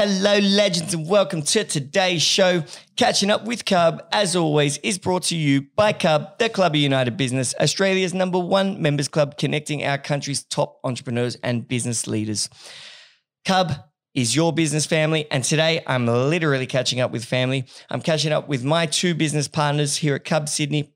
[0.00, 2.62] Hello, legends, and welcome to today's show.
[2.94, 6.80] Catching up with Cub, as always, is brought to you by Cub, the Club of
[6.80, 12.48] United Business, Australia's number one members club connecting our country's top entrepreneurs and business leaders.
[13.44, 13.72] Cub
[14.14, 17.64] is your business family, and today I'm literally catching up with family.
[17.90, 20.94] I'm catching up with my two business partners here at Cub Sydney,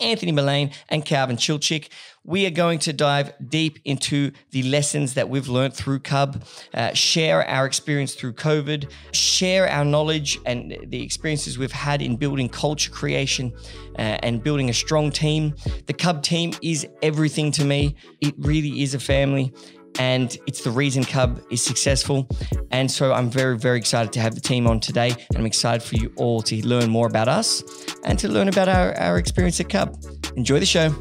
[0.00, 1.88] Anthony Mullane and Calvin Chilchick.
[2.24, 6.44] We are going to dive deep into the lessons that we've learned through Cub,
[6.74, 12.16] uh, share our experience through COVID, share our knowledge and the experiences we've had in
[12.16, 13.52] building culture creation
[13.98, 15.54] uh, and building a strong team.
[15.86, 17.96] The Cub team is everything to me.
[18.20, 19.52] It really is a family
[19.98, 22.28] and it's the reason Cub is successful.
[22.70, 25.10] And so I'm very, very excited to have the team on today.
[25.10, 27.64] And I'm excited for you all to learn more about us
[28.04, 30.00] and to learn about our, our experience at Cub.
[30.36, 30.94] Enjoy the show.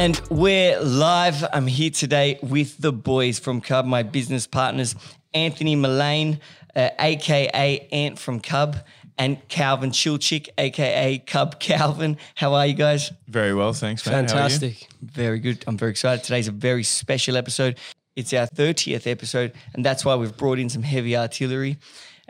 [0.00, 1.44] And we're live.
[1.52, 4.94] I'm here today with the boys from Cub, my business partners,
[5.34, 6.40] Anthony Mullane,
[6.74, 8.78] uh, aka Ant from Cub,
[9.18, 12.16] and Calvin Chilchick, aka Cub Calvin.
[12.34, 13.12] How are you guys?
[13.28, 14.06] Very well, thanks.
[14.06, 14.12] Mate.
[14.12, 14.88] Fantastic.
[15.02, 15.62] Very good.
[15.66, 16.24] I'm very excited.
[16.24, 17.78] Today's a very special episode.
[18.16, 21.76] It's our 30th episode, and that's why we've brought in some heavy artillery.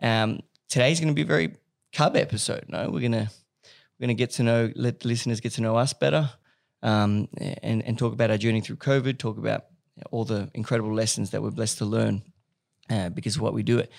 [0.02, 1.54] Um, today's going to be a very
[1.92, 2.64] Cub episode.
[2.66, 3.30] No, we're gonna
[4.00, 6.30] we're gonna get to know, let the listeners get to know us better,
[6.82, 7.28] um,
[7.62, 9.18] and and talk about our journey through COVID.
[9.18, 9.66] Talk about
[10.10, 12.22] all the incredible lessons that we're blessed to learn
[12.88, 13.90] uh, because of what we do at,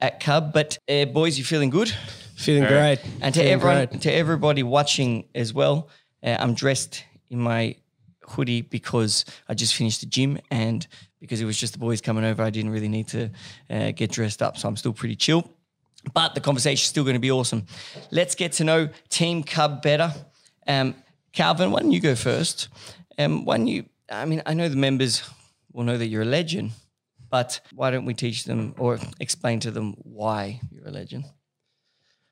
[0.00, 0.52] at Cub.
[0.52, 1.92] But uh, boys, you feeling good?
[2.36, 2.96] Feeling Very.
[2.96, 3.00] great.
[3.20, 4.00] And to Feeling everyone, great.
[4.02, 5.88] to everybody watching as well,
[6.22, 7.76] uh, I'm dressed in my
[8.22, 10.86] hoodie because I just finished the gym and
[11.20, 13.30] because it was just the boys coming over, I didn't really need to
[13.70, 14.56] uh, get dressed up.
[14.56, 15.50] So I'm still pretty chill.
[16.14, 17.66] But the conversation is still going to be awesome.
[18.12, 20.14] Let's get to know Team Cub better.
[20.66, 20.94] Um,
[21.38, 22.66] Calvin, why don't you go first?
[23.16, 23.84] Um, why don't you?
[24.10, 25.22] I mean, I know the members
[25.72, 26.72] will know that you're a legend,
[27.30, 31.26] but why don't we teach them or explain to them why you're a legend?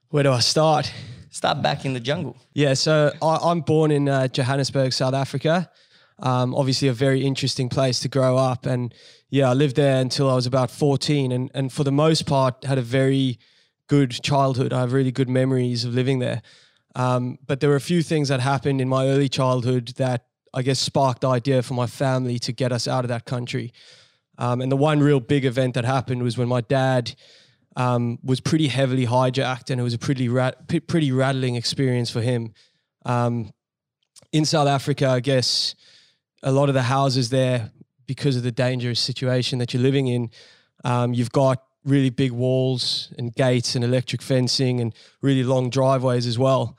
[0.08, 0.92] Where do I start?
[1.30, 2.36] Start back in the jungle.
[2.52, 5.70] Yeah, so I, I'm born in uh, Johannesburg, South Africa.
[6.18, 8.92] Um, obviously, a very interesting place to grow up, and
[9.30, 12.64] yeah, I lived there until I was about 14, and and for the most part,
[12.64, 13.38] had a very
[13.86, 14.72] good childhood.
[14.72, 16.42] I have really good memories of living there.
[16.96, 20.24] Um, but there were a few things that happened in my early childhood that
[20.54, 23.72] I guess sparked the idea for my family to get us out of that country.
[24.38, 27.14] Um, and the one real big event that happened was when my dad
[27.76, 32.22] um, was pretty heavily hijacked, and it was a pretty rat- pretty rattling experience for
[32.22, 32.54] him.
[33.04, 33.52] Um,
[34.32, 35.74] in South Africa, I guess
[36.42, 37.70] a lot of the houses there,
[38.06, 40.30] because of the dangerous situation that you're living in,
[40.84, 46.26] um, you've got really big walls and gates and electric fencing and really long driveways
[46.26, 46.76] as well.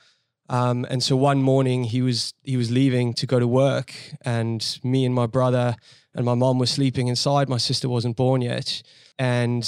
[0.49, 4.79] Um, and so one morning he was he was leaving to go to work, and
[4.83, 5.75] me and my brother
[6.15, 7.49] and my mom were sleeping inside.
[7.49, 8.81] My sister wasn't born yet,
[9.19, 9.63] and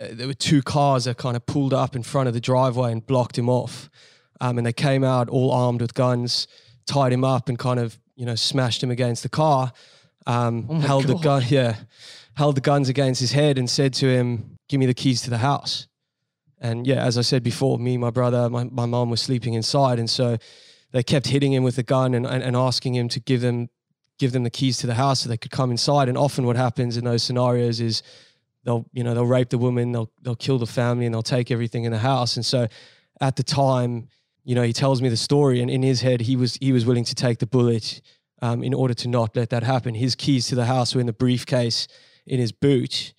[0.00, 2.92] uh, there were two cars that kind of pulled up in front of the driveway
[2.92, 3.90] and blocked him off.
[4.40, 6.48] Um, and they came out all armed with guns,
[6.86, 9.72] tied him up, and kind of you know smashed him against the car.
[10.26, 11.76] Um, Oh held the gun, yeah,
[12.34, 15.30] held the guns against his head and said to him, "Give me the keys to
[15.30, 15.86] the house."
[16.64, 19.98] And yeah, as I said before, me, my brother, my, my mom was sleeping inside.
[19.98, 20.38] And so
[20.92, 23.68] they kept hitting him with the gun and, and, and asking him to give them
[24.18, 26.08] give them the keys to the house so they could come inside.
[26.08, 28.02] And often what happens in those scenarios is
[28.64, 31.50] they'll, you know, they'll rape the woman, they'll they'll kill the family and they'll take
[31.50, 32.36] everything in the house.
[32.36, 32.66] And so
[33.20, 34.08] at the time,
[34.42, 36.86] you know, he tells me the story and in his head he was he was
[36.86, 38.00] willing to take the bullet
[38.40, 39.94] um, in order to not let that happen.
[39.94, 41.88] His keys to the house were in the briefcase
[42.26, 43.12] in his boot.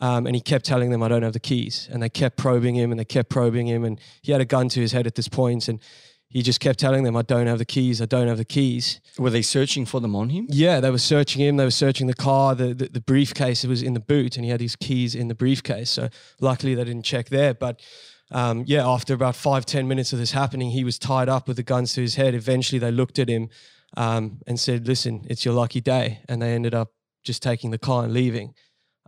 [0.00, 1.88] Um, and he kept telling them, I don't have the keys.
[1.90, 3.84] And they kept probing him and they kept probing him.
[3.84, 5.80] And he had a gun to his head at this point, And
[6.28, 8.02] he just kept telling them, I don't have the keys.
[8.02, 9.00] I don't have the keys.
[9.18, 10.46] Were they searching for them on him?
[10.50, 11.56] Yeah, they were searching him.
[11.56, 12.54] They were searching the car.
[12.54, 15.34] The, the, the briefcase was in the boot and he had his keys in the
[15.34, 15.90] briefcase.
[15.90, 17.54] So luckily they didn't check there.
[17.54, 17.80] But
[18.30, 21.56] um, yeah, after about five ten minutes of this happening, he was tied up with
[21.56, 22.34] the guns to his head.
[22.34, 23.48] Eventually they looked at him
[23.96, 26.20] um, and said, listen, it's your lucky day.
[26.28, 26.92] And they ended up
[27.24, 28.54] just taking the car and leaving.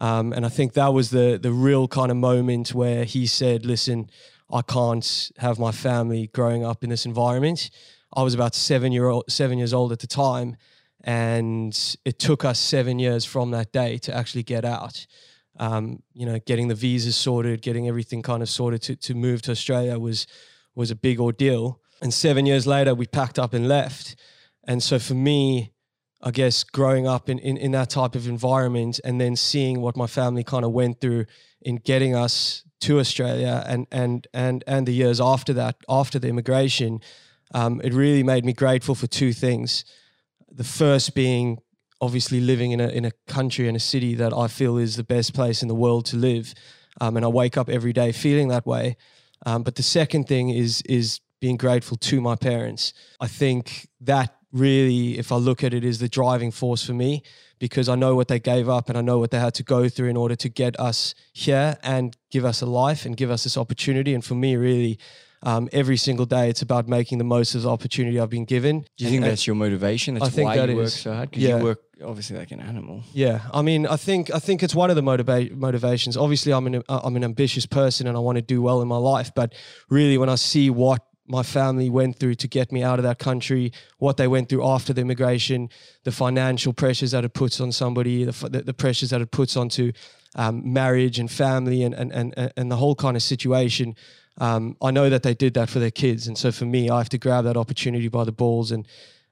[0.00, 3.66] Um, and I think that was the the real kind of moment where he said,
[3.66, 4.10] "Listen,
[4.50, 7.70] I can't have my family growing up in this environment."
[8.12, 10.56] I was about seven year old, seven years old at the time,
[11.04, 15.06] and it took us seven years from that day to actually get out.
[15.58, 19.42] Um, you know, getting the visas sorted, getting everything kind of sorted to to move
[19.42, 20.26] to Australia was
[20.74, 21.80] was a big ordeal.
[22.00, 24.16] And seven years later, we packed up and left.
[24.64, 25.72] And so for me,
[26.22, 29.96] I guess growing up in, in, in that type of environment and then seeing what
[29.96, 31.26] my family kind of went through
[31.62, 36.28] in getting us to Australia and and and and the years after that, after the
[36.28, 37.00] immigration,
[37.54, 39.84] um, it really made me grateful for two things.
[40.50, 41.58] The first being
[42.00, 45.04] obviously living in a in a country and a city that I feel is the
[45.04, 46.54] best place in the world to live,
[47.00, 48.96] um, and I wake up every day feeling that way.
[49.46, 52.92] Um, but the second thing is is being grateful to my parents.
[53.20, 57.22] I think that really, if I look at it, is the driving force for me
[57.58, 59.88] because I know what they gave up and I know what they had to go
[59.88, 63.44] through in order to get us here and give us a life and give us
[63.44, 64.14] this opportunity.
[64.14, 64.98] And for me, really,
[65.42, 68.86] um, every single day, it's about making the most of the opportunity I've been given.
[68.96, 70.14] Do you think that's your motivation?
[70.14, 71.30] That's I think why that you work so hard?
[71.30, 71.58] Because Yeah.
[71.58, 73.02] you work obviously like an animal.
[73.12, 76.16] Yeah, I mean, I think I think it's one of the motiva- motivations.
[76.16, 78.96] Obviously, I'm an I'm an ambitious person and I want to do well in my
[78.96, 79.32] life.
[79.34, 79.54] But
[79.88, 83.18] really, when I see what my family went through to get me out of that
[83.18, 85.70] country, what they went through after the immigration,
[86.02, 89.92] the financial pressures that it puts on somebody, the, the, pressures that it puts onto
[90.34, 93.94] um, marriage and family and, and and and the whole kind of situation.
[94.38, 96.98] Um, I know that they did that for their kids, and so for me, I
[96.98, 98.86] have to grab that opportunity by the balls and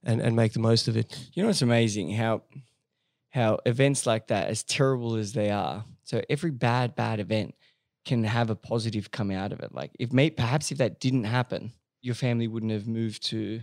[0.05, 1.19] and and make the most of it.
[1.35, 2.43] You know, it's amazing how
[3.31, 7.55] how events like that, as terrible as they are, so every bad bad event
[8.05, 9.75] can have a positive come out of it.
[9.75, 11.73] Like if may, perhaps if that didn't happen,
[12.09, 13.63] your family wouldn't have moved to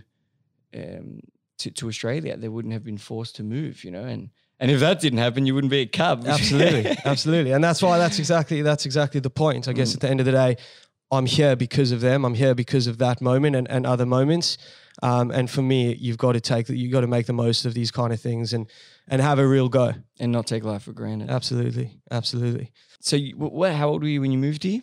[0.74, 1.20] um,
[1.58, 2.36] to, to Australia.
[2.36, 3.84] They wouldn't have been forced to move.
[3.84, 6.24] You know, and and if that didn't happen, you wouldn't be a cub.
[6.36, 10.08] absolutely absolutely and that's why that's exactly that's exactly the point i guess at the
[10.08, 10.56] end of the day
[11.10, 14.56] i'm here because of them i'm here because of that moment and, and other moments
[15.02, 17.74] um, and for me you've got to take you've got to make the most of
[17.74, 18.66] these kind of things and
[19.08, 21.28] and have a real go and not take life for granted.
[21.30, 23.72] absolutely absolutely So, you, what?
[23.74, 24.80] How old were you when you moved here?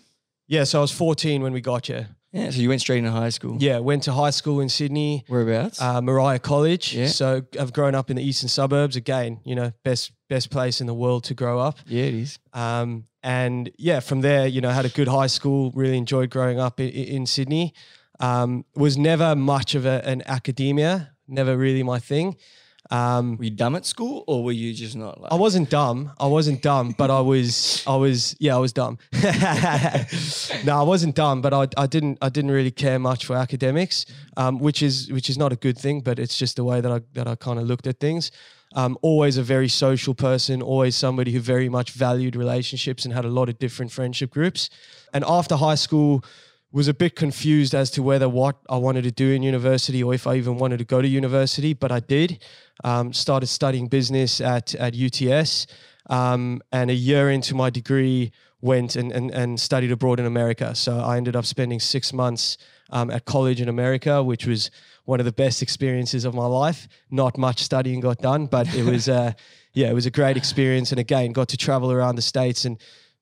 [0.48, 3.12] yeah so i was 14 when we got here Yeah, so you went straight into
[3.12, 3.58] high school.
[3.60, 5.80] yeah went to high school in sydney Whereabouts?
[5.80, 6.94] uh, Moriah College.
[6.96, 7.08] Yeah.
[7.08, 8.96] So I've grown up in the eastern suburbs.
[8.96, 11.78] Again, you know, best best place in the world to grow up.
[11.86, 12.40] yeah, it is.
[12.54, 15.72] Um, and yeah, from there, you know, had a good high school.
[15.76, 17.74] Really enjoyed growing up in, in Sydney.
[18.20, 21.12] Um, was never much of a, an academia.
[21.28, 22.36] Never really my thing.
[22.94, 25.32] Um, Were you dumb at school, or were you just not like?
[25.32, 26.12] I wasn't dumb.
[26.20, 27.84] I wasn't dumb, but I was.
[27.88, 28.36] I was.
[28.40, 29.00] Yeah, I was dumb.
[30.64, 32.20] no, I wasn't dumb, but I, I didn't.
[32.22, 34.06] I didn't really care much for academics,
[34.38, 36.02] um, which is which is not a good thing.
[36.02, 38.32] But it's just the way that I that I kind of looked at things.
[38.76, 40.62] Um, always a very social person.
[40.62, 44.70] Always somebody who very much valued relationships and had a lot of different friendship groups.
[45.14, 46.24] And after high school,
[46.74, 50.14] was a bit confused as to whether what I wanted to do in university or
[50.14, 52.44] if I even wanted to go to university, but I did.
[52.84, 55.68] Um, started studying business at, at UTS.
[56.10, 58.34] Um, and a year into my degree,
[58.64, 60.74] went and, and, and studied abroad in America.
[60.74, 62.58] So I ended up spending six months
[62.92, 64.72] um, at college in America, which was
[65.04, 66.88] one of the best experiences of my life.
[67.12, 69.34] Not much studying got done, but it was, uh,
[69.74, 70.92] yeah, it was a great experience.
[70.92, 72.80] And again, got to travel around the States and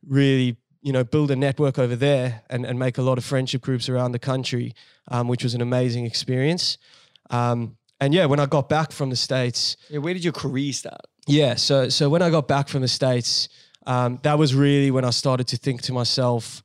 [0.07, 3.61] really you know, build a network over there and, and make a lot of friendship
[3.61, 4.73] groups around the country,
[5.09, 6.77] um, which was an amazing experience.
[7.29, 10.73] Um, and yeah, when I got back from the States, Yeah, where did your career
[10.73, 11.01] start?
[11.27, 13.47] yeah, so so when I got back from the States,
[13.85, 16.63] um, that was really when I started to think to myself,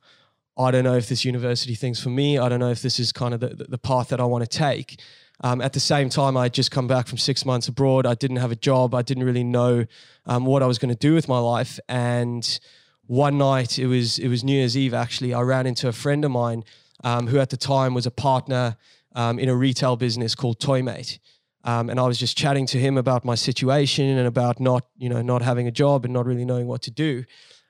[0.57, 2.39] I don't know if this university thing's for me.
[2.39, 4.57] I don't know if this is kind of the, the path that I want to
[4.57, 4.99] take.
[5.41, 8.07] Um, at the same time, I had just come back from six months abroad.
[8.07, 8.95] I didn't have a job.
[8.95, 9.85] I didn't really know
[10.25, 11.79] um, what I was going to do with my life.
[11.87, 12.59] And
[13.07, 14.93] one night, it was it was New Year's Eve.
[14.93, 16.63] Actually, I ran into a friend of mine
[17.03, 18.77] um, who at the time was a partner
[19.15, 21.19] um, in a retail business called Toymate.
[21.63, 25.09] Um, and I was just chatting to him about my situation and about not, you
[25.09, 27.25] know, not having a job and not really knowing what to do.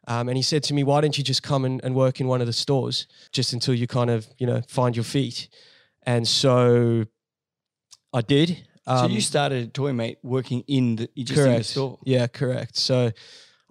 [0.08, 2.27] Um, and he said to me, "Why don't you just come and, and work in
[2.27, 5.50] one of the stores just until you kind of, you know, find your feet?"
[6.03, 7.06] And so
[8.13, 8.50] I did.
[8.86, 11.65] so Um, you started Toymate working in the just in the correct.
[11.65, 12.00] store.
[12.06, 12.77] Yeah, correct.
[12.77, 13.12] So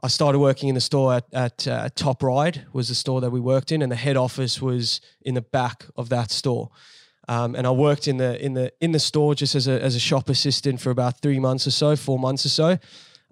[0.03, 3.31] I started working in the store at, at uh, Top Ryde was the store that
[3.31, 6.71] we worked in, and the head office was in the back of that store.
[7.29, 9.97] Um, and I worked in the in the in the store just as a as
[9.97, 12.79] a shop assistant for about three months or so, four months or so.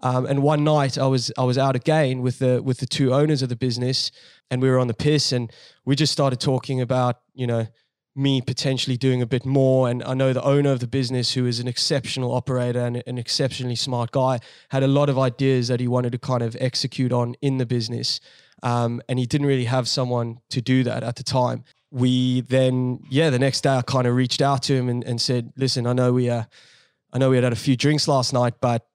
[0.02, 3.14] Um, and one night I was I was out again with the with the two
[3.14, 4.11] owners of the business,
[4.50, 5.52] and we were on the piss, and
[5.85, 7.66] we just started talking about you know
[8.16, 9.88] me potentially doing a bit more.
[9.88, 13.18] And I know the owner of the business, who is an exceptional operator and an
[13.18, 14.40] exceptionally smart guy,
[14.71, 17.66] had a lot of ideas that he wanted to kind of execute on in the
[17.66, 18.21] business.
[18.62, 21.64] Um, and he didn't really have someone to do that at the time.
[21.90, 25.21] We then, yeah, the next day I kind of reached out to him and, and
[25.21, 26.44] said, listen, I know we, uh,
[27.12, 28.87] I know we had had a few drinks last night, but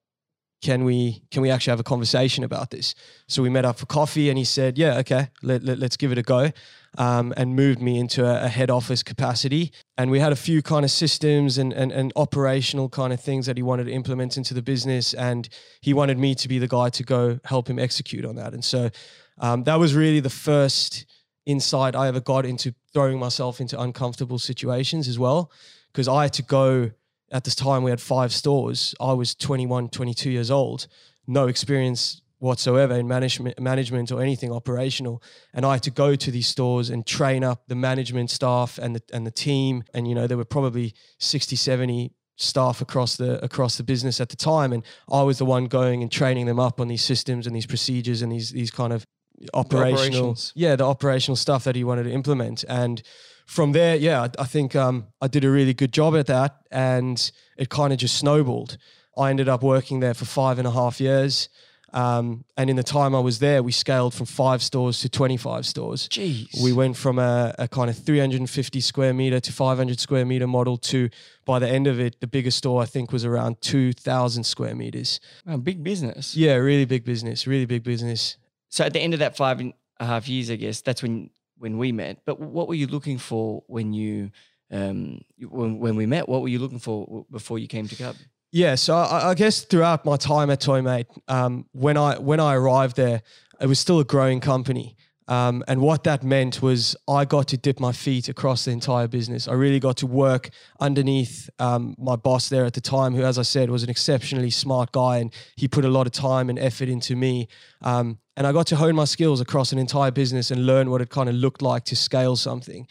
[0.62, 2.94] can we can we actually have a conversation about this?
[3.28, 6.12] So we met up for coffee, and he said, "Yeah, okay, let, let, us give
[6.12, 6.52] it a go,"
[6.98, 9.72] um, and moved me into a, a, head office capacity.
[9.98, 13.46] And we had a few kind of systems and, and and operational kind of things
[13.46, 15.48] that he wanted to implement into the business, and
[15.81, 18.53] he wanted me to be the guy to go help him execute on that.
[18.53, 18.89] And so
[19.38, 21.05] um, that was really the first
[21.46, 25.51] insight I ever got into throwing myself into uncomfortable situations as well
[25.91, 26.91] because I had to go
[27.31, 28.96] at this time we had five stores.
[29.00, 30.88] I was 21, 22 years old,
[31.27, 35.22] no experience whatsoever in management management or anything operational
[35.53, 38.96] and I had to go to these stores and train up the management staff and
[38.96, 39.84] the and the team.
[39.93, 44.29] And you know there were probably 60 70 staff across the across the business at
[44.29, 44.74] the time.
[44.74, 47.65] And I was the one going and training them up on these systems and these
[47.65, 49.05] procedures and these these kind of
[49.53, 52.63] operational yeah the operational stuff that he wanted to implement.
[52.67, 53.01] And
[53.46, 56.58] from there yeah I, I think um, I did a really good job at that
[56.72, 58.77] and it kind of just snowballed.
[59.17, 61.50] I ended up working there for five and a half years
[61.93, 65.65] um, and in the time I was there, we scaled from five stores to 25
[65.65, 66.08] stores.
[66.10, 66.62] Jeez.
[66.62, 70.77] We went from a, a, kind of 350 square meter to 500 square meter model
[70.77, 71.10] to,
[71.46, 75.19] by the end of it, the biggest store I think was around 2,000 square meters.
[75.46, 76.36] Wow, big business.
[76.36, 78.38] Yeah, really big business, really big business.
[78.69, 81.29] So at the end of that five and a half years, I guess that's when
[81.58, 82.19] when we met.
[82.25, 84.31] But what were you looking for when you
[84.72, 86.29] um, when, when we met?
[86.29, 88.15] What were you looking for before you came to Cub?
[88.51, 92.56] Yeah, so I, I, guess throughout my time at Toymate, um, when I when I
[92.56, 93.22] arrived there,
[93.62, 94.96] it was still a growing company,
[95.27, 99.08] um, and what that meant was I got to dip my feet across the entire
[99.08, 99.48] business.
[99.48, 103.38] I really got to work underneath um, my boss there at the time, who, as
[103.38, 106.58] I said, was an exceptionally smart guy, and he put a lot of time and
[106.58, 107.48] effort into me.
[107.84, 111.01] Um, and I got to hone my skills across an entire business and learn what
[111.01, 112.88] it kind of looked like to scale something.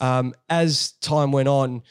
[0.00, 1.82] Um, as time went on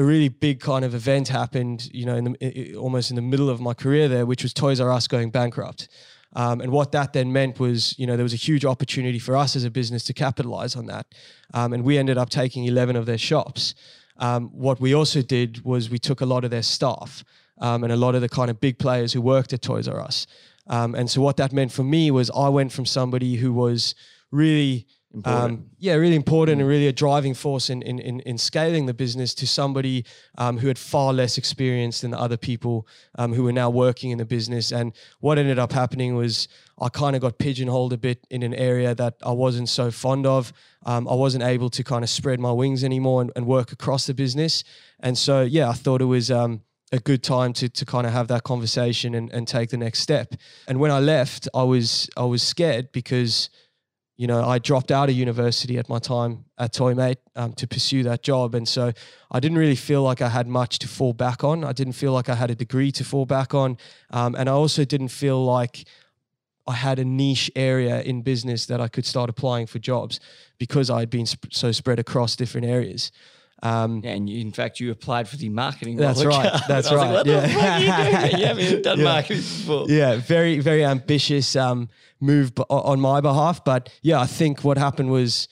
[0.00, 3.50] a really big kind of event happened, you know, in the, almost in the middle
[3.50, 5.88] of my career there, which was Toys R Us going bankrupt.
[6.32, 9.36] Um, and what that then meant was, you know, there was a huge opportunity for
[9.36, 11.06] us as a business to capitalize on that.
[11.52, 13.74] Um, and we ended up taking 11 of their shops.
[14.16, 17.22] Um, what we also did was we took a lot of their staff
[17.60, 20.00] um, and a lot of the kind of big players who worked at Toys R
[20.00, 20.26] Us.
[20.66, 23.94] Um, and so what that meant for me was I went from somebody who was
[24.30, 24.86] really
[25.24, 28.94] um, yeah, really important and really a driving force in, in, in, in scaling the
[28.94, 30.04] business to somebody
[30.38, 32.86] um, who had far less experience than the other people
[33.18, 34.70] um, who were now working in the business.
[34.70, 36.46] And what ended up happening was
[36.80, 40.26] I kind of got pigeonholed a bit in an area that I wasn't so fond
[40.26, 40.52] of.
[40.86, 44.06] Um, I wasn't able to kind of spread my wings anymore and, and, work across
[44.06, 44.62] the business.
[45.00, 46.62] And so, yeah, I thought it was um,
[46.92, 50.00] a good time to to kind of have that conversation and, and take the next
[50.00, 50.34] step.
[50.68, 53.50] And when I left, I was I was scared because
[54.20, 58.02] you know, I dropped out of university at my time at Toymate um, to pursue
[58.02, 58.54] that job.
[58.54, 58.92] And so
[59.30, 61.64] I didn't really feel like I had much to fall back on.
[61.64, 63.78] I didn't feel like I had a degree to fall back on.
[64.10, 65.86] Um, and I also didn't feel like
[66.66, 70.20] I had a niche area in business that I could start applying for jobs
[70.58, 73.12] because I had been sp- so spread across different areas.
[73.62, 75.96] Um, and you, in fact, you applied for the marketing.
[75.96, 76.60] That's right.
[76.68, 77.12] That's right.
[77.12, 77.78] Like, yeah.
[77.78, 79.04] you, you haven't done yeah.
[79.04, 79.86] marketing before.
[79.88, 81.88] Yeah, very, very ambitious um,
[82.20, 83.64] move on my behalf.
[83.64, 85.48] But yeah, I think what happened was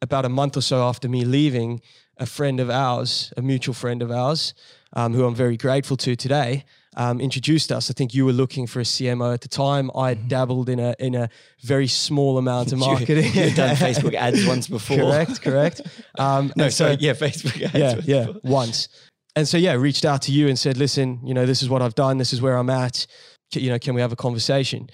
[0.00, 1.80] about a month or so after me leaving,
[2.16, 4.54] a friend of ours, a mutual friend of ours,
[4.92, 6.64] um, who I'm very grateful to today,
[6.96, 7.90] um, introduced us.
[7.90, 9.90] I think you were looking for a CMO at the time.
[9.94, 10.28] I mm-hmm.
[10.28, 11.28] dabbled in a in a
[11.62, 13.24] very small amount of marketing.
[13.24, 14.96] you, had done Facebook ads once before.
[14.98, 15.80] correct, correct.
[16.18, 17.74] Um, no, so, sorry, yeah, Facebook ads.
[17.74, 18.40] Yeah, yeah, before.
[18.42, 18.88] once.
[19.36, 21.80] And so yeah, reached out to you and said, listen, you know, this is what
[21.80, 22.18] I've done.
[22.18, 23.06] This is where I'm at.
[23.52, 24.90] You know, can we have a conversation?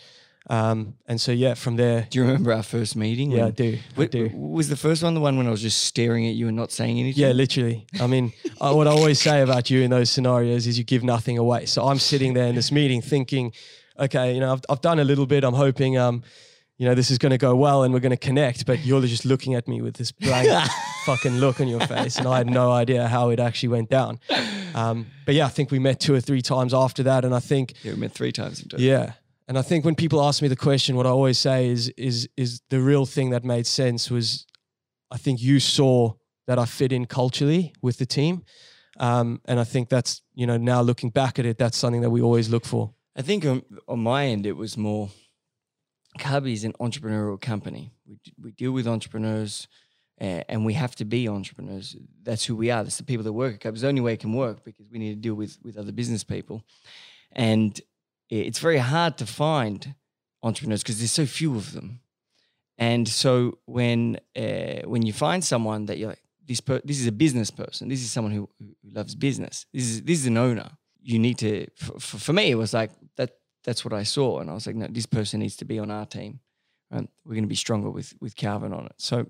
[0.51, 2.07] Um, and so yeah, from there.
[2.11, 3.31] Do you remember our first meeting?
[3.31, 3.79] Yeah, I do.
[3.97, 4.31] I do.
[4.35, 6.71] Was the first one the one when I was just staring at you and not
[6.71, 7.23] saying anything?
[7.23, 7.87] Yeah, literally.
[7.99, 11.03] I mean, I, what I always say about you in those scenarios is you give
[11.03, 11.65] nothing away.
[11.67, 13.53] So I'm sitting there in this meeting thinking,
[13.99, 15.45] okay, you know, I've, I've done a little bit.
[15.45, 16.23] I'm hoping, um,
[16.77, 18.67] you know, this is going to go well and we're going to connect.
[18.67, 20.49] But you're just looking at me with this blank
[21.07, 24.21] fucking look on your face, and I had no idea how it actually went down.
[24.75, 27.41] Um, but yeah, I think we met two or three times after that, and I
[27.41, 28.63] think yeah, we met three times.
[28.77, 29.13] Yeah,
[29.47, 32.29] and I think when people ask me the question, what I always say is is
[32.37, 34.47] is the real thing that made sense was
[35.11, 36.15] I think you saw
[36.47, 38.43] that I fit in culturally with the team.
[38.99, 42.11] Um, and I think that's, you know, now looking back at it, that's something that
[42.11, 42.93] we always look for.
[43.17, 45.11] I think on, on my end, it was more
[46.19, 47.93] Cubby is an entrepreneurial company.
[48.07, 49.67] We, we deal with entrepreneurs
[50.19, 51.97] and we have to be entrepreneurs.
[52.23, 52.85] That's who we are.
[52.85, 53.75] That's the people that work at Cubby.
[53.75, 55.93] It's the only way it can work because we need to deal with, with other
[55.93, 56.63] business people.
[57.33, 57.81] And
[58.31, 59.95] it's very hard to find
[60.43, 62.01] entrepreneurs because there's so few of them.
[62.79, 67.07] And so when uh, when you find someone that you're like, this per- this is
[67.07, 70.37] a business person, this is someone who, who loves business, this is this is an
[70.37, 70.71] owner.
[71.01, 71.67] You need to.
[71.77, 73.37] For, for me, it was like that.
[73.63, 75.91] That's what I saw, and I was like, no, this person needs to be on
[75.91, 76.41] our team.
[76.91, 77.09] Right?
[77.25, 78.95] We're going to be stronger with with Calvin on it.
[78.99, 79.27] So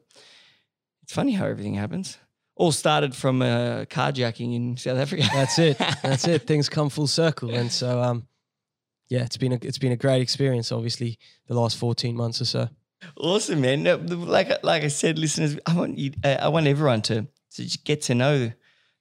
[1.03, 2.19] it's funny how everything happens.
[2.57, 5.25] All started from uh, carjacking in South Africa.
[5.33, 5.79] That's it.
[6.03, 6.47] That's it.
[6.47, 8.27] Things come full circle, and so um,
[9.09, 10.73] yeah, it's been a it's been a great experience.
[10.73, 12.69] Obviously, the last fourteen months or so.
[13.17, 13.85] Awesome, man.
[13.85, 18.03] Like like I said, listeners, I want you, uh, I want everyone to to get
[18.03, 18.53] to know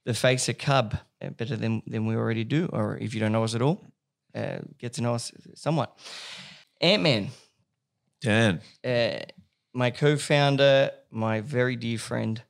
[0.06, 3.32] the face of Cub uh, better than than we already do, or if you don't
[3.32, 3.86] know us at all,
[4.36, 5.98] uh, get to know us somewhat.
[6.82, 7.30] Ant Man,
[8.22, 8.62] Dan.
[8.84, 9.20] uh,
[9.74, 12.42] my co-founder, my very dear friend.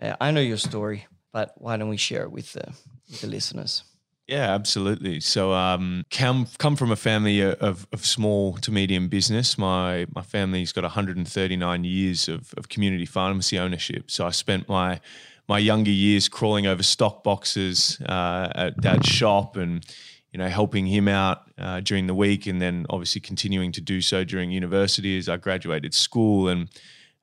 [0.00, 2.72] Uh, I know your story, but why don't we share it with the
[3.08, 3.84] with the listeners?
[4.28, 5.20] Yeah, absolutely.
[5.20, 9.58] So, um, come come from a family of, of small to medium business.
[9.58, 14.10] My my family's got 139 years of, of community pharmacy ownership.
[14.10, 15.00] So, I spent my
[15.48, 19.84] my younger years crawling over stock boxes uh, at dad's shop and
[20.32, 24.00] you know helping him out uh, during the week, and then obviously continuing to do
[24.00, 26.68] so during university as I graduated school, and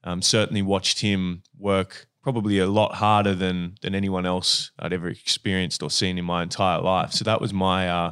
[0.03, 5.09] um, certainly watched him work probably a lot harder than than anyone else I'd ever
[5.09, 7.11] experienced or seen in my entire life.
[7.11, 8.11] So that was my uh,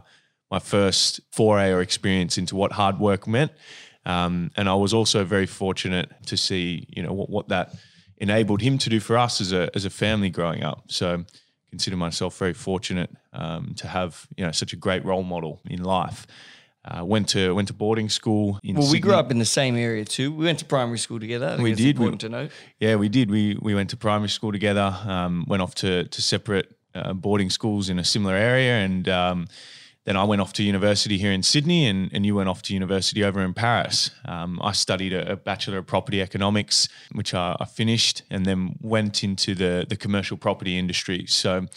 [0.49, 3.51] my first foray or experience into what hard work meant.
[4.07, 7.75] Um, and I was also very fortunate to see, you know, what, what that
[8.17, 10.85] enabled him to do for us as a as a family growing up.
[10.87, 11.23] So
[11.69, 15.83] consider myself very fortunate um, to have you know such a great role model in
[15.83, 16.25] life.
[16.89, 19.75] Uh, went to went to boarding school in Well, we grew up in the same
[19.75, 20.31] area too.
[20.31, 21.57] We went to primary school together.
[21.59, 21.97] We did.
[21.99, 22.51] We- Important to note.
[22.79, 23.29] Yeah, we did.
[23.29, 24.95] We we went to primary school together.
[25.05, 29.47] Um, went off to to separate uh, boarding schools in a similar area, and um,
[30.05, 32.73] then I went off to university here in Sydney, and, and you went off to
[32.73, 34.11] university over in Paris.
[34.25, 38.77] Um, I studied a, a bachelor of property economics, which I, I finished, and then
[38.81, 41.25] went into the the commercial property industry.
[41.27, 41.67] So.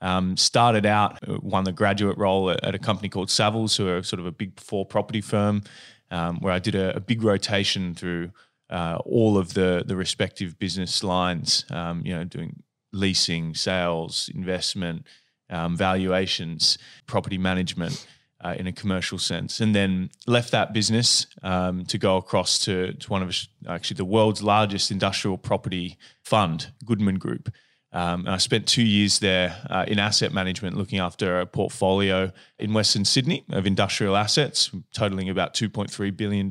[0.00, 3.88] Um, started out, uh, won the graduate role at, at a company called Savills, who
[3.88, 5.62] are sort of a big four property firm,
[6.10, 8.30] um, where I did a, a big rotation through
[8.70, 11.64] uh, all of the the respective business lines.
[11.70, 15.06] Um, you know, doing leasing, sales, investment,
[15.50, 18.06] um, valuations, property management.
[18.44, 22.92] Uh, in a commercial sense, and then left that business um, to go across to,
[22.92, 23.34] to one of
[23.66, 27.50] actually the world's largest industrial property fund, Goodman Group.
[27.94, 32.32] Um, and I spent two years there uh, in asset management, looking after a portfolio
[32.58, 36.50] in Western Sydney of industrial assets, totaling about $2.3 billion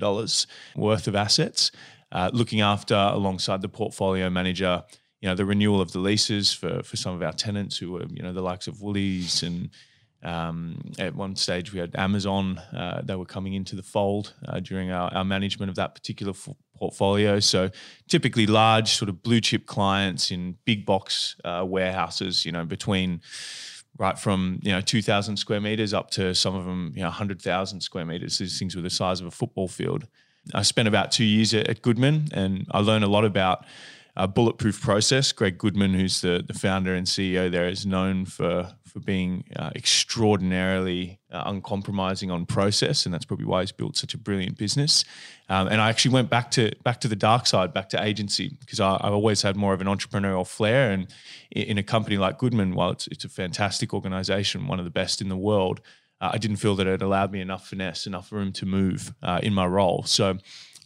[0.77, 1.71] worth of assets,
[2.13, 4.83] uh, looking after alongside the portfolio manager.
[5.19, 8.05] You know the renewal of the leases for for some of our tenants who were
[8.09, 9.69] you know the likes of Woolies and
[10.23, 12.57] um, at one stage, we had Amazon.
[12.57, 16.31] Uh, they were coming into the fold uh, during our, our management of that particular
[16.31, 17.39] f- portfolio.
[17.39, 17.69] So,
[18.07, 22.45] typically large, sort of blue chip clients in big box uh, warehouses.
[22.45, 23.21] You know, between
[23.97, 27.81] right from you know 2,000 square meters up to some of them you know 100,000
[27.81, 28.37] square meters.
[28.37, 30.07] These things were the size of a football field.
[30.53, 33.65] I spent about two years at, at Goodman, and I learned a lot about
[34.15, 35.31] uh, bulletproof process.
[35.31, 39.71] Greg Goodman, who's the, the founder and CEO there, is known for for being uh,
[39.75, 45.03] extraordinarily uh, uncompromising on process, and that's probably why he's built such a brilliant business.
[45.49, 48.49] Um, and I actually went back to back to the dark side, back to agency,
[48.59, 50.91] because I, I've always had more of an entrepreneurial flair.
[50.91, 51.07] And
[51.55, 54.91] i- in a company like Goodman, while it's it's a fantastic organization, one of the
[54.91, 55.81] best in the world,
[56.21, 59.39] uh, I didn't feel that it allowed me enough finesse, enough room to move uh,
[59.43, 60.03] in my role.
[60.03, 60.37] So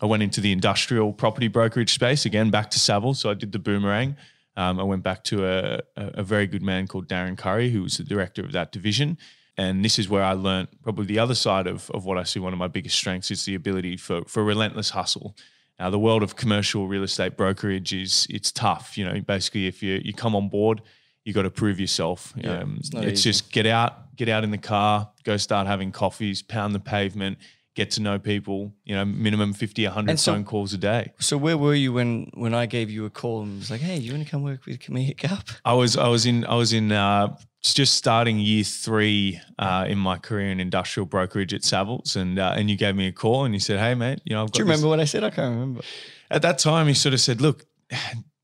[0.02, 3.18] I went into the industrial property brokerage space again, back to Savills.
[3.18, 4.16] So I did the boomerang.
[4.56, 7.98] Um, I went back to a, a, very good man called Darren Curry, who was
[7.98, 9.18] the director of that division.
[9.56, 12.40] And this is where I learned probably the other side of, of what I see
[12.40, 15.36] one of my biggest strengths is the ability for, for relentless hustle.
[15.80, 18.98] Now, the world of commercial real estate brokerage is it's tough.
[18.98, 20.82] You know, basically, if you you come on board,
[21.24, 22.34] you got to prove yourself.
[22.36, 25.92] Yeah, um, it's it's just get out, get out in the car, go start having
[25.92, 27.38] coffees, pound the pavement,
[27.78, 28.74] get to know people.
[28.84, 31.14] You know, minimum 50, 100 so- phone calls a day.
[31.20, 33.98] So where were you when when I gave you a call and was like, "Hey,
[33.98, 36.74] you want to come work with Camille Cup?" I was I was in I was
[36.74, 42.16] in uh, just starting year three uh, in my career in industrial brokerage at Savills,
[42.16, 44.42] and uh, and you gave me a call and you said, "Hey, mate, you know,
[44.44, 45.24] I've got Do you this- remember what I said?
[45.24, 45.82] I can't remember.
[46.30, 47.66] At that time, he sort of said, "Look,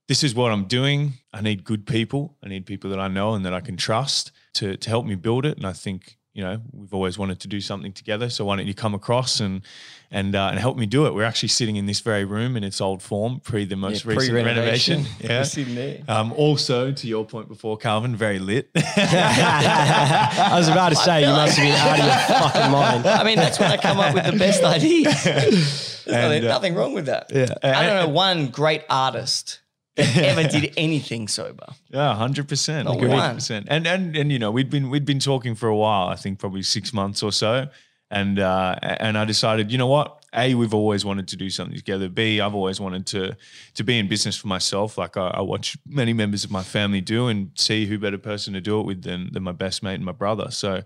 [0.07, 1.13] this is what I'm doing.
[1.33, 2.37] I need good people.
[2.43, 5.15] I need people that I know and that I can trust to to help me
[5.15, 8.29] build it." And I think you know we've always wanted to do something together.
[8.29, 9.61] So why don't you come across and
[10.09, 11.13] and uh, and help me do it?
[11.13, 14.13] We're actually sitting in this very room in its old form, pre the most Yeah,
[14.13, 15.05] recent renovation.
[15.23, 16.01] We're sitting there.
[16.07, 18.69] Um, also, to your point before, Calvin, very lit.
[18.75, 23.05] I was about to say you must have been out of your fucking mind.
[23.05, 25.23] I mean, that's when I come up with the best ideas.
[25.23, 27.31] There's nothing, uh, nothing wrong with that.
[27.33, 27.53] Yeah.
[27.63, 29.62] I don't know one great artist that
[29.97, 31.67] ever did anything sober.
[31.89, 33.67] Yeah, hundred percent, hundred percent.
[33.69, 36.07] And and and you know, we'd been we'd been talking for a while.
[36.07, 37.67] I think probably six months or so.
[38.09, 40.23] And uh, and I decided, you know what?
[40.35, 42.09] A, we've always wanted to do something together.
[42.09, 43.37] B, I've always wanted to
[43.75, 47.01] to be in business for myself, like I, I watch many members of my family
[47.01, 49.95] do, and see who better person to do it with than than my best mate
[49.95, 50.49] and my brother.
[50.51, 50.83] So.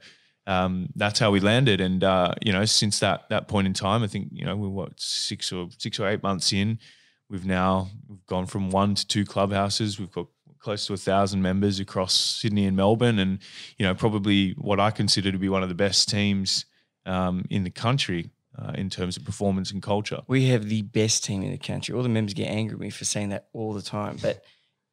[0.50, 4.02] Um, that's how we landed, and uh, you know, since that that point in time,
[4.02, 6.80] I think you know we're what six or six or eight months in,
[7.30, 10.00] we've now we've gone from one to two clubhouses.
[10.00, 10.28] We've got
[10.60, 13.40] close to a thousand members across Sydney and Melbourne, and
[13.78, 16.66] you know probably what I consider to be one of the best teams
[17.06, 20.22] um, in the country uh, in terms of performance and culture.
[20.28, 21.96] We have the best team in the country.
[21.96, 24.44] All the members get angry at me for saying that all the time, but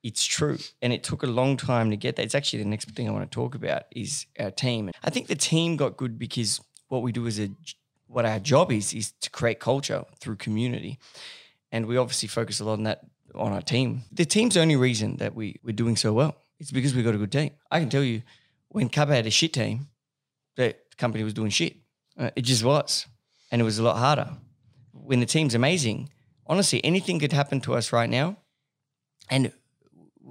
[0.03, 0.59] it's true.
[0.83, 2.23] And it took a long time to get that.
[2.23, 4.91] It's actually the next thing I want to talk about is our team.
[5.03, 7.51] I think the team got good because what we do as a
[8.07, 10.99] what our job is is to create culture through community.
[11.75, 13.01] And we obviously focus a lot on that
[13.35, 14.05] on our team.
[14.13, 16.37] The team's only reason that we, we're doing so well.
[16.61, 17.51] It's because we've got a good team.
[17.69, 18.23] I can tell you,
[18.69, 19.89] when Cub had a shit team,
[20.55, 21.79] the company was doing shit.
[22.17, 23.09] Uh, it just was.
[23.51, 24.29] And it was a lot harder.
[24.93, 26.11] When the team's amazing,
[26.47, 28.37] honestly, anything could happen to us right now.
[29.29, 29.51] And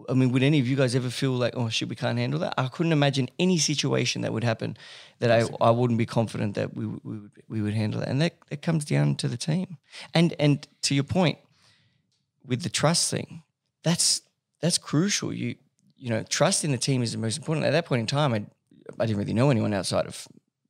[0.09, 2.39] I mean, would any of you guys ever feel like, oh shit, we can't handle
[2.39, 2.53] that?
[2.57, 4.77] I couldn't imagine any situation that would happen
[5.19, 8.07] that I, I wouldn't be confident that we, we would we would handle it.
[8.07, 9.77] And that, that comes down to the team.
[10.13, 11.37] And and to your point,
[12.45, 13.43] with the trust thing,
[13.83, 14.21] that's
[14.61, 15.31] that's crucial.
[15.31, 15.55] You
[15.97, 17.65] you know, trust in the team is the most important.
[17.65, 18.45] At that point in time, I
[18.99, 20.27] I didn't really know anyone outside of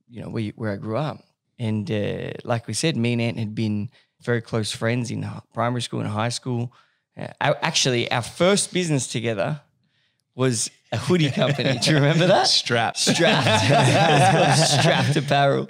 [0.10, 1.24] you know where where I grew up.
[1.60, 3.90] And uh, like we said, me and Ant had been
[4.22, 6.74] very close friends in primary school and high school.
[7.18, 7.28] Uh,
[7.62, 9.62] actually, our first business together
[10.36, 11.78] was a hoodie company.
[11.80, 12.48] Do you remember that?
[12.48, 12.98] Strapped.
[12.98, 14.70] Strapped.
[14.82, 15.68] Strapped apparel.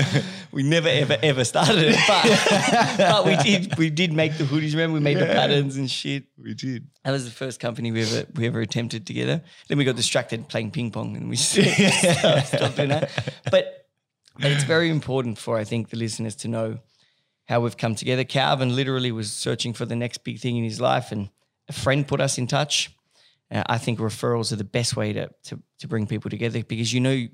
[0.52, 4.72] We never ever ever started it, but, but we did we did make the hoodies.
[4.72, 6.26] Remember, we made the patterns and shit.
[6.38, 6.88] We did.
[7.04, 9.42] That was the first company we ever we ever attempted together.
[9.68, 13.10] Then we got distracted playing ping pong and we stopped doing that.
[13.50, 13.88] But
[14.40, 16.80] but it's very important for I think the listeners to know
[17.46, 18.24] how we've come together.
[18.24, 21.30] Calvin literally was searching for the next big thing in his life, and
[21.68, 22.96] a friend put us in touch.
[23.52, 26.94] Uh, I think referrals are the best way to, to to bring people together because
[26.94, 27.28] you know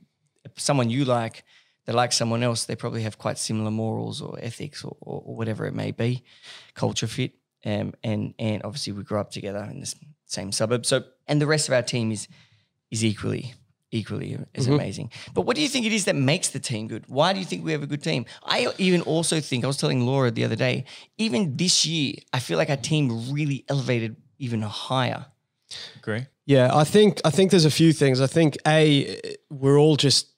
[0.56, 1.44] someone you like
[1.86, 5.36] that likes someone else, they probably have quite similar morals or ethics or, or, or
[5.36, 6.24] whatever it may be,
[6.76, 7.34] culture fit.
[7.66, 9.94] Um, and and obviously we grew up together in the
[10.26, 10.86] same suburb.
[10.86, 12.28] So and the rest of our team is
[12.92, 13.54] is equally
[13.92, 14.74] equally as mm-hmm.
[14.74, 15.12] amazing.
[15.34, 17.06] But what do you think it is that makes the team good?
[17.08, 18.26] Why do you think we have a good team?
[18.44, 20.86] I even also think I was telling Laura the other day,
[21.18, 25.26] even this year, I feel like our team really elevated even higher.
[25.98, 26.26] Agree.
[26.46, 28.22] Yeah, I think I think there's a few things.
[28.22, 29.20] I think a
[29.52, 30.34] we're all just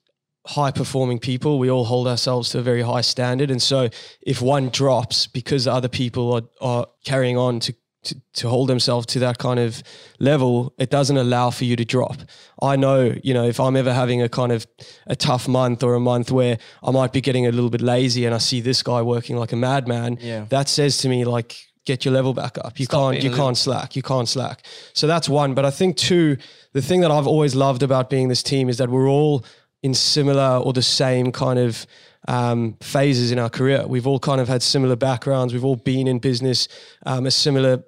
[0.46, 1.58] high performing people.
[1.58, 3.88] We all hold ourselves to a very high standard, and so
[4.20, 9.06] if one drops because other people are, are carrying on to to, to hold themselves
[9.06, 9.82] to that kind of
[10.18, 12.16] level, it doesn't allow for you to drop.
[12.60, 14.66] I know, you know, if I'm ever having a kind of
[15.06, 18.24] a tough month or a month where I might be getting a little bit lazy
[18.24, 20.46] and I see this guy working like a madman, yeah.
[20.48, 22.78] that says to me like, get your level back up.
[22.78, 23.96] You Stop can't you can't slack.
[23.96, 24.64] You can't slack.
[24.92, 25.54] So that's one.
[25.54, 26.36] But I think two,
[26.72, 29.44] the thing that I've always loved about being this team is that we're all
[29.82, 31.86] in similar or the same kind of
[32.28, 33.86] um, phases in our career.
[33.86, 35.52] We've all kind of had similar backgrounds.
[35.52, 36.68] We've all been in business
[37.04, 37.82] um, a similar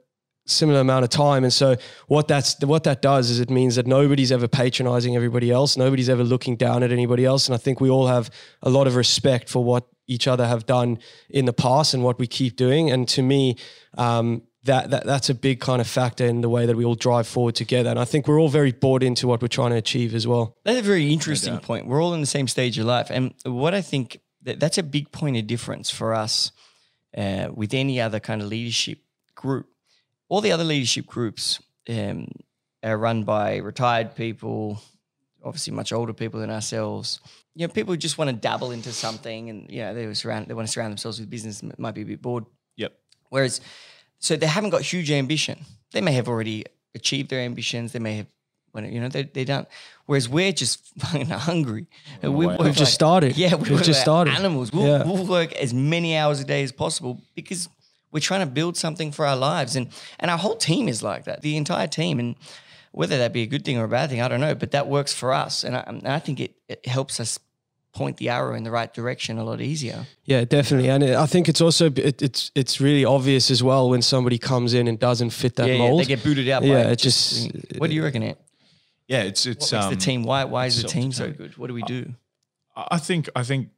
[0.46, 1.44] similar amount of time.
[1.44, 1.76] And so
[2.08, 5.76] what that's what that does is it means that nobody's ever patronizing everybody else.
[5.76, 7.46] Nobody's ever looking down at anybody else.
[7.46, 8.30] And I think we all have
[8.62, 10.98] a lot of respect for what each other have done
[11.30, 12.90] in the past and what we keep doing.
[12.90, 13.56] And to me,
[13.96, 16.94] um, that, that that's a big kind of factor in the way that we all
[16.94, 17.90] drive forward together.
[17.90, 20.56] And I think we're all very bought into what we're trying to achieve as well.
[20.64, 21.86] That's a very interesting point.
[21.86, 23.08] We're all in the same stage of life.
[23.10, 26.52] And what I think that that's a big point of difference for us
[27.16, 28.98] uh, with any other kind of leadership
[29.34, 29.68] group
[30.34, 32.26] all the other leadership groups um,
[32.82, 34.82] are run by retired people,
[35.44, 37.20] obviously much older people than ourselves.
[37.54, 40.48] You know, people who just want to dabble into something, and you know, they surround,
[40.48, 41.62] they want to surround themselves with business.
[41.78, 42.46] Might be a bit bored.
[42.74, 42.98] Yep.
[43.28, 43.60] Whereas,
[44.18, 45.60] so they haven't got huge ambition.
[45.92, 46.64] They may have already
[46.96, 47.92] achieved their ambitions.
[47.92, 48.26] They may have,
[48.72, 49.68] when you know, they they don't.
[50.06, 51.86] Whereas we're just fucking hungry.
[52.24, 53.36] Oh, we, have like, just started.
[53.36, 54.34] Yeah, we've just started.
[54.34, 54.72] Animals.
[54.72, 55.04] We'll, yeah.
[55.04, 57.68] we'll work as many hours a day as possible because
[58.14, 59.88] we're trying to build something for our lives, and
[60.20, 61.42] and our whole team is like that.
[61.42, 62.36] The entire team, and
[62.92, 64.86] whether that be a good thing or a bad thing, I don't know, but that
[64.86, 67.40] works for us, and I, and I think it, it helps us
[67.92, 70.06] point the arrow in the right direction a lot easier.
[70.24, 74.00] Yeah, definitely, and I think it's also it, it's it's really obvious as well when
[74.00, 75.98] somebody comes in and doesn't fit that yeah, mold.
[75.98, 76.62] Yeah, they get booted out.
[76.62, 77.50] Yeah, it just.
[77.78, 78.38] what do you reckon, It.
[79.08, 80.22] Yeah, it's it's what um, the team.
[80.22, 81.58] Why why is the team so good?
[81.58, 82.14] What do we do?
[82.76, 83.70] I think I think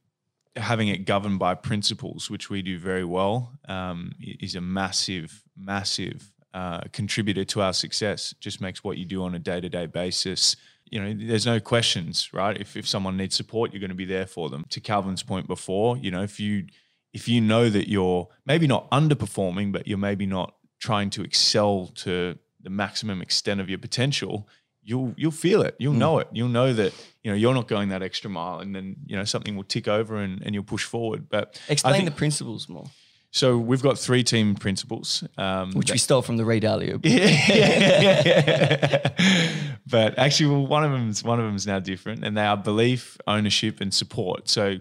[0.57, 6.31] having it governed by principles, which we do very well, um, is a massive, massive
[6.53, 8.31] uh, contributor to our success.
[8.31, 10.55] It just makes what you do on a day to day basis.
[10.89, 12.59] You know, there's no questions, right?
[12.59, 14.65] If, if someone needs support, you're going to be there for them.
[14.69, 16.67] To Calvin's point before, you know, if you
[17.13, 21.87] if you know that you're maybe not underperforming, but you're maybe not trying to excel
[21.95, 24.47] to the maximum extent of your potential,
[24.87, 25.75] you'll you'll feel it.
[25.77, 25.97] You'll mm.
[25.97, 26.29] know it.
[26.31, 29.25] You'll know that you know you're not going that extra mile, and then you know
[29.25, 31.29] something will tick over and, and you'll push forward.
[31.29, 32.85] But explain think, the principles more.
[33.31, 37.01] So we've got three team principles, um, Which we stole from the Ray Dalio.
[39.87, 43.17] but actually, well, one of them's one of them's now different, and they are belief,
[43.27, 44.47] ownership, and support.
[44.47, 44.77] So,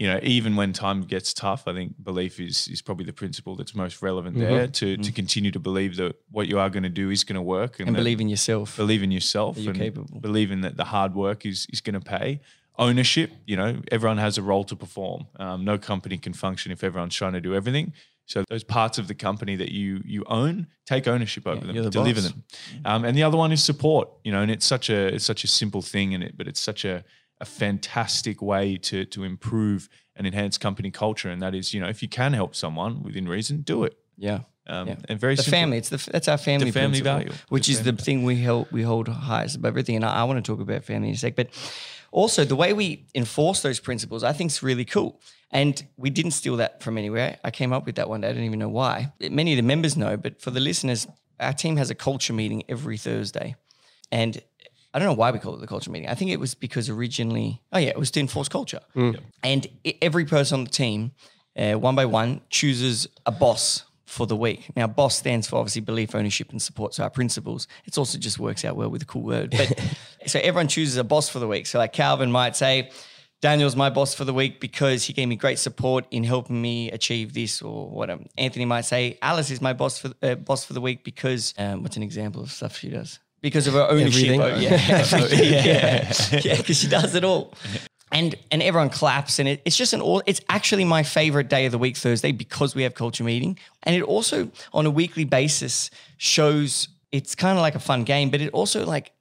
[0.00, 3.54] you know, even when time gets tough, I think belief is is probably the principle
[3.58, 4.54] that's most relevant Mm-hmm.
[4.54, 7.40] there to to continue to believe that what you are going to do is going
[7.44, 8.76] to work, And that- believe in yourself.
[8.76, 10.18] believe in yourself you're and capable.
[10.28, 12.40] believe in that the hard work is is going to pay.
[12.78, 15.20] Ownership, you know, everyone has a role to perform.
[15.44, 17.92] Um, no company can function if everyone's trying to do everything.
[18.24, 21.84] So those parts of the company that you you own, take ownership over you're them,
[21.84, 22.30] the deliver boss.
[22.30, 22.42] them.
[22.90, 24.06] Um, and the other one is support.
[24.24, 26.60] You know, and it's such a it's such a simple thing in it, but it's
[26.70, 27.04] such a
[27.40, 31.30] a fantastic way to to improve and enhance company culture.
[31.30, 33.96] And that is, you know, if you can help someone within reason, do it.
[34.18, 34.40] Yeah.
[34.66, 34.96] Um, Yeah.
[35.08, 35.58] And very the simple.
[35.58, 35.78] family.
[35.78, 37.32] It's the that's our family, family principle, value.
[37.48, 39.96] which The is the family thing we hold we hold highest above everything.
[39.96, 41.48] And I, I want to talk about family in a sec, but
[42.12, 45.20] also the way we enforce those principles, I think is really cool.
[45.50, 47.38] And we didn't steal that from anywhere.
[47.42, 48.28] I came up with that one day.
[48.28, 49.12] I don't even know why.
[49.20, 51.06] Many of the members know, but for the listeners,
[51.40, 53.56] our team has a culture meeting every Thursday,
[54.12, 54.40] and
[54.92, 56.08] I don't know why we call it the culture meeting.
[56.08, 58.80] I think it was because originally, oh yeah, it was to enforce culture.
[59.42, 61.12] And i- every person on the team,
[61.56, 64.68] uh, one by one, chooses a boss for the week.
[64.74, 66.94] Now, boss stands for obviously belief, ownership, and support.
[66.94, 67.68] So our principles.
[67.84, 69.50] It also just works out well with a cool word.
[69.56, 69.80] But
[70.26, 71.66] so everyone chooses a boss for the week.
[71.66, 72.90] So like Calvin might say,
[73.40, 76.90] Daniel's my boss for the week because he gave me great support in helping me
[76.90, 78.24] achieve this or whatever.
[78.36, 81.82] Anthony might say, Alice is my boss for uh, boss for the week because um,
[81.84, 83.20] what's an example of stuff she does?
[83.42, 84.28] Because of her ownership.
[84.28, 84.40] Everything.
[84.40, 84.70] Oh, yeah,
[85.32, 86.12] yeah,
[86.44, 87.54] yeah, because she does it all.
[88.12, 90.22] And and everyone claps, and it, it's just an all.
[90.26, 93.94] It's actually my favorite day of the week, Thursday, because we have culture meeting, and
[93.94, 96.88] it also on a weekly basis shows.
[97.12, 99.12] It's kind of like a fun game, but it also like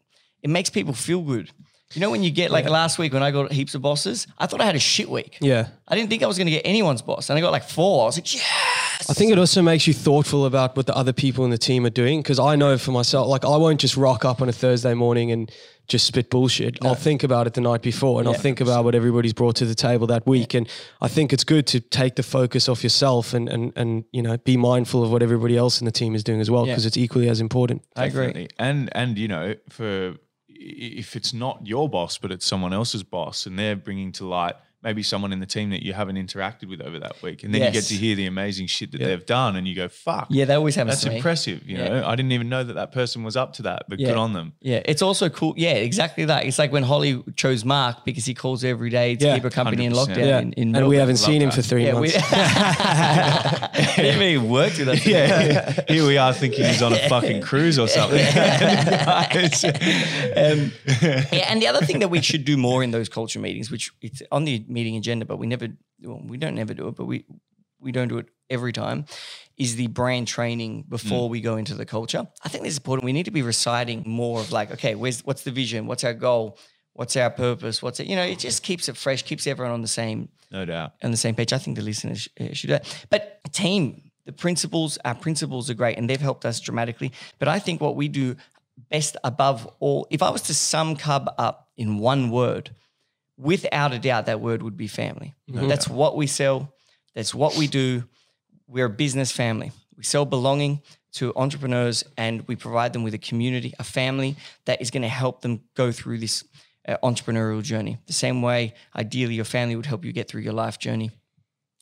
[0.41, 1.51] it makes people feel good.
[1.95, 4.45] You know, when you get like last week when I got heaps of bosses, I
[4.45, 5.39] thought I had a shit week.
[5.41, 5.69] Yeah.
[5.87, 8.03] I didn't think I was going to get anyone's boss, and I got like four.
[8.03, 9.09] I was like, yes.
[9.09, 11.85] I think it also makes you thoughtful about what the other people in the team
[11.87, 12.19] are doing.
[12.21, 15.31] Because I know for myself, like I won't just rock up on a Thursday morning
[15.31, 15.51] and
[15.87, 16.77] just spit bullshit.
[16.85, 19.65] I'll think about it the night before and I'll think about what everybody's brought to
[19.65, 20.53] the table that week.
[20.53, 20.69] And
[21.01, 24.37] I think it's good to take the focus off yourself and and and you know
[24.37, 26.73] be mindful of what everybody else in the team is doing as well Yeah.
[26.73, 27.81] because it's equally as important.
[27.95, 28.27] I agree.
[28.27, 28.49] Definitely.
[28.59, 30.17] And and you know, for i-
[30.59, 34.55] if it's not your boss, but it's someone else's boss, and they're bringing to light
[34.81, 37.61] maybe someone in the team that you haven't interacted with over that week, and then
[37.63, 40.45] you get to hear the amazing shit that they've done, and you go, "Fuck, Yeah,
[40.45, 41.17] that always happens that's to me.
[41.17, 41.89] impressive." You Yeah.
[41.89, 44.07] know, I didn't even know that that person was up to that, but Yeah.
[44.09, 44.53] good on them.
[44.61, 45.53] Yeah, it's also cool.
[45.57, 46.45] Yeah, exactly that.
[46.45, 49.49] It's like when Holly chose Mark because he calls every day to Yeah, keep her
[49.49, 50.17] company in 100%.
[50.17, 50.25] lockdown.
[50.27, 51.55] Yeah, In, in and we haven't seen him that.
[51.55, 52.15] for three Yeah, we, months.
[53.95, 55.05] he didn't even work with us.
[55.05, 58.19] Yeah, here we are thinking he's on a fucking cruise or something.
[60.35, 63.69] Um, yeah, and the other thing that we should do more in those culture meetings,
[63.71, 65.67] which it's on the meeting agenda, but we never,
[66.03, 67.25] well, we don't never do it, but we
[67.81, 69.05] we don't do it every time,
[69.57, 72.27] is the brand training before we go into the culture.
[72.43, 73.05] I think this is important.
[73.05, 75.87] We need to be reciting more of like, okay, where's what's the vision?
[75.87, 76.57] What's our goal?
[76.93, 77.81] What's our purpose?
[77.81, 78.07] What's it?
[78.07, 80.93] You know, it just keeps it fresh, keeps everyone on the same no doubt.
[81.01, 81.53] on the same page.
[81.53, 83.05] I think the listeners uh, should do that.
[83.09, 87.13] But team, the principles, our principles are great and they've helped us dramatically.
[87.37, 88.35] But I think what we do
[88.89, 92.71] best above all, if I was to sum Cub up in one word,
[93.39, 95.33] without a doubt, that word would be family.
[95.67, 96.73] That's what we sell.
[97.15, 98.03] That's what we do.
[98.67, 99.71] We're a business family.
[99.97, 100.81] We sell belonging
[101.13, 105.09] to entrepreneurs and we provide them with a community, a family that is going to
[105.09, 106.43] help them go through this
[106.87, 107.97] uh, entrepreneurial journey.
[108.05, 111.09] The same way, ideally, your family would help you get through your life journey.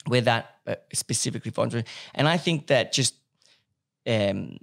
[0.07, 1.91] We're that uh, specifically for entrepreneurs.
[2.13, 3.15] And I think that just,
[4.05, 4.57] um,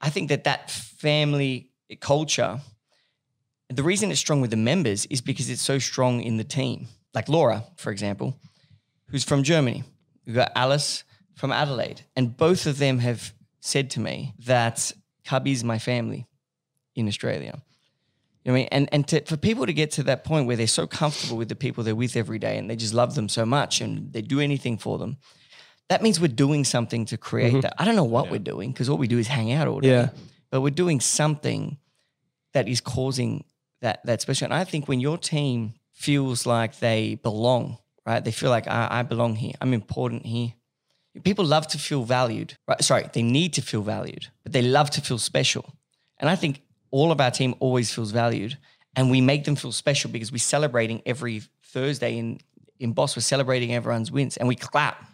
[0.00, 2.60] I think that that family culture,
[3.68, 6.88] the reason it's strong with the members is because it's so strong in the team.
[7.14, 8.38] Like Laura, for example,
[9.10, 9.84] who's from Germany.
[10.26, 11.04] We've got Alice
[11.34, 12.02] from Adelaide.
[12.16, 14.92] And both of them have said to me that
[15.24, 16.26] Cubby's my family
[16.94, 17.62] in Australia.
[18.44, 18.68] You know what I mean?
[18.72, 21.48] And, and to, for people to get to that point where they're so comfortable with
[21.48, 24.22] the people they're with every day and they just love them so much and they
[24.22, 25.18] do anything for them,
[25.88, 27.60] that means we're doing something to create mm-hmm.
[27.60, 27.74] that.
[27.78, 29.90] I don't know what we're doing because all we do is hang out all day.
[29.90, 30.10] Yeah.
[30.50, 31.78] But we're doing something
[32.52, 33.44] that is causing
[33.80, 34.46] that that special.
[34.46, 38.24] And I think when your team feels like they belong, right?
[38.24, 39.52] They feel like I, I belong here.
[39.60, 40.54] I'm important here.
[41.24, 42.82] People love to feel valued, right?
[42.82, 45.64] Sorry, they need to feel valued, but they love to feel special.
[46.18, 48.56] And I think all of our team always feels valued,
[48.94, 52.40] and we make them feel special because we're celebrating every Thursday in
[52.78, 53.16] in Boss.
[53.16, 55.04] We're celebrating everyone's wins, and we clap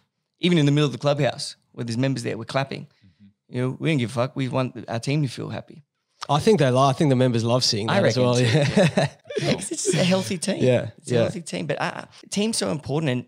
[0.41, 2.37] even in the middle of the clubhouse where there's members there.
[2.37, 2.83] We're clapping.
[2.83, 3.57] Mm-hmm.
[3.57, 4.37] You know, we don't give a fuck.
[4.37, 5.85] We want our team to feel happy.
[6.29, 6.91] I think they love.
[6.91, 8.35] I think the members love seeing that as well.
[8.37, 9.09] too, Yeah.
[9.41, 10.63] Yeah, 'cause it's just a healthy team.
[10.63, 11.67] Yeah, it's a healthy team.
[11.67, 13.27] But uh, team's so important, and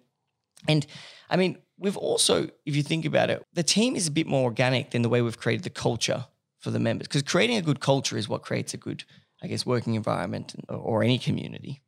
[0.69, 0.87] and
[1.29, 4.45] I mean, we've also, if you think about it, the team is a bit more
[4.45, 6.25] organic than the way we've created the culture
[6.59, 7.07] for the members.
[7.09, 9.05] Because creating a good culture is what creates a good,
[9.43, 11.83] I guess, working environment or, or any community.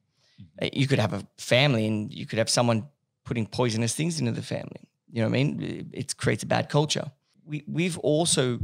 [0.60, 2.88] Uh, You could have a family and you could have someone
[3.24, 4.88] putting poisonous things into the family.
[5.10, 5.90] You know what I mean?
[5.94, 7.10] It creates a bad culture.
[7.44, 8.58] We, we've also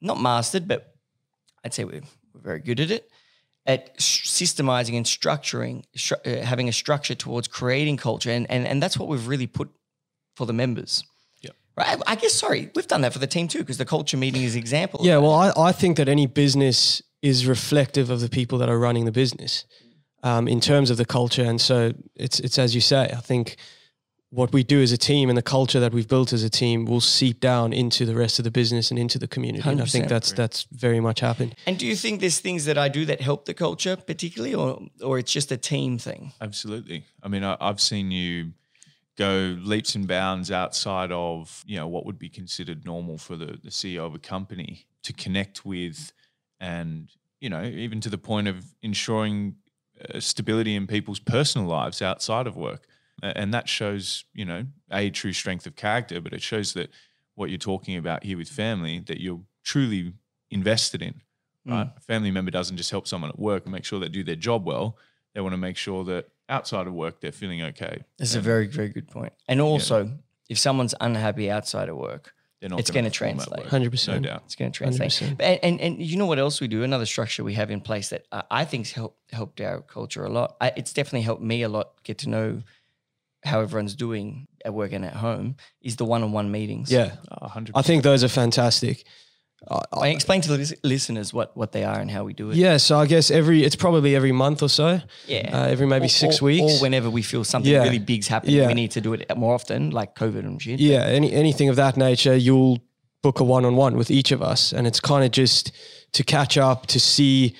[0.00, 0.95] not mastered, but
[1.66, 2.02] I'd say we're,
[2.32, 3.10] we're very good at it
[3.66, 8.80] at systemizing and structuring, stru- uh, having a structure towards creating culture, and, and and
[8.82, 9.68] that's what we've really put
[10.36, 11.02] for the members.
[11.42, 11.54] Yep.
[11.76, 12.02] Right.
[12.06, 14.54] I guess sorry, we've done that for the team too, because the culture meeting is
[14.54, 15.00] an example.
[15.02, 18.78] Yeah, well, I, I think that any business is reflective of the people that are
[18.78, 19.64] running the business
[20.22, 21.44] um, in terms of the culture.
[21.44, 23.10] And so it's it's as you say.
[23.12, 23.56] I think
[24.36, 26.84] what we do as a team and the culture that we've built as a team
[26.84, 29.66] will seep down into the rest of the business and into the community.
[29.66, 31.54] And I think that's that's very much happened.
[31.66, 34.82] And do you think there's things that I do that help the culture particularly, or
[35.02, 36.32] or it's just a team thing?
[36.40, 37.04] Absolutely.
[37.22, 38.52] I mean, I, I've seen you
[39.16, 43.58] go leaps and bounds outside of you know what would be considered normal for the,
[43.64, 46.12] the CEO of a company to connect with,
[46.60, 47.08] and
[47.40, 49.56] you know even to the point of ensuring
[50.14, 54.64] uh, stability in people's personal lives outside of work, A- and that shows you know
[54.90, 56.90] a true strength of character, but it shows that
[57.34, 60.14] what you're talking about here with family that you're truly
[60.50, 61.22] invested in.
[61.64, 64.22] Right, a family member doesn't just help someone at work and make sure they do
[64.22, 64.96] their job well.
[65.34, 68.04] They want to make sure that outside of work they're feeling okay.
[68.18, 69.32] That's a very very good point.
[69.48, 70.10] And also,
[70.48, 72.34] if someone's unhappy outside of work,
[72.68, 73.92] not It's gonna gonna perform at translate.
[73.92, 74.08] 100%.
[74.08, 74.42] no doubt.
[74.46, 75.22] It's going to translate.
[75.40, 76.82] And, and and you know what else we do?
[76.82, 80.30] Another structure we have in place that uh, I think's helped helped our culture a
[80.30, 80.56] lot.
[80.60, 82.62] I, it's definitely helped me a lot get to know
[83.46, 85.56] how everyone's doing at work and at home.
[85.80, 86.90] Is the one-on-one meetings.
[86.92, 89.04] Yeah, hundred I think those are fantastic.
[89.92, 92.56] I explain to the lis- listeners what what they are and how we do it.
[92.56, 95.00] Yeah, so I guess every it's probably every month or so.
[95.26, 95.50] Yeah.
[95.52, 96.72] uh, every maybe Or- six or, weeks.
[96.74, 97.82] or whenever we feel something Yeah.
[97.82, 98.66] really big's happening, Yeah.
[98.68, 100.78] we need to do it more often, like COVID and shit.
[100.78, 102.78] yeah, any anything of that nature, you'll
[103.22, 105.72] book a one-on-one with each of us, and it's kind of just
[106.12, 107.54] to catch up, to see,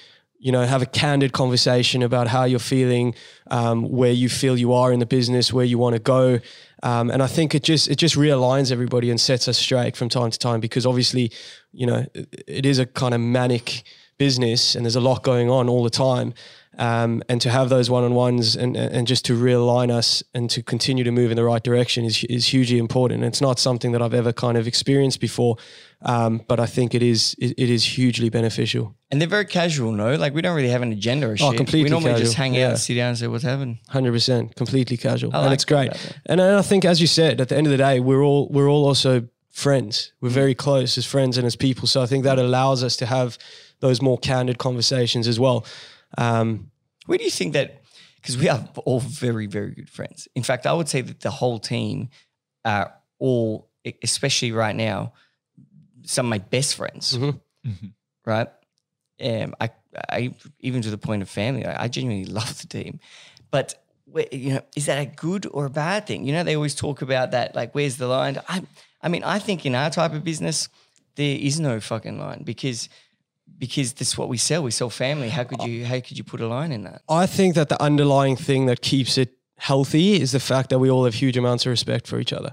[0.46, 3.16] you know, have a candid conversation about how you're feeling,
[3.50, 6.38] um, where you feel you are in the business, where you want to go,
[6.84, 10.08] um, and I think it just it just realigns everybody and sets us straight from
[10.08, 11.32] time to time because obviously,
[11.72, 13.82] you know, it- is a kind of manic
[14.18, 16.32] business and there's a lot going on all the time.
[16.78, 21.04] Um, and to have those one-on-ones and, and just to realign us and to continue
[21.04, 23.24] to move in the right direction is, is hugely important.
[23.24, 25.56] It's not something that I've ever kind of experienced before,
[26.02, 28.94] um, but I think it is it, it is hugely beneficial.
[29.10, 30.14] And they're very casual, no?
[30.16, 31.50] Like we don't really have an agenda or Oh, shit.
[31.52, 32.68] We completely normally just casual, hang out yeah.
[32.70, 33.78] and sit down and say what's happening.
[33.88, 35.92] Hundred percent, completely casual, I and like it's great.
[35.92, 36.32] that about that.
[36.32, 38.68] And I think, as you said, at the end of the day, we're all we're
[38.68, 40.12] all also friends.
[40.20, 41.88] We're very close as friends and as people.
[41.88, 43.38] So I think that allows us to have
[43.80, 45.64] those more candid conversations as well.
[46.18, 46.70] Um,
[47.06, 47.82] Where do you think that?
[48.16, 50.28] Because we are all very, very good friends.
[50.34, 52.08] In fact, I would say that the whole team
[52.64, 53.70] are all,
[54.02, 55.12] especially right now,
[56.06, 57.16] some of my best friends.
[57.16, 57.40] Mhm.
[57.66, 57.92] Mhm.
[58.26, 58.48] Right.
[59.22, 59.70] Um, I,
[60.10, 62.98] I even to the point of family, I, I genuinely love the team.
[63.52, 63.74] But
[64.32, 66.24] you know, is that a good or a bad thing?
[66.26, 67.54] You know, they always talk about that.
[67.54, 68.40] Like, where's the line?
[68.48, 68.62] I,
[69.02, 70.68] I mean, I think in our type of business,
[71.14, 72.88] there is no fucking line because
[73.58, 74.62] because that's what we sell.
[74.64, 75.28] We sell family.
[75.28, 77.02] How could you how could you put a line in that?
[77.08, 80.90] I think that the underlying thing that keeps it healthy is the fact that we
[80.90, 82.52] all have huge amounts of respect for each other.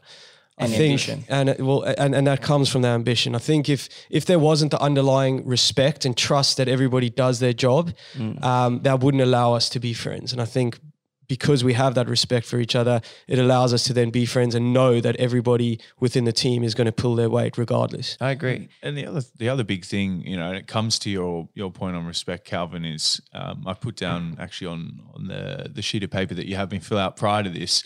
[0.65, 1.23] And I think, ambition.
[1.29, 3.35] and it- well, and, and that comes from the ambition.
[3.35, 7.53] I think if if there wasn't the underlying respect and trust that everybody does their
[7.53, 7.93] job,
[8.41, 10.33] um, that wouldn't allow us to be friends.
[10.33, 10.79] And I think
[11.27, 14.53] because we have that respect for each other, it allows us to then be friends
[14.55, 18.17] and know that everybody within the team is going to pull their weight regardless.
[18.19, 18.67] I agree.
[18.83, 21.71] And the other the other big thing, you know, and it comes to your your
[21.71, 26.03] point on respect, Calvin, is um, I put down actually on on the the sheet
[26.03, 27.83] of paper that you had me fill out prior to this,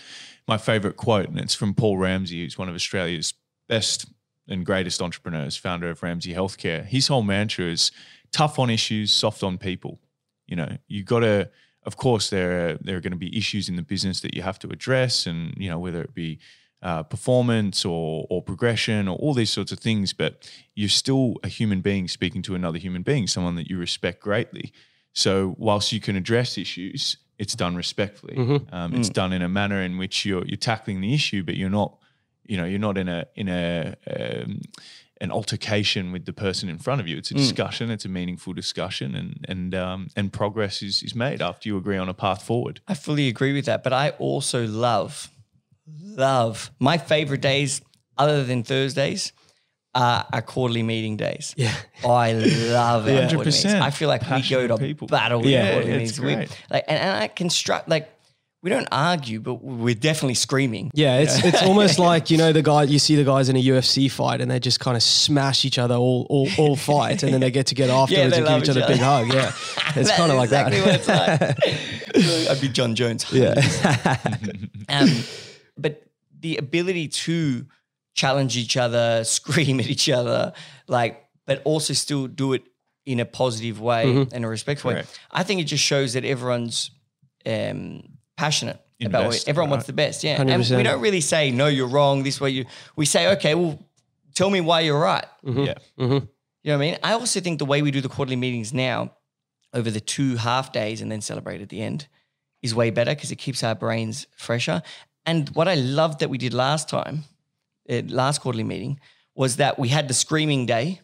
[0.47, 3.33] my favorite quote, and it's from Paul Ramsay, who's one of Australia's
[3.67, 4.07] best
[4.47, 6.85] and greatest entrepreneurs, founder of Ramsay Healthcare.
[6.85, 7.91] His whole mantra is
[8.31, 9.99] tough on issues, soft on people.
[10.47, 11.49] You know, you got to.
[11.83, 14.41] Of course, there are there are going to be issues in the business that you
[14.41, 16.39] have to address, and you know whether it be
[16.81, 20.13] uh, performance or or progression or all these sorts of things.
[20.13, 24.21] But you're still a human being speaking to another human being, someone that you respect
[24.21, 24.71] greatly.
[25.13, 28.35] So whilst you can address issues, it's done respectfully.
[28.71, 31.69] Um, it's done in a manner in which you're you're tackling the issue, but you're
[31.69, 31.97] not,
[32.45, 34.61] you know, you're not in a in a um,
[35.19, 37.17] an altercation with the person in front of you.
[37.17, 37.89] It's a discussion.
[37.89, 41.97] It's a meaningful discussion, and and um, and progress is is made after you agree
[41.97, 42.81] on a path forward.
[42.87, 43.83] I fully agree with that.
[43.83, 45.29] But I also love,
[46.03, 47.81] love my favorite days
[48.17, 49.31] other than Thursdays
[49.97, 51.53] are our quarterly meeting days.
[51.57, 51.73] Yeah.
[52.05, 53.29] I love it.
[53.31, 53.81] 100%.
[53.81, 55.07] I feel like we go to people.
[55.07, 56.49] battle with Yeah, quarterly it's meetings.
[56.51, 58.13] We- like, and, and I construct like
[58.63, 60.89] we don't argue, but we're definitely screaming.
[60.93, 63.63] Yeah, it's it's almost like you know the guy you see the guys in a
[63.63, 67.31] UFC fight and they just kind of smash each other all all, all fight and
[67.33, 69.31] then they get together afterwards they and give each other a big hug.
[69.33, 69.51] Yeah,
[69.95, 71.07] it's kind of like exactly that.
[71.07, 72.49] like.
[72.49, 73.25] I'd be Jon Jones.
[73.31, 73.53] yeah,
[74.89, 75.09] Um,
[75.77, 76.03] but
[76.39, 77.65] the ability to
[78.17, 80.51] challenge each other, scream at each other,
[80.87, 82.63] like, but also still do it
[83.05, 84.35] in a positive way Mm-hmm.
[84.35, 85.03] and a respectful way.
[85.31, 86.91] I think it just shows that everyone's
[87.45, 88.03] um,
[88.35, 89.75] passionate about what everyone right?
[89.75, 90.23] wants the best.
[90.25, 90.75] Yeah, and 100%.
[90.75, 92.23] we don't really say no, you're wrong.
[92.23, 92.65] This way you.
[92.97, 93.79] We say okay, well,
[94.35, 95.25] tell me why you're right.
[95.45, 95.75] Yeah.
[95.97, 96.27] You know
[96.63, 96.97] what I mean?
[97.01, 99.13] I also think the way we do the quarterly meetings now
[99.73, 102.07] over the two half days and then celebrate at the end
[102.61, 104.81] is way better because it keeps our brains fresher.
[105.25, 107.23] And what I loved that we did last time,
[107.89, 108.99] uh, last quarterly meeting,
[109.35, 111.01] was that we had the screaming day,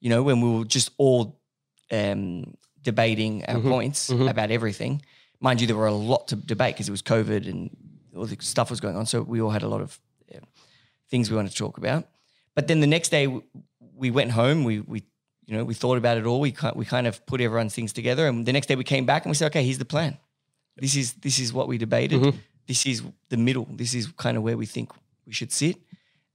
[0.00, 1.40] you know, when we were just all
[1.90, 5.02] um, debating our points about everything.
[5.40, 7.70] Mind you, there were a lot to debate because it was COVID and
[8.16, 9.06] all the stuff was going on.
[9.06, 9.98] So we all had a lot of
[11.10, 12.06] things we wanted to talk about.
[12.54, 13.26] But then the next day
[13.96, 14.64] we went home.
[14.64, 15.02] We we
[15.46, 16.40] you know we thought about it all.
[16.40, 18.26] We we kind of put everyone's things together.
[18.28, 20.16] And the next day we came back and we said, okay, here's the plan.
[20.76, 22.20] This is this is what we debated.
[22.66, 23.66] This is the middle.
[23.70, 24.90] This is kind of where we think
[25.30, 25.76] we should sit.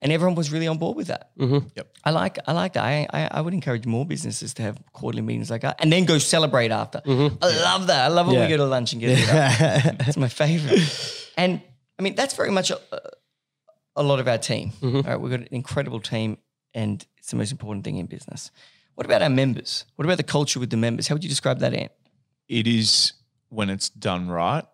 [0.01, 1.31] And everyone was really on board with that.
[1.37, 1.67] Mm-hmm.
[1.75, 1.97] Yep.
[2.03, 2.83] I like I like that.
[2.83, 6.05] I, I I would encourage more businesses to have quarterly meetings like that, and then
[6.05, 6.99] go celebrate after.
[6.99, 7.37] Mm-hmm.
[7.41, 8.01] I love that.
[8.05, 9.97] I love when we go to lunch and get it up.
[10.05, 10.83] That's my favorite.
[11.37, 11.61] And
[11.97, 12.79] I mean, that's very much a,
[13.95, 14.71] a lot of our team.
[14.81, 14.97] Mm-hmm.
[14.97, 16.37] All right, we've got an incredible team,
[16.73, 18.51] and it's the most important thing in business.
[18.95, 19.85] What about our members?
[19.95, 21.07] What about the culture with the members?
[21.07, 21.91] How would you describe that, Ant?
[22.47, 23.13] It is
[23.49, 24.65] when it's done right,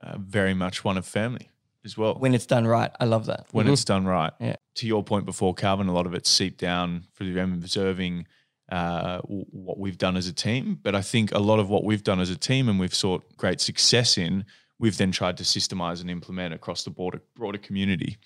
[0.00, 1.50] uh, very much one of family
[1.84, 2.14] as well.
[2.14, 3.46] When it's done right, I love that.
[3.52, 4.32] when it's done right.
[4.40, 4.56] Yeah.
[4.76, 8.26] To your point before, Calvin, a lot of it's seeped down for them observing
[8.70, 10.78] uh, what we've done as a team.
[10.82, 13.24] But I think a lot of what we've done as a team and we've sought
[13.36, 14.44] great success in,
[14.78, 18.18] we've then tried to systemize and implement across the broader, broader community.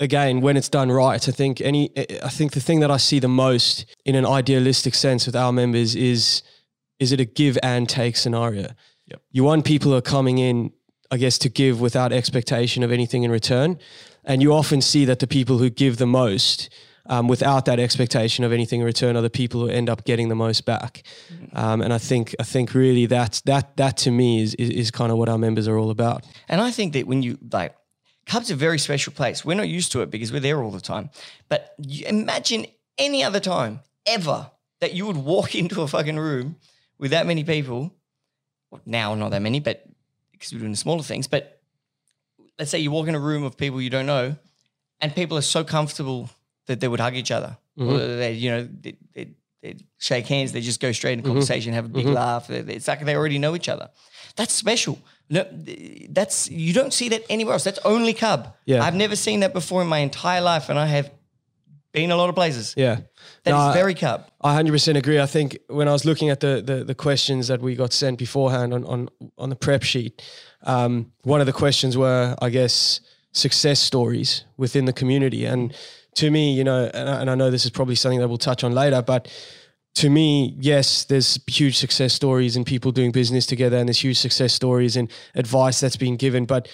[0.00, 1.90] again, when it's done right, I think any,
[2.22, 5.52] I think the thing that I see the most in an idealistic sense with our
[5.52, 6.42] members is,
[6.98, 8.68] is it a give and take scenario?
[9.06, 9.22] Yep.
[9.30, 10.72] You want people who are coming in,
[11.10, 13.78] I guess, to give without expectation of anything in return,
[14.24, 16.68] and you often see that the people who give the most.
[17.08, 20.28] Um, without that expectation of anything in return, are the people who end up getting
[20.28, 21.04] the most back,
[21.52, 24.90] um, and I think I think really that that that to me is, is is
[24.90, 26.26] kind of what our members are all about.
[26.48, 27.76] And I think that when you like,
[28.26, 29.44] Cub's a very special place.
[29.44, 31.10] We're not used to it because we're there all the time.
[31.48, 32.66] But imagine
[32.98, 34.50] any other time ever
[34.80, 36.56] that you would walk into a fucking room
[36.98, 37.94] with that many people.
[38.70, 39.84] Well, now not that many, but
[40.38, 41.26] because we're doing the smaller things.
[41.26, 41.60] But
[42.58, 44.36] let's say you walk in a room of people you don't know,
[45.00, 46.30] and people are so comfortable
[46.66, 47.56] that they would hug each other.
[47.78, 47.90] Mm-hmm.
[47.90, 49.28] Or they, you know, they, they,
[49.62, 50.52] they shake hands.
[50.52, 51.32] They just go straight into mm-hmm.
[51.32, 52.14] conversation, have a big mm-hmm.
[52.14, 52.50] laugh.
[52.50, 53.90] It's like they already know each other.
[54.36, 54.98] That's special.
[55.28, 55.44] No,
[56.10, 57.64] that's you don't see that anywhere else.
[57.64, 58.54] That's only Cub.
[58.64, 58.84] Yeah.
[58.84, 61.10] I've never seen that before in my entire life, and I have
[61.92, 62.74] been a lot of places.
[62.76, 62.98] Yeah,
[63.46, 64.28] That is No, I- very Cub.
[64.42, 65.20] I 100% agree.
[65.20, 68.18] I think when I was looking at the the, the questions that we got sent
[68.18, 70.20] beforehand on on, on the prep sheet,
[70.64, 73.00] um, one of the questions were, I guess,
[73.32, 75.44] success stories within the community.
[75.46, 75.72] And
[76.16, 78.38] to me, you know, and I, and I know this is probably something that we'll
[78.38, 79.28] touch on later, but
[79.96, 84.18] to me, yes, there's huge success stories and people doing business together, and there's huge
[84.18, 86.44] success stories and advice that's being given.
[86.46, 86.68] But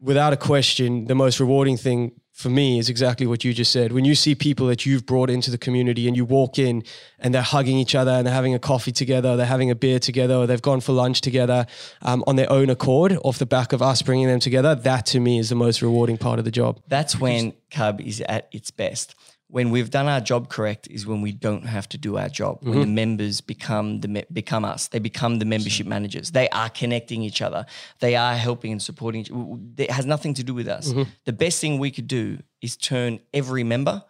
[0.00, 3.90] without a question, the most rewarding thing for me is exactly what you just said.
[3.90, 6.84] When you see people that you've brought into the community and you walk in
[7.18, 9.98] and they're hugging each other and they're having a coffee together, they're having a beer
[9.98, 11.66] together, or they've gone for lunch together
[12.02, 15.18] um, on their own accord off the back of us bringing them together, that to
[15.18, 16.80] me is the most rewarding part of the job.
[16.86, 19.16] That's when Cub is at its best.
[19.50, 22.58] When we've done our job correct is when we don't have to do our job.
[22.60, 22.80] When mm-hmm.
[22.80, 26.32] the members become the me- become us, they become the membership managers.
[26.32, 27.64] They are connecting each other.
[28.00, 29.22] They are helping and supporting.
[29.22, 29.30] Each,
[29.78, 30.88] it has nothing to do with us.
[30.88, 31.10] Mm-hmm.
[31.24, 34.04] The best thing we could do is turn every member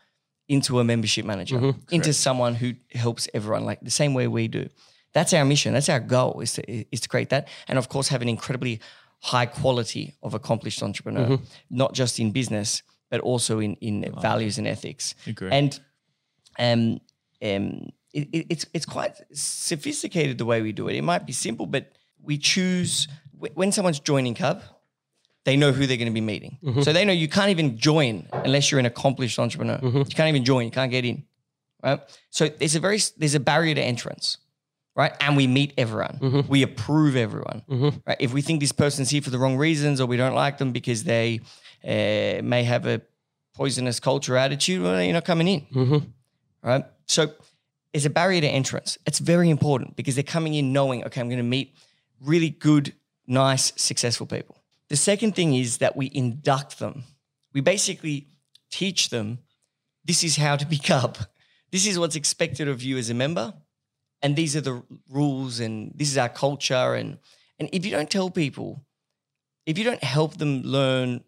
[0.48, 1.94] into a membership manager, mm-hmm.
[1.94, 4.68] into someone who helps everyone, like the same way we do.
[5.12, 5.72] That's our mission.
[5.72, 8.80] That's our goal is to, is to create that, and of course have an incredibly
[9.20, 11.38] high quality of accomplished entrepreneur,
[11.70, 15.14] not just in business but also in in values and ethics.
[15.26, 15.50] Agree.
[15.50, 15.80] And
[16.58, 17.00] um,
[17.42, 20.96] um, it, it- it's it's quite sophisticated the way we do it.
[20.96, 21.92] It might be simple, but
[22.22, 23.08] we choose
[23.40, 24.62] wh- when someone's joining Cub,
[25.44, 26.58] they know who they're going to be meeting.
[26.82, 29.78] So they know you can't even join unless you're an accomplished entrepreneur.
[29.82, 30.64] You can't even join.
[30.64, 31.24] You can't get in,
[31.82, 32.00] right?
[32.30, 34.38] So there's a very there's a barrier to entrance,
[34.96, 35.12] right?
[35.20, 36.44] And we meet everyone.
[36.48, 37.62] We approve everyone.
[38.06, 38.16] Right?
[38.20, 40.72] If we think this person's here for the wrong reasons or we don't like them
[40.72, 41.40] because they
[41.84, 43.00] uh, may have a
[43.54, 45.66] poisonous culture attitude, well, you're not coming in,
[46.62, 46.84] right?
[47.06, 47.32] So
[47.92, 48.98] it's a barrier to entrance.
[49.06, 51.74] It's very important because they're coming in knowing, okay, I'm going to meet
[52.20, 52.94] really good,
[53.26, 54.56] nice, successful people.
[54.88, 57.04] The second thing is that we induct them.
[57.52, 58.28] We basically
[58.70, 59.38] teach them
[60.04, 61.18] this is how to be Cub.
[61.70, 63.54] This is what's expected of you as a member.
[64.22, 66.94] And these are the rules and this is our culture.
[66.94, 67.18] And
[67.58, 68.84] and if you don't tell people,
[69.66, 71.24] if you don't help them learn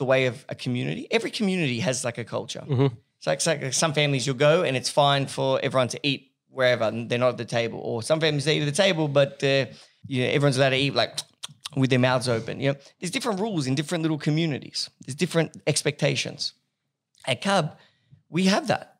[0.00, 2.64] the way of a community, every community has like a culture.
[2.66, 2.90] Mhm.
[3.18, 6.32] It's like, it's like some families you'll go and it's fine for everyone to eat
[6.48, 7.78] wherever and they're not at the table.
[7.88, 9.66] Or some families they eat at the table, but uh,
[10.06, 11.18] you know, everyone's allowed to eat like
[11.76, 12.60] with their mouths open.
[12.60, 14.88] You know, there's different rules in different little communities.
[15.04, 16.54] There's different expectations.
[17.26, 17.76] At Cub,
[18.30, 18.96] we have that,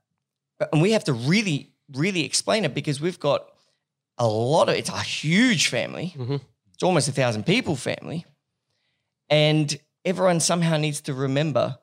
[0.70, 1.72] and we have to really,
[2.02, 3.40] really explain it because we've got
[4.18, 4.74] a lot of.
[4.74, 6.12] It's a huge family.
[6.16, 6.40] Mhm.
[6.74, 8.26] It's almost a thousand people family,
[9.30, 11.78] and everyone somehow needs to remember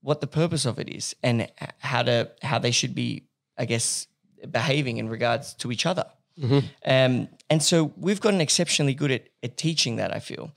[0.00, 3.24] what the purpose of it is and how to how they should be,
[3.56, 4.06] I guess,
[4.50, 6.06] behaving in regards to each other.
[6.38, 6.64] Mhm.
[6.84, 10.52] Um, and so we've gotten exceptionally good at, at teaching that, I feel.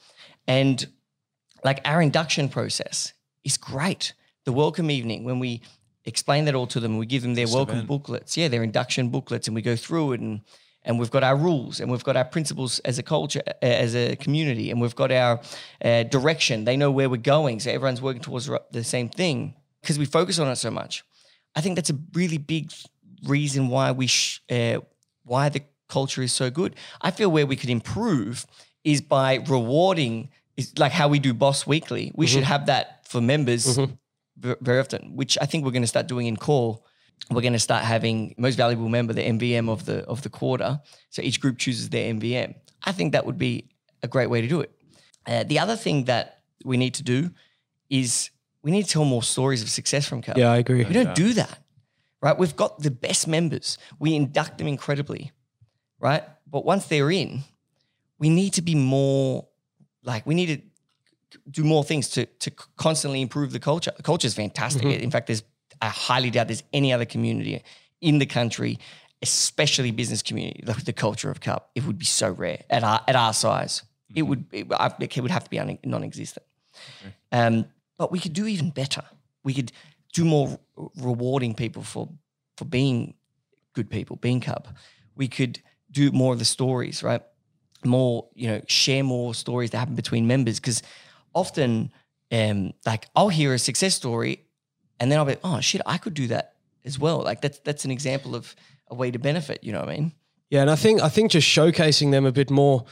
[0.47, 0.87] And
[1.63, 3.13] like our induction process
[3.43, 4.13] is great.
[4.45, 5.61] The welcome evening, when we
[6.05, 7.87] explain that all to them, we give them their welcome event.
[7.87, 10.41] booklets, yeah, their induction booklets, and we go through it and
[10.85, 13.95] and we've got our rules and we've got our principles as a culture, uh, as
[13.95, 15.41] a community, and we've got our
[15.83, 16.63] uh, direction.
[16.65, 20.39] They know where we're going, so everyone's working towards the- same thing because we focus
[20.39, 21.03] on it so much.
[21.55, 22.71] I think that's a really big
[23.27, 24.79] reason why we sh- uh,
[25.23, 26.75] why the culture is so good.
[27.01, 28.45] I feel where we could improve
[28.83, 32.11] is by rewarding is like how we do Boss Weekly.
[32.15, 33.77] We should have that for members
[34.37, 36.79] ve- very often, which I think we're going to start doing in core.
[37.31, 40.79] We're going to start having most valuable member, the MVM of the of the quarter.
[41.09, 42.55] So each group chooses their MVM.
[42.83, 43.69] I think that would be
[44.03, 44.71] a great way to do it.
[45.25, 47.31] Uh, the other thing that we need to do
[47.89, 48.29] is
[48.61, 50.37] we need to tell more stories of success from Cub.
[50.37, 50.83] Yeah, I agree.
[50.83, 51.59] We don't do that,
[52.21, 52.37] right?
[52.37, 53.77] We've got the best members.
[53.99, 55.31] We induct them incredibly,
[55.99, 56.23] right?
[56.47, 57.43] But once they're in,
[58.19, 59.47] we need to be more
[60.03, 60.61] like we need to
[61.49, 63.93] do more things to to constantly improve the culture.
[63.97, 64.83] The culture is fantastic.
[64.83, 65.43] In fact, there's
[65.81, 67.63] I highly doubt there's any other community
[68.01, 68.79] in the country,
[69.21, 71.63] especially business community, the, the culture of Cub.
[71.75, 73.83] It would be so rare at our at our size.
[74.15, 76.45] It would it, I- it would have to be un, non-existent.
[77.31, 77.65] Um,
[77.97, 79.03] but we could do even better.
[79.43, 79.71] We could
[80.13, 82.09] do more re- rewarding people for
[82.57, 83.15] for being
[83.73, 84.67] good people, being cub.
[85.15, 85.59] We could
[85.91, 87.21] do more of the stories, right?
[87.83, 90.81] More, you know, share more stories that happen between members because
[91.33, 91.91] often,
[92.31, 94.44] um, like I'll hear a success story,
[95.05, 97.19] and then I'll be, oh shit, I could do that as well.
[97.21, 98.55] Like that's that's an example of
[98.87, 99.63] a way to benefit.
[99.63, 100.13] You know what I mean?
[100.49, 102.85] Yeah, and I think I think just showcasing them a bit more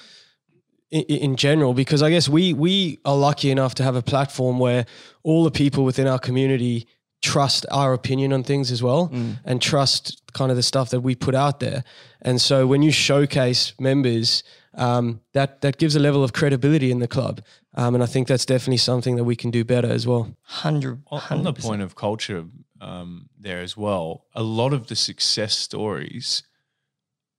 [0.92, 4.60] in, in general, because I guess we we are lucky enough to have a platform
[4.60, 4.86] where
[5.24, 6.86] all the people within our community
[7.24, 9.10] trust our opinion on things as well,
[9.44, 11.84] and trust kind of the stuff that we put out there.
[12.22, 14.44] And so when you showcase members,
[14.76, 17.42] um, that that gives a level of credibility in the club,
[17.76, 20.36] um, and I think that's definitely something that we can do better as well.
[20.44, 21.02] Hundred.
[21.08, 22.46] On, on the point of culture
[22.82, 26.44] um, there as well, a lot of the success stories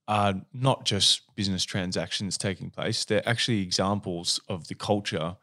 [0.06, 3.04] are not just business transactions taking place.
[3.04, 5.36] They're actually examples of the culture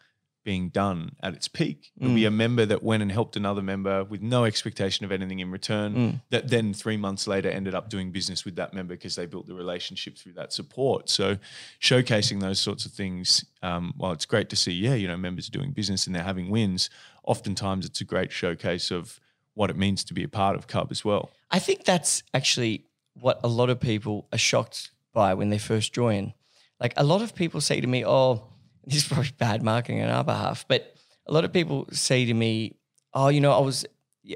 [0.43, 1.91] being done at its peak.
[1.99, 5.39] It'll be a member that went and helped another member with no expectation of anything
[5.39, 9.15] in return, that then three months later ended up doing business with that member because
[9.15, 11.09] they built the relationship through that support.
[11.09, 11.37] So
[11.79, 15.47] showcasing those sorts of things, um, while it's great to see, yeah, you know, members
[15.47, 16.89] are doing business and they're having wins,
[17.23, 19.19] oftentimes it's a great showcase of
[19.53, 21.29] what it means to be a part of Cub as well.
[21.51, 22.85] I think that's actually
[23.19, 26.33] what a lot of people are shocked by when they first join.
[26.79, 28.43] Like a lot of people say to me, "Oh,
[28.85, 30.95] this is probably bad marketing on our behalf," but
[31.27, 32.75] a lot of people say to me,
[33.13, 33.85] "Oh, you know, I was,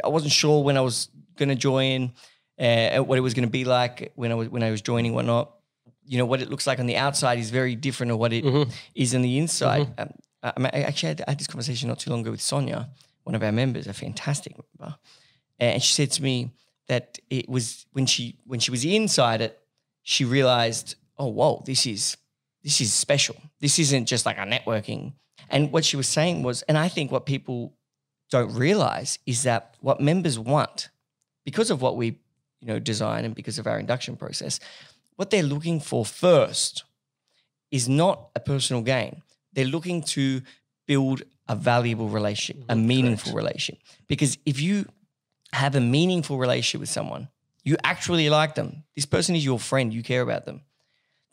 [0.03, 2.13] I wasn't sure when I was going to join,
[2.59, 5.13] uh, what it was going to be like when I was when I was joining,
[5.13, 5.51] whatnot.
[6.07, 8.45] You know, what it looks like on the outside is very different to what it
[8.93, 11.99] is on the inside." Um, I, I I actually had, I had this conversation not
[11.99, 12.89] too long ago with Sonia,
[13.23, 14.95] one of our members, a fantastic member,
[15.59, 16.51] and she said to me
[16.87, 19.59] that it was when she when she was inside it,
[20.03, 22.17] she realized, oh whoa, this is
[22.66, 23.36] this is special.
[23.61, 25.13] This isn't just like a networking.
[25.49, 27.74] And what she was saying was, and I think what people
[28.32, 30.89] don't realize is that what members want,
[31.45, 32.07] because of what we
[32.61, 34.59] you know design and because of our induction process,
[35.16, 36.84] what they're looking for first
[37.70, 39.22] is not a personal gain.
[39.53, 40.41] They're looking to
[40.88, 43.78] build a valuable relationship, a meaningful relationship.
[44.07, 44.88] Because if you
[45.53, 47.30] have a meaningful relationship with someone,
[47.63, 50.61] you actually like them, this person is your friend, you care about them,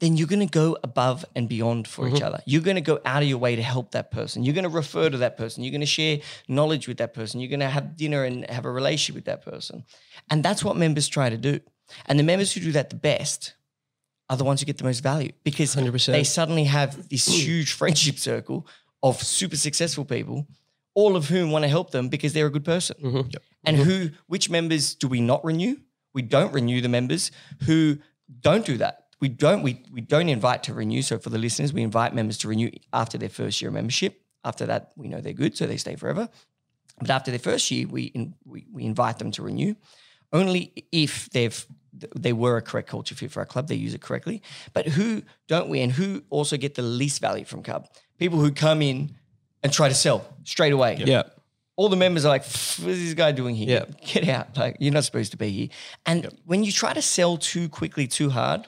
[0.02, 2.24] then you're going to go above and beyond for each mm-hmm.
[2.24, 2.42] other.
[2.44, 4.42] You're going to go out of your way to help that person.
[4.42, 5.62] You're going to refer to that person.
[5.62, 7.38] You're going to share knowledge with that person.
[7.38, 9.84] You're going to have dinner and have a relationship with that person.
[10.28, 11.60] And that's what members try to do.
[12.06, 13.54] And the members who do that the best
[14.28, 16.06] are the ones who get the most value because 100%.
[16.06, 17.44] they suddenly have this mm.
[17.44, 18.66] huge friendship circle
[19.04, 20.48] of super successful people,
[20.94, 22.96] all of whom want to help them because they're a good person.
[23.00, 23.28] Mm-hmm.
[23.64, 23.88] And mm-hmm.
[23.88, 25.76] who, which members do we not renew?
[26.12, 27.30] We don't renew the members
[27.66, 27.98] who
[28.40, 29.01] don't do that.
[29.22, 29.62] We don't.
[29.62, 31.00] We we don't invite to renew.
[31.00, 34.20] So for the listeners, we invite members to renew after their first year of membership.
[34.44, 36.28] After that, we know they're good, so they stay forever.
[36.98, 39.76] But after their first year, we in, we, we invite them to renew,
[40.32, 41.64] only if they've
[42.16, 43.68] they were a correct culture fit for our club.
[43.68, 44.42] They use it correctly.
[44.72, 47.86] But who don't we, and who also get the least value from Cub?
[48.18, 49.14] People who come in
[49.62, 50.96] and try to sell straight away.
[50.98, 51.22] Yeah.
[51.76, 53.68] All the members are like, "What is this guy doing here?
[53.68, 53.84] Yeah.
[54.04, 54.56] Get out!
[54.56, 55.68] Like you're not supposed to be here."
[56.06, 58.66] And when you try to sell too quickly, too hard,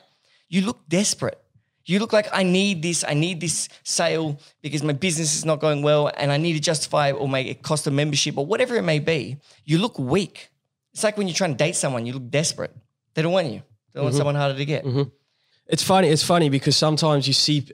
[0.49, 1.39] you look desperate.
[1.87, 5.61] You look like I need this, I need this sale because my business is not
[5.61, 8.75] going well and I need to justify or make it cost a membership or whatever
[8.77, 9.37] it may be.
[9.67, 10.49] You look weak.
[10.95, 12.75] It's like when you're trying to date someone, you look desperate.
[13.15, 13.63] They don't want you.
[13.93, 14.85] They want someone harder to get.
[15.67, 16.09] It's funny.
[16.09, 17.67] It's funny because sometimes you see,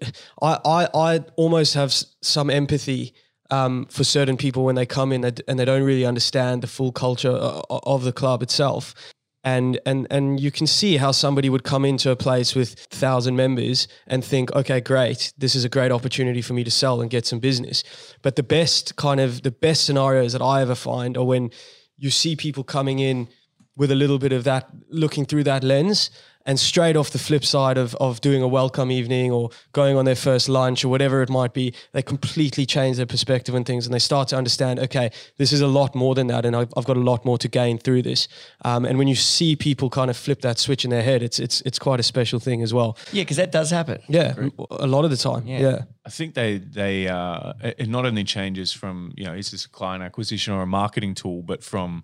[0.42, 1.92] I I, I almost have
[2.22, 3.14] some empathy
[3.50, 6.66] um, for certain people when they come in and and they don't really understand the
[6.66, 8.94] full culture of the club itself.
[9.42, 13.36] And and and you can see how somebody would come into a place with thousand
[13.36, 17.10] members and think, okay, great, this is a great opportunity for me to sell and
[17.10, 17.82] get some business.
[18.20, 21.50] But the best kind of the best scenarios that I ever find are when
[21.96, 23.28] you see people coming in
[23.76, 26.10] with a little bit of that looking through that lens
[26.46, 30.04] and straight off the flip side of, of doing a welcome evening or going on
[30.04, 33.86] their first lunch or whatever it might be they completely change their perspective and things
[33.86, 36.72] and they start to understand okay this is a lot more than that and i've,
[36.76, 38.28] I've got a lot more to gain through this.
[38.64, 41.38] Um, and when you see people kind of flip that switch in their head it's
[41.38, 42.96] it's it's quite a special thing as well.
[43.12, 44.02] Yeah, because that does happen.
[44.08, 44.34] yeah
[44.70, 45.46] a lot of the time.
[45.46, 49.64] Yeah, I think they they uh, it not only changes from you know is this
[49.64, 52.02] a client acquisition or a marketing tool, but from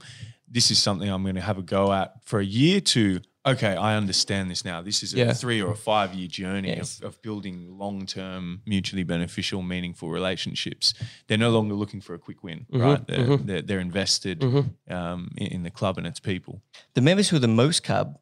[0.49, 3.77] this is something I'm going to have a go at for a year to okay,
[3.77, 4.83] I understand this now.
[4.83, 5.33] This is a Yeah.
[5.33, 6.99] three or a five year journey Yes.
[6.99, 10.95] of, of building long term, mutually beneficial, meaningful relationships.
[11.27, 13.07] They're no longer looking for a quick win, mm-hmm, right?
[13.07, 13.47] They're, mm-hmm.
[13.47, 14.93] they're, they're invested mm-hmm.
[14.93, 16.63] um, in, in the club and its people.
[16.95, 18.19] the members who are the most cub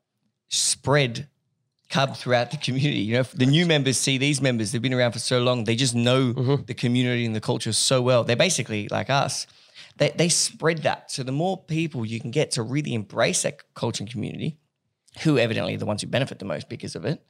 [0.48, 1.28] spread
[1.90, 3.00] cub throughout the community.
[3.00, 5.76] You know, the new members see these members, they've been around for so long, they
[5.76, 8.24] just know the community and the culture so well.
[8.24, 9.46] They're basically like us.
[9.96, 11.10] They, they spread that.
[11.10, 14.58] So the more people you can get to really embrace that culture and community,
[15.22, 17.24] who evidently are the ones who benefit the most because of it,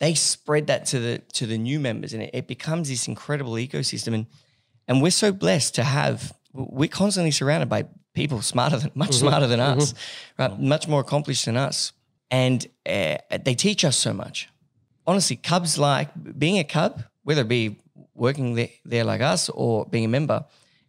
[0.00, 3.52] they spread that to the to the new members and it, it becomes this incredible
[3.52, 4.14] ecosystem.
[4.14, 4.26] And
[4.88, 9.46] and we're so blessed to have we're constantly surrounded by people smarter than much smarter
[9.46, 9.94] than us,
[10.38, 10.58] right?
[10.58, 11.92] Much more accomplished than us.
[12.30, 14.48] And uh, they teach us so much.
[15.06, 16.08] Honestly, Cubs like
[16.38, 17.76] being a Cub, whether it be
[18.14, 20.44] working there, there like us or being a member,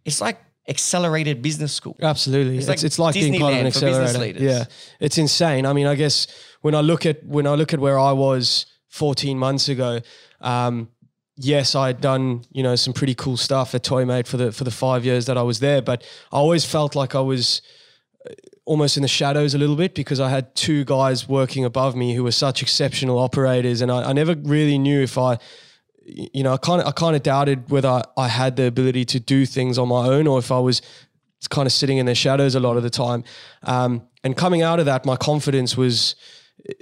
[0.06, 0.38] it's like
[0.68, 1.98] accelerated business school.
[2.02, 4.44] Absolutely, it's like it's like, being part of an Disneyland for business accelerator.
[4.44, 4.66] Yeah,
[5.00, 5.66] it's insane.
[5.66, 6.28] I mean, I guess
[6.62, 10.02] when I look at when I look at where I was 14 months ago,
[10.42, 10.90] um,
[11.36, 14.64] yes, I had done you know some pretty cool stuff at Toymate for the for
[14.64, 17.62] the five years that I was there, but I always felt like I was
[18.26, 18.34] uh,
[18.66, 22.16] almost in the shadows a little bit because I had two guys working above me
[22.16, 25.38] who were such exceptional operators, and I, I never really knew if I
[26.06, 29.06] you know, I kind of I kind of doubted whether I, I had the ability
[29.06, 30.82] to do things on my own or if I was
[31.50, 33.24] kind of sitting in their shadows a lot of the time.
[33.64, 36.16] Um, and coming out of that, my confidence was
[36.68, 36.74] uh,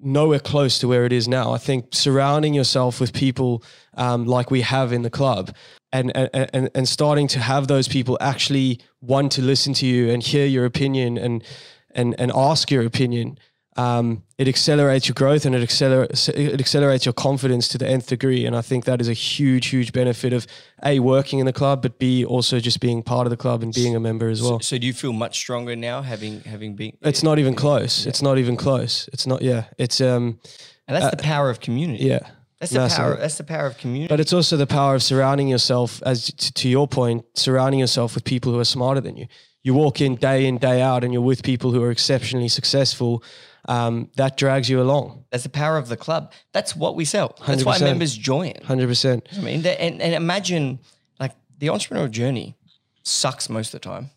[0.00, 1.52] nowhere close to where it is now.
[1.52, 3.62] I think surrounding yourself with people
[3.94, 5.54] um, like we have in the club.
[5.92, 10.10] And, and, and, and starting to have those people actually want to listen to you
[10.10, 11.44] and hear your opinion and,
[11.92, 13.38] and, and ask your opinion
[13.76, 18.06] um, it accelerates your growth and it accelerates it accelerates your confidence to the nth
[18.06, 18.46] degree.
[18.46, 20.46] And I think that is a huge, huge benefit of
[20.84, 23.72] a working in the club, but b also just being part of the club and
[23.72, 24.60] being a member as well.
[24.60, 28.06] So do you feel much stronger now having having been It's not even close.
[28.06, 29.08] It's not even close.
[29.12, 29.42] It's not.
[29.42, 29.64] Yeah.
[29.78, 30.38] It's um.
[30.86, 32.04] and that's the power of community.
[32.04, 32.20] Yeah.
[32.60, 34.08] That's the power that's the power of community.
[34.08, 38.14] But it's also the power of surrounding yourself, as t- to your point, surrounding yourself
[38.14, 39.26] with people who are smarter than you.
[39.62, 43.22] You walk in day in, day out, and you're with people who are exceptionally successful.
[43.66, 45.24] Um, that drags you along.
[45.30, 46.32] That's the power of the club.
[46.52, 47.34] That's what we sell.
[47.46, 47.80] That's why 100%.
[47.80, 48.52] members join.
[48.62, 49.26] Hundred percent.
[49.34, 50.80] I mean, and, and imagine
[51.18, 52.56] like the entrepreneurial journey
[53.02, 54.10] sucks most of the time,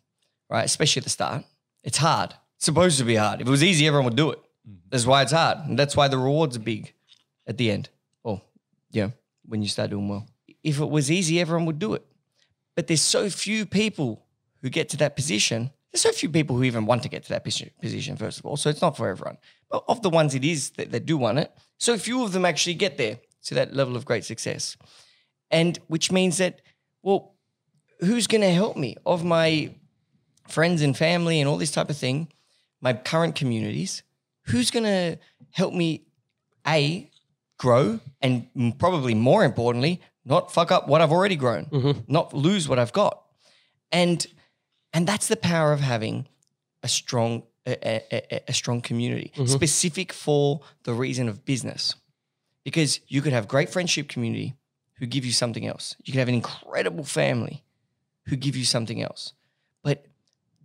[0.50, 0.66] right?
[0.66, 1.46] Especially at the start.
[1.84, 2.34] It's hard.
[2.58, 3.40] It's supposed to be hard.
[3.40, 4.40] If it was easy, everyone would do it.
[4.90, 5.60] That's why it's hard.
[5.60, 6.94] And that's why the rewards are big
[7.46, 7.90] at the end.
[8.24, 8.42] Or,
[8.92, 9.12] yeah,
[9.46, 10.28] when you start doing well.
[10.64, 12.06] If it was easy, everyone would do it.
[12.76, 14.26] But there's so few people
[14.62, 15.72] who get to that position.
[15.92, 18.58] There's so few people who even want to get to that position, first of all.
[18.58, 19.38] So it's not for everyone.
[19.70, 22.46] But of the ones it is that, that do want it, so few of them
[22.46, 24.78] actually get there to that level of great success.
[25.50, 26.62] And which means that,
[27.04, 27.36] well,
[28.00, 28.98] who's going to help me?
[29.06, 29.74] Of my
[30.48, 32.28] friends and family and all this type of thing,
[32.82, 34.04] my current communities,
[34.48, 35.18] who's going to
[35.52, 36.06] help me,
[36.68, 37.10] A,
[37.58, 42.00] grow and probably more importantly, not fuck up what I've already grown, mm-hmm.
[42.08, 43.24] not lose what I've got.
[43.92, 44.26] And
[44.94, 46.28] and that's the power of having
[46.84, 49.46] a strong a, a, a- strong community mm-hmm.
[49.46, 51.96] specific for the reason of business.
[52.64, 54.56] Because you could have great friendship community
[55.00, 55.96] who give you something else.
[56.04, 57.64] You could have an incredible family
[58.28, 59.34] who give you something else.
[59.84, 60.06] But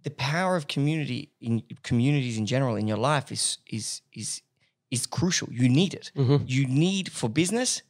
[0.02, 4.42] the power of community in communities in general in your life is is is
[4.90, 5.48] is crucial.
[5.52, 6.10] You need it.
[6.16, 6.44] Mm-hmm.
[6.46, 7.82] You need for business.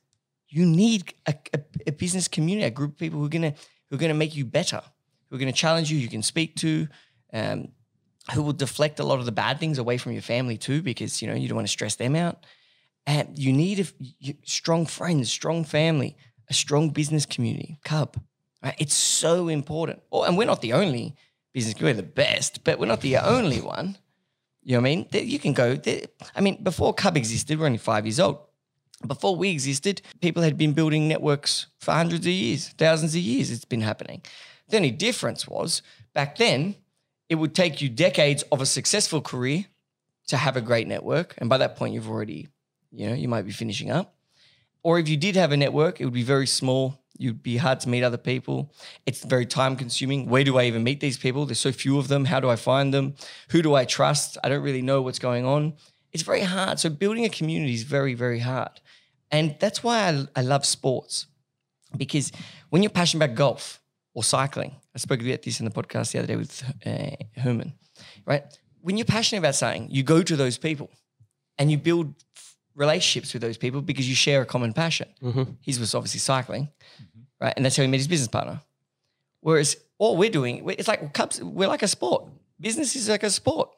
[0.48, 3.54] You need a, a, a business community, a group of people who are gonna
[3.88, 4.82] who are gonna make you better,
[5.32, 5.98] who are gonna challenge you.
[5.98, 6.86] You can speak to,
[7.32, 7.68] um,
[8.34, 11.22] who will deflect a lot of the bad things away from your family too, because
[11.22, 12.44] you know you don't want to stress them out.
[13.06, 16.18] And you need a, strong friends, strong family,
[16.50, 17.78] a strong business community.
[17.82, 18.20] Cub,
[18.62, 18.74] right?
[18.78, 20.02] It's so important.
[20.12, 21.16] Oh, and we're not the only
[21.54, 21.80] business.
[21.80, 23.96] We're the best, but we're not the only one.
[24.62, 25.08] You know what I mean?
[25.12, 25.78] You can go.
[26.36, 28.38] I mean, before Cub existed, we're only five years old.
[29.06, 33.50] Before we existed, people had been building networks for hundreds of years, thousands of years.
[33.50, 34.22] It's been happening.
[34.68, 35.82] The only difference was
[36.14, 36.76] back then,
[37.28, 39.66] it would take you decades of a successful career
[40.28, 42.48] to have a great network, and by that point, you've already,
[42.90, 44.14] you know, you might be finishing up.
[44.82, 46.98] Or if you did have a network, it would be very small.
[47.18, 48.72] You'd be hard to meet other people.
[49.06, 50.28] It's very time consuming.
[50.28, 51.46] Where do I even meet these people?
[51.46, 52.24] There's so few of them.
[52.24, 53.14] How do I find them?
[53.50, 54.38] Who do I trust?
[54.42, 55.74] I don't really know what's going on.
[56.12, 56.80] It's very hard.
[56.80, 58.80] So building a community is very, very hard.
[59.30, 61.26] And that's why I, I love sports
[61.96, 62.32] because
[62.70, 63.81] when you're passionate about golf
[64.14, 67.72] or cycling, I spoke about this in the podcast the other day with uh, Herman,
[68.26, 68.44] right?
[68.80, 70.90] When you're passionate about something, you go to those people
[71.58, 72.14] and you build
[72.74, 75.08] relationships with those people because you share a common passion.
[75.60, 76.68] His was obviously cycling,
[77.40, 77.52] right?
[77.56, 78.60] And that's how he met his business partner.
[79.40, 82.28] Whereas all we're doing, it's like Cubs, we're like a sport.
[82.60, 83.70] Business is like a sport.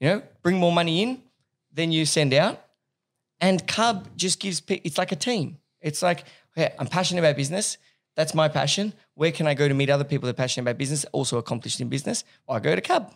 [0.00, 1.22] You know, bring more money in
[1.72, 2.60] than you send out.
[3.40, 5.58] And Cub just gives, it's like a team.
[5.80, 6.24] It's like,
[6.56, 7.78] okay, I'm passionate about business.
[8.16, 8.92] That's my passion.
[9.14, 11.80] Where can I go to meet other people that are passionate about business, also accomplished
[11.80, 12.24] in business?
[12.46, 13.14] Well, I go to Cub.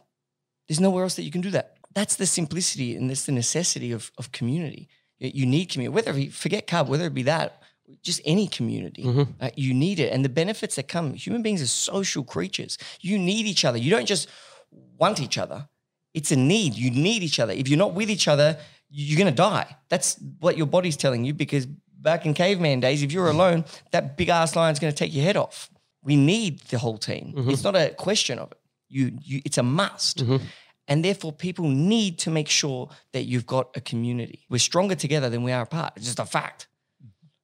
[0.69, 1.77] There's nowhere else that you can do that.
[1.95, 4.89] That's the simplicity and that's the necessity of, of community.
[5.19, 7.63] You- need community, whether it be, forget Cub, whether it be that,
[8.03, 9.05] just any community,
[9.41, 10.13] uh, you need it.
[10.13, 12.79] And the benefits that come, human beings are social creatures.
[13.01, 13.79] You need each other.
[13.79, 14.29] You don't just
[14.99, 15.69] want each other.
[16.13, 16.75] It's a need.
[16.75, 17.53] You need each other.
[17.53, 18.59] If you're not with each other,
[18.91, 19.77] you're going to die.
[19.89, 21.67] That's what your body's telling you because
[22.07, 25.25] back in caveman days, if you're alone, that big ass lion's going to take your
[25.25, 25.69] head off.
[26.05, 27.35] We need the whole team.
[27.37, 27.51] Mm-hmm.
[27.51, 28.59] It's not a question of it.
[28.89, 30.19] You, you, it's a must.
[30.19, 30.37] Mm-hmm.
[30.87, 34.47] And therefore, people need to make sure that you've got a community.
[34.49, 35.95] We're stronger together than we are apart.
[35.97, 36.69] It's just a fact.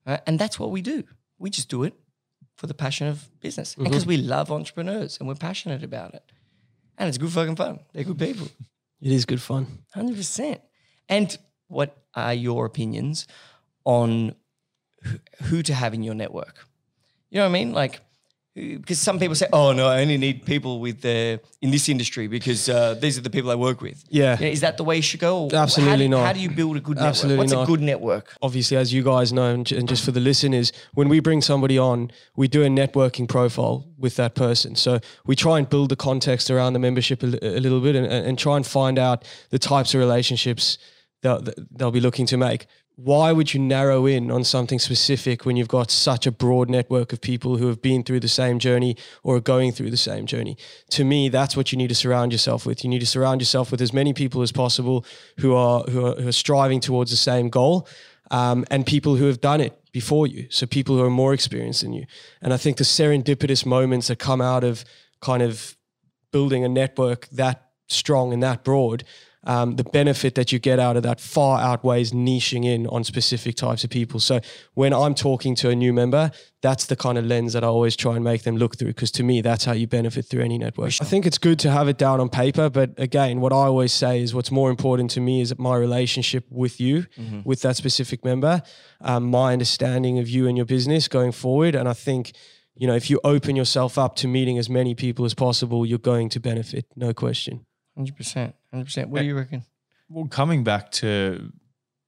[0.06, 0.20] Right?
[0.28, 1.02] And that's what we do.
[1.40, 1.94] We just do it
[2.54, 3.90] for the passion of business and mm-hmm.
[3.90, 6.22] because we love entrepreneurs and we're passionate about it.
[6.98, 7.80] And it's good fucking fun.
[7.92, 8.46] They're good people.
[9.00, 9.66] It is good fun.
[9.92, 10.60] Hundred percent.
[11.08, 11.36] And
[11.66, 13.26] what are your opinions
[13.84, 14.36] on
[15.44, 16.66] who, to have in your network?
[17.30, 17.72] You know what I mean?
[17.72, 18.00] Like,
[18.54, 22.26] because some people say, "Oh no, I only need people with uh, in this industry
[22.26, 24.38] because uh, these are the people I work with." Yeah.
[24.38, 25.48] You know, is that the way it should go?
[25.50, 26.26] Absolutely how do, not.
[26.26, 27.08] How do you build a good network?
[27.08, 28.36] Absolutely What's a good network?
[28.42, 32.10] obviously, as you guys know, and, just for the listeners, when we bring somebody on,
[32.36, 34.76] we do a networking profile with that person.
[34.76, 38.06] So we try and build the context around the membership a, a little bit and,
[38.06, 40.76] and try and find out the types of relationships
[41.22, 42.66] that that they'll be looking to make.
[42.96, 47.12] Why would you narrow in on something specific when you've got such a broad network
[47.12, 50.26] of people who have been through the same journey or are going through the same
[50.26, 50.56] journey?
[50.90, 52.84] To me, that's what you need to surround yourself with.
[52.84, 55.06] You need to surround yourself with as many people as possible
[55.38, 57.88] who are who are, who are striving towards the same goal
[58.30, 60.46] um, and people who have done it before you.
[60.50, 62.06] So people who are more experienced than you.
[62.40, 64.84] And I think the serendipitous moments that come out of
[65.20, 65.76] kind of
[66.32, 69.04] building a network that strong and that broad,
[69.44, 73.56] um, the benefit that you get out of that far outweighs niching in on specific
[73.56, 74.20] types of people.
[74.20, 74.40] So
[74.74, 76.30] when I'm talking to a new member,
[76.60, 79.10] that's the kind of lens that I always try and make them look through because
[79.12, 80.92] to me, that's how you benefit through any network.
[81.00, 83.92] I think it's good to have it down on paper, but again, what I always
[83.92, 87.06] say is what's more important to me is my relationship with you,
[87.44, 88.62] with that specific member,
[89.00, 91.74] um, my understanding of you and your business going forward.
[91.74, 92.32] And I think
[92.74, 95.98] you know, if you open yourself up to meeting as many people as possible, you're
[95.98, 97.66] going to benefit, no question.
[97.96, 98.54] Hundred percent.
[98.70, 99.08] Hundred percent.
[99.08, 99.64] What do you reckon?
[100.08, 101.52] Well, coming back to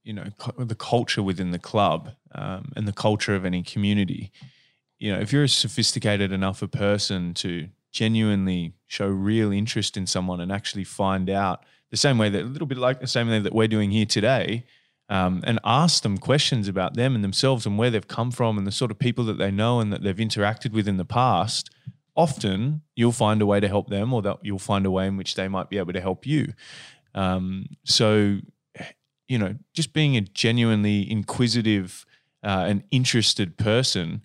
[0.03, 0.25] you know
[0.59, 4.33] the culture within the club um, and the culture of any community,
[4.99, 10.07] you know, if you're a sophisticated enough a person to genuinely show real interest in
[10.07, 13.29] someone and actually find out the same way that a little bit like the same
[13.29, 14.65] way that we're doing here today,
[15.09, 18.67] um, and ask them questions about them and themselves and where they've come from and
[18.67, 21.71] the sort of people that they know and that they've interacted with in the past,
[22.17, 25.17] often you'll find a way to help them or that you'll find a way in
[25.17, 26.53] which they might be able to help you.
[27.15, 28.39] Um, so,
[29.29, 32.05] you know, just being a genuinely inquisitive
[32.43, 34.23] uh, and interested person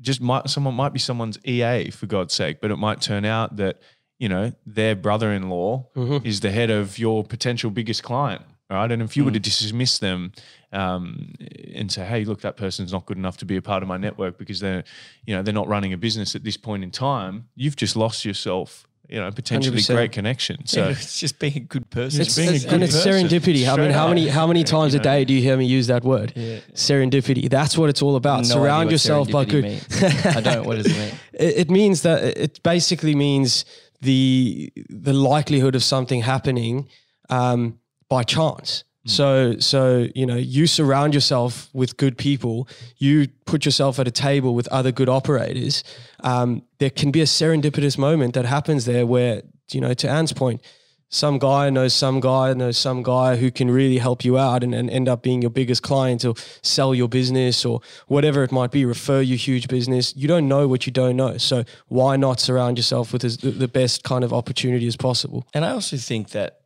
[0.00, 3.56] just might someone might be someone's EA for God's sake, but it might turn out
[3.56, 3.80] that
[4.18, 6.26] you know their brother-in-law Mm-hmm.
[6.26, 8.42] is the head of your potential biggest client,
[8.76, 8.90] right?
[8.92, 9.34] And if you were Mm.
[9.34, 10.32] to dismiss them
[10.72, 11.34] um,
[11.74, 13.96] and say, "Hey, look, that person's not good enough to be a part of my
[13.96, 14.84] network because they're,
[15.26, 18.24] you know, they're not running a business at this point in time," you've just lost
[18.24, 19.96] yourself, you know, potentially 100%.
[19.96, 20.64] great connection.
[20.66, 20.88] So.
[20.90, 22.20] it's just being a good person.
[22.20, 23.26] It's being a It's- good and it's person.
[23.28, 23.66] serendipity.
[23.68, 24.10] I mean, how up.
[24.10, 25.02] many how many times a You know.
[25.10, 26.32] day do you hear me use that word?
[26.74, 27.50] Serendipity.
[27.50, 28.42] That's what it's all about.
[28.42, 29.64] No Surround what yourself by good.
[29.64, 30.02] means.
[30.36, 30.64] I don't.
[30.66, 31.14] What does it mean?
[31.32, 33.64] it, it means that it basically means
[34.00, 36.88] the the likelihood of something happening
[37.28, 37.79] um,
[38.10, 38.84] by chance.
[39.06, 42.68] So so you know you surround yourself with good people.
[42.98, 45.82] You put yourself at a table with other good operators.
[46.22, 49.42] Um, there can be a serendipitous moment that happens there where
[49.72, 50.60] you know to Anne's point.
[51.08, 54.74] Some guy knows some guy knows some guy who can really help you out and,
[54.74, 58.70] and end up being your biggest client or sell your business or whatever it might
[58.70, 60.14] be, refer you huge business.
[60.14, 61.36] You don't know what you don't know.
[61.38, 65.46] So why not surround yourself with the best kind of opportunity as possible?
[65.52, 66.60] And I also think that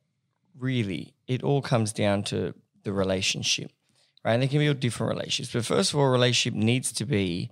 [0.59, 3.70] really it all comes down to the relationship,
[4.25, 4.35] right?
[4.35, 5.53] And there can be all different relationships.
[5.53, 7.51] But first of all, a relationship needs to be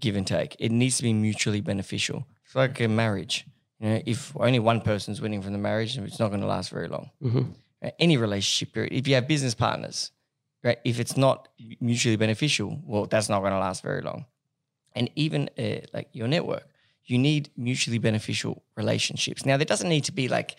[0.00, 0.56] give and take.
[0.58, 2.26] It needs to be mutually beneficial.
[2.44, 3.46] It's like a marriage.
[3.78, 6.70] You know, if only one person's winning from the marriage, it's not going to last
[6.70, 7.10] very long.
[7.82, 7.94] Right?
[7.98, 8.76] Any relationship.
[8.92, 10.12] If you have business partners,
[10.62, 10.78] right?
[10.84, 11.48] If it's not
[11.80, 14.26] mutually beneficial, well, that's not going to last very long.
[14.94, 16.68] And even uh, like your network,
[17.04, 19.44] you need mutually beneficial relationships.
[19.44, 20.56] Now, there doesn't need to be like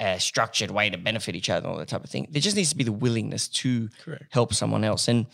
[0.00, 2.28] a structured way to benefit each other, and all that type of thing.
[2.30, 3.88] There just needs to be the willingness to
[4.30, 5.08] help someone else.
[5.08, 5.26] And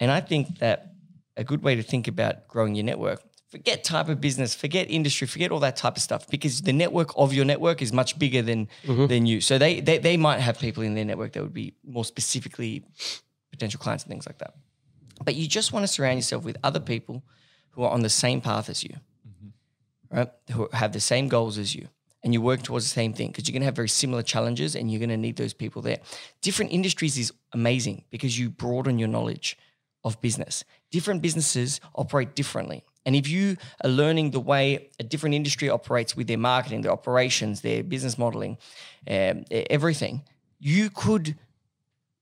[0.00, 0.92] and I think that
[1.36, 5.26] a good way to think about growing your network, forget type of business, forget industry,
[5.26, 8.42] forget all that type of stuff, because the network of your network is much bigger
[8.42, 9.06] than mm-hmm.
[9.06, 9.40] than you.
[9.40, 12.84] So they, they they might have people in their network that would be more specifically
[13.50, 14.54] potential clients and things like that.
[15.24, 17.22] But you just want to surround yourself with other people
[17.70, 18.96] who are on the same path as you,
[19.26, 20.16] mm-hmm.
[20.16, 20.30] right?
[20.52, 21.88] Who have the same goals as you.
[22.24, 24.74] And you work towards the same thing because you're going to have very similar challenges
[24.74, 25.98] and you're going to need those people there.
[26.40, 29.58] Different industries is amazing because you broaden your knowledge
[30.04, 30.64] of business.
[30.90, 32.82] Different businesses operate differently.
[33.06, 36.92] And if you are learning the way a different industry operates with their marketing, their
[36.92, 38.56] operations, their business modeling,
[39.08, 40.22] um, everything,
[40.58, 41.36] you could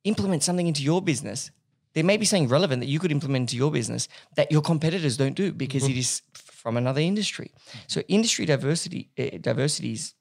[0.05, 1.51] implement something into your business.
[1.95, 5.17] There may be something relevant that you could implement into your business that your competitors
[5.17, 6.23] don't do because it is
[6.63, 7.51] from another industry.
[7.89, 10.15] So industry diversity, uh, diversity is,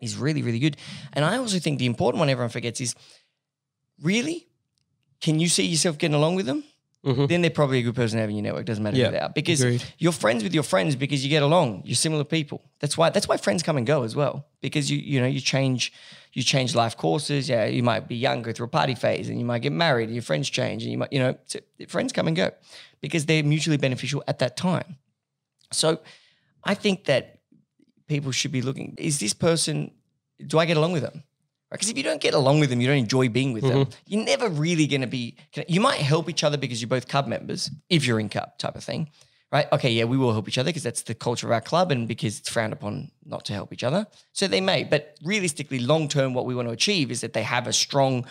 [0.00, 0.76] is really, really good.
[1.12, 2.94] And I also think the important one everyone forgets is
[4.00, 4.46] really,
[5.20, 6.64] can you see yourself getting along with them?
[7.04, 8.64] Then they're probably a good person having your network.
[8.64, 9.82] Doesn't matter Yeah, who they are because agreed.
[9.98, 11.82] you're friends with your friends because you get along.
[11.84, 12.62] You're similar people.
[12.78, 14.46] That's why that's why friends come and go as well.
[14.60, 15.92] Because you you know you change
[16.32, 17.48] you change life courses.
[17.48, 20.04] Yeah, you might be young, go through a party phase, and you might get married.
[20.10, 21.58] And your friends change, and you might you know so
[21.88, 22.52] friends come and go
[23.00, 24.96] because they're mutually beneficial at that time.
[25.72, 26.00] So
[26.64, 27.40] I think that
[28.06, 29.92] people should be looking: is this person?
[30.44, 31.24] Do I get along with them?
[31.70, 33.86] Because if you don't get along with them, you don't enjoy being with them.
[33.86, 33.92] Mm-hmm.
[34.06, 35.36] You're never really going to be.
[35.66, 38.76] You might help each other because you're both club members, if you're in club type
[38.76, 39.08] of thing,
[39.50, 39.72] right?
[39.72, 42.06] Okay, yeah, we will help each other because that's the culture of our club, and
[42.06, 44.06] because it's frowned upon not to help each other.
[44.32, 47.42] So they may, but realistically, long term, what we want to achieve is that they
[47.42, 48.26] have a strong,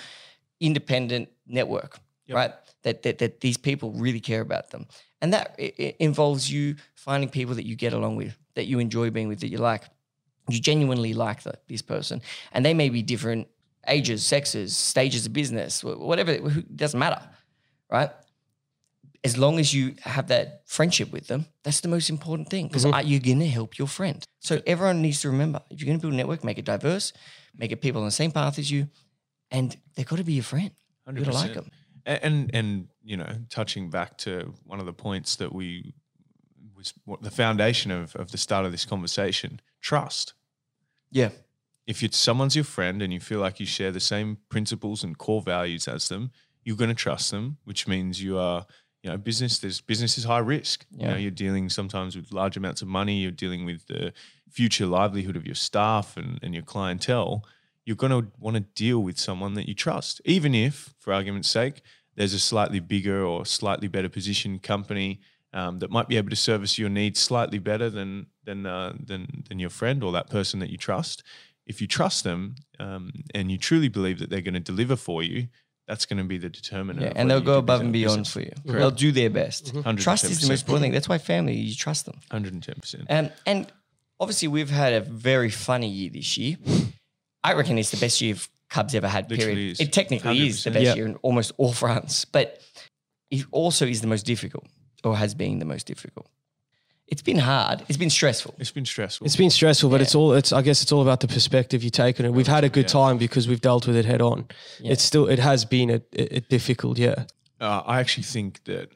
[0.60, 2.54] independent network, right?
[2.84, 4.88] That, that that these people really care about them,
[5.22, 5.60] and that
[6.00, 9.50] involves you finding people that you get along with, that you enjoy being with, that
[9.50, 9.84] you like
[10.50, 12.22] you genuinely like the, this person,
[12.52, 13.48] and they may be different
[13.88, 16.32] ages, sexes, stages of business, whatever.
[16.32, 17.22] It doesn't matter,
[17.92, 18.10] right?
[19.24, 22.86] As long as you have that friendship with them, that's the most important thing because
[22.86, 23.08] mm-hmm.
[23.08, 24.26] you're gonna help your friend.
[24.40, 27.14] So everyone needs to remember: if you're gonna build a network, make it diverse,
[27.56, 28.90] make it people on the same path as you,
[29.52, 30.72] and they've got to be your friend.
[31.08, 31.70] You gotta like them.
[32.06, 35.94] And and you know, touching back to one of the points that we
[36.76, 40.34] was what the foundation of of the start of this conversation, trust.
[41.14, 41.30] Yeah,
[41.88, 45.18] If it's someone's your friend and you feel like you share the same principles and
[45.18, 46.32] core values as them,
[46.64, 48.66] you're going to trust them, which means you are,
[49.04, 49.60] you know, business.
[49.60, 50.86] There's business is high risk.
[50.92, 53.18] You know, you're dealing sometimes with large amounts of money.
[53.18, 54.14] You're dealing with the
[54.50, 57.44] future livelihood of your staff and, and your clientele.
[57.92, 61.50] You're going to want to deal with someone that you trust, even if, for argument's
[61.50, 61.82] sake,
[62.16, 65.20] there's a slightly bigger or slightly better positioned company
[65.52, 69.44] um, that might be able to service your needs slightly better than than uh, than
[69.50, 71.22] than your friend or that person that you trust.
[71.66, 75.22] If you trust them um, and you truly believe that they're going to deliver for
[75.22, 75.50] you,
[75.86, 77.06] that's going to be the determinant.
[77.06, 78.32] yeah, and they'll go above and beyond business.
[78.32, 78.80] for you.
[78.80, 79.74] They'll do their best.
[79.74, 80.00] 110%.
[80.00, 80.94] Trust is the most important thing.
[80.94, 81.56] That's why family.
[81.56, 82.22] You trust them.
[82.32, 83.06] 110%.
[83.10, 83.68] Um, and
[84.18, 86.56] obviously, we've had a very funny year this year.
[87.44, 88.36] I reckon it's the best year
[88.70, 89.30] Cubs ever had.
[89.30, 89.72] Literally Period.
[89.74, 89.80] is.
[89.82, 90.96] It technically is the best Yep.
[90.96, 92.62] year in almost all fronts, but
[93.30, 94.66] it also is the most difficult,
[95.04, 96.28] or has been the most difficult.
[97.08, 97.84] it's been hard.
[97.90, 98.56] It's been stressful.
[98.58, 99.26] It's been stressful.
[99.28, 100.04] It's been stressful, but Yeah.
[100.04, 100.32] it's all.
[100.34, 102.32] It's I guess it's all about the perspective you take on it.
[102.34, 103.02] We've had a good Yeah.
[103.02, 104.46] time because we've dealt with it head on.
[104.80, 104.94] Yeah.
[104.94, 105.28] It's still.
[105.28, 107.26] It has been a, a, a difficult year.
[107.60, 108.88] uh, I actually think that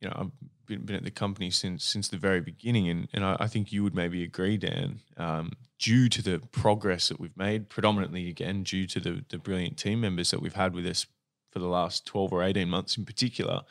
[0.00, 0.30] you know I've
[0.68, 3.72] been, been at the company since since the very beginning, and and I, I think
[3.72, 5.00] you would maybe agree, Dan.
[5.16, 9.76] Um, due to the progress that we've made, predominantly again due to the the brilliant
[9.76, 11.06] team members that we've had with us
[11.50, 13.62] for the last twelve or eighteen months in particular,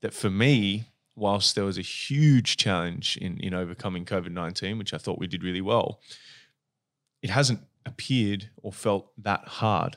[0.00, 4.94] that for me, whilst there was a huge challenge in in overcoming COVID nineteen, which
[4.94, 6.00] I thought we did really well,
[7.22, 9.96] it hasn't appeared or felt that hard.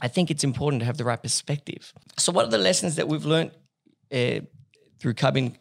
[0.00, 1.92] I think it's important to have the right perspective.
[2.18, 3.52] So, what are the lessons that we've learned
[4.12, 4.40] uh,
[4.98, 5.54] through Cub in,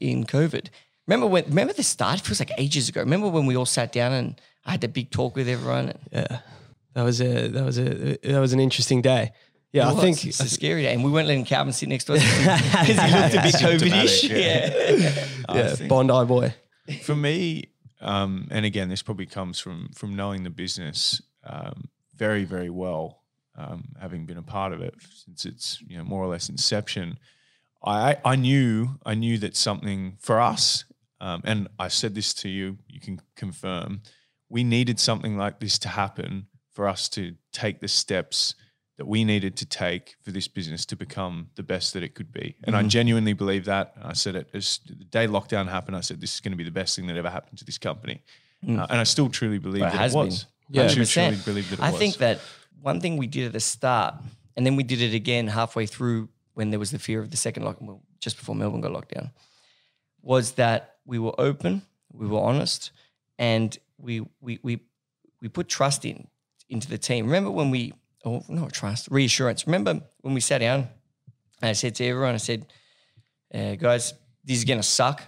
[0.00, 0.68] in COVID?
[1.06, 1.44] Remember when?
[1.46, 2.20] Remember the start?
[2.20, 3.00] It feels like ages ago.
[3.00, 5.92] Remember when we all sat down and I had that big talk with everyone?
[6.12, 6.38] Yeah,
[6.94, 9.32] that was a that was a that was an interesting day.
[9.72, 12.04] Yeah, I It think it's a scary day, and we weren't letting Calvin sit next
[12.04, 14.24] to us because he looked a bit COVID-ish.
[14.24, 15.26] Yeah.
[15.54, 16.54] Yeah, think- Bondi boy.
[17.02, 17.64] for me,
[18.00, 23.22] um, and again, this probably comes from from knowing the business um, very, very well,
[23.56, 27.18] um, having been a part of it since its you know more or less inception.
[27.84, 30.84] I I knew I knew that something for us,
[31.20, 32.78] um, and I said this to you.
[32.88, 34.02] You can confirm
[34.48, 38.54] we needed something like this to happen for us to take the steps
[38.98, 42.30] that we needed to take for this business to become the best that it could
[42.32, 42.54] be.
[42.64, 43.94] And I genuinely believe that.
[44.02, 45.96] I said it as the day lockdown happened.
[45.96, 47.78] I said this is going to be the best thing that ever happened to this
[47.78, 48.22] company,
[48.62, 50.44] Uh, and I still truly believe Well, it that has it was.
[50.44, 50.48] been.
[50.74, 50.82] Yeah.
[50.84, 51.98] I truly, believe that it I was.
[51.98, 52.40] think that
[52.80, 54.14] one thing we did at the start,
[54.56, 57.36] and then we did it again halfway through when there was the fear of the
[57.36, 59.30] second lockdown, just before Melbourne got locked down,
[60.20, 61.82] was that we were open,
[62.12, 62.90] we were honest,
[63.38, 64.80] and we we we
[65.40, 66.28] we put trust in
[66.68, 67.26] into the team.
[67.26, 67.92] Remember when we
[68.24, 69.66] oh not trust, reassurance.
[69.66, 70.88] Remember when we sat down
[71.60, 72.66] and I said to everyone, I said,
[73.54, 75.22] uh, guys, this is gonna suck.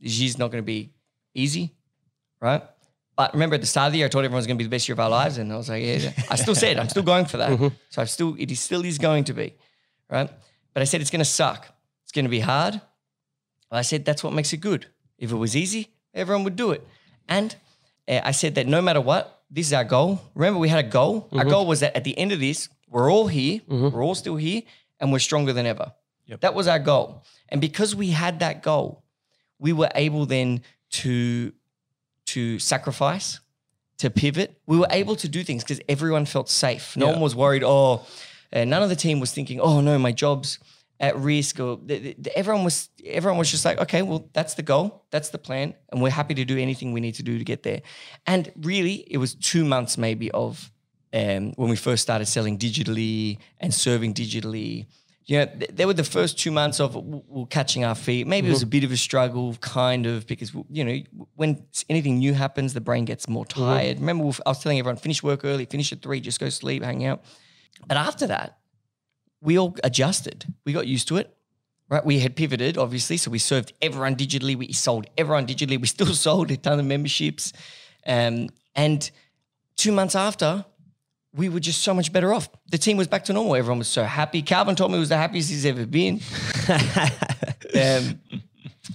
[0.00, 0.92] This year's not gonna be
[1.34, 1.74] easy,
[2.40, 2.62] right?
[3.16, 4.64] But remember at the start of the year, I told everyone it was going to
[4.64, 6.12] be the best year of our lives, and I was like, yeah, yeah.
[6.30, 7.50] I still said I'm still going for that.
[7.90, 9.56] So I still it is still is going to be,
[10.08, 10.30] right?
[10.74, 11.66] But I said it's going to suck.
[12.04, 12.80] It's going to be hard.
[13.70, 14.86] I said that's what makes it good.
[15.18, 16.86] If it was easy, everyone would do it.
[17.28, 17.54] And
[18.08, 20.20] uh, I said that no matter what, this is our goal.
[20.34, 21.28] Remember, we had a goal.
[21.32, 24.36] Our goal was that at the end of this, we're all here, we're all still
[24.36, 24.62] here,
[24.98, 25.92] and we're stronger than ever.
[26.26, 26.40] Yep.
[26.40, 27.22] That was our goal.
[27.48, 29.02] And because we had that goal,
[29.58, 31.52] we were able then to
[32.26, 33.40] to sacrifice,
[33.98, 34.56] to pivot.
[34.66, 36.96] We were able to do things because everyone felt safe.
[36.96, 37.12] No Yeah.
[37.12, 37.64] one was worried.
[37.64, 38.06] Oh,
[38.52, 40.58] uh, none of the team was thinking, "Oh no, my job's
[40.98, 44.62] at risk." Or th- th- everyone was everyone was just like, "Okay, well, that's the
[44.62, 47.44] goal, that's the plan, and we're happy to do anything we need to do to
[47.44, 47.82] get there."
[48.26, 50.70] And really, it was two months maybe of
[51.12, 54.86] um, when we first started selling digitally and serving digitally.
[55.26, 58.26] You know, th- they were the first two months of w- w- catching our feet.
[58.26, 60.98] Maybe it was a bit of a struggle, kind of, because you know
[61.36, 64.00] when anything new happens, the brain gets more tired.
[64.00, 67.04] Remember, I was telling everyone, finish work early, finish at three, just go sleep, hang
[67.04, 67.22] out.
[67.86, 68.58] But after that,
[69.40, 70.46] we all adjusted.
[70.64, 71.34] We got used to it.
[71.88, 74.54] Right, we had pivoted, obviously, so we served everyone digitally.
[74.54, 75.80] We sold everyone digitally.
[75.80, 77.52] We still sold a ton of memberships,
[78.06, 79.10] um, and
[79.76, 80.64] two months after,
[81.34, 82.48] we were just so much better off.
[82.70, 83.56] The team was back to normal.
[83.56, 84.42] Everyone was so happy.
[84.42, 86.20] Calvin told me it was the happiest he's ever been.
[87.74, 88.20] um,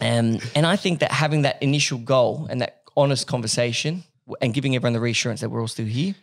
[0.01, 4.03] um, and I think that having that initial goal and that honest conversation
[4.41, 6.15] and giving everyone the reassurance that we're all still here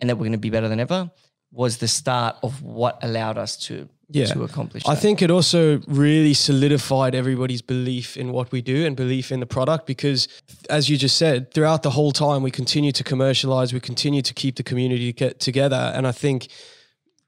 [0.00, 1.10] and that we're going to be better than ever
[1.56, 4.26] was the start of what allowed us to Yeah.
[4.34, 4.82] to accomplish.
[4.86, 9.40] I think it also really solidified everybody's belief in what we do and belief in
[9.40, 10.28] the product because,
[10.70, 14.34] as you just said, throughout the whole time, we continue to commercialize, we continue to
[14.34, 15.92] keep the community get together.
[15.96, 16.46] And I think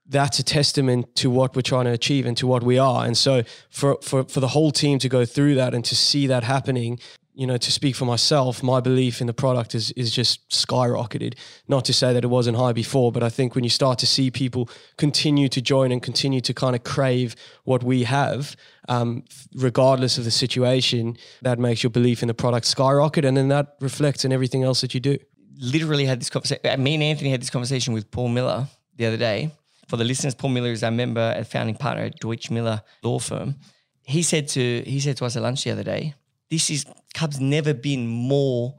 [0.07, 3.05] that's a testament to what we're trying to achieve and to what we are.
[3.07, 6.27] And so for, for, for the whole team to go through that and to see
[6.29, 6.99] that happening,
[7.39, 11.35] you know, to speak for myself, my belief in the product is is just skyrocketed.
[11.69, 14.07] Not to say that it wasn't high before, but I think when you start to
[14.07, 18.57] see people continue to join and continue to kind of crave what we have,
[18.89, 19.23] um,
[19.55, 23.77] regardless of the situation, that makes your belief in the product skyrocket, and then that
[23.81, 25.17] reflects in everything else that you do.
[25.61, 26.83] literally had this conversation.
[26.83, 28.67] Me and Anthony had this conversation with Paul Miller
[28.97, 29.51] the other day.
[29.89, 33.19] For the listeners, Paul Miller is our member and founding partner at Deutsch Miller Law
[33.21, 33.55] Firm.
[34.03, 36.15] He said to he said to us at lunch the other day,
[36.51, 36.85] "This is
[37.15, 38.79] Cubs never been more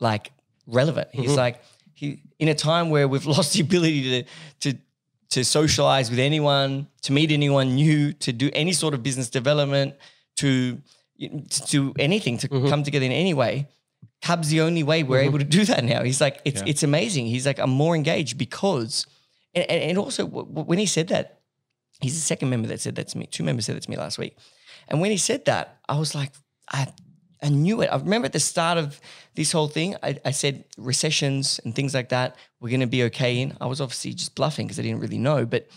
[0.00, 0.32] like
[0.66, 1.36] relevant." He's mm-hmm.
[1.36, 1.62] like
[1.94, 4.78] he in a time where we've lost the ability to to
[5.30, 9.94] to socialize with anyone, to meet anyone new, to do any sort of business development,
[10.36, 10.80] to
[11.18, 12.68] to do anything, to mm-hmm.
[12.68, 13.68] come together in any way.
[14.22, 15.28] Cub's the only way we're mm-hmm.
[15.28, 16.02] able to do that now.
[16.02, 16.68] He's like, it's Yeah.
[16.68, 17.26] it's amazing.
[17.26, 19.06] He's like, I'm more engaged because,
[19.54, 21.40] and, and also w- w- when he said that,
[22.00, 23.26] he's the second member that said that to me.
[23.26, 24.36] Two members said that to me last week,
[24.88, 26.32] and when he said that, I was like,
[26.70, 26.88] I
[27.42, 27.86] I knew it.
[27.86, 29.00] I remember at the start of
[29.34, 33.04] this whole thing, I, I said recessions and things like that we're going to be
[33.04, 33.56] okay in.
[33.60, 35.68] I was obviously just bluffing because I didn't really know, but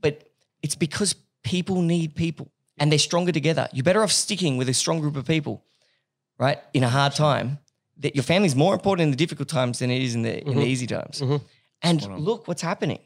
[0.00, 0.28] but
[0.62, 3.68] it's because people need people and they're stronger together.
[3.72, 5.62] You're better off sticking with a strong group of people,
[6.38, 6.58] right?
[6.72, 7.58] In a hard time,
[7.98, 10.46] that your family's more important in the difficult times than it is in the in
[10.46, 10.62] the mm-hmm.
[10.62, 11.20] easy times.
[11.20, 11.36] Mm-hmm.
[11.82, 13.00] And look what's happening.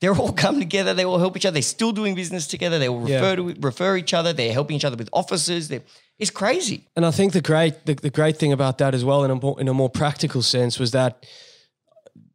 [0.00, 0.92] They're all come together.
[0.92, 1.54] They all help each other.
[1.54, 2.78] They're still doing business together.
[2.78, 3.16] They all Yeah.
[3.16, 4.32] refer to refer each other.
[4.32, 5.68] They're helping each other with offices.
[5.68, 5.82] They're,
[6.18, 6.88] it's crazy.
[6.96, 9.34] And I think the great the, the great thing about that as well, in a
[9.34, 11.26] more, in a more practical sense, was that,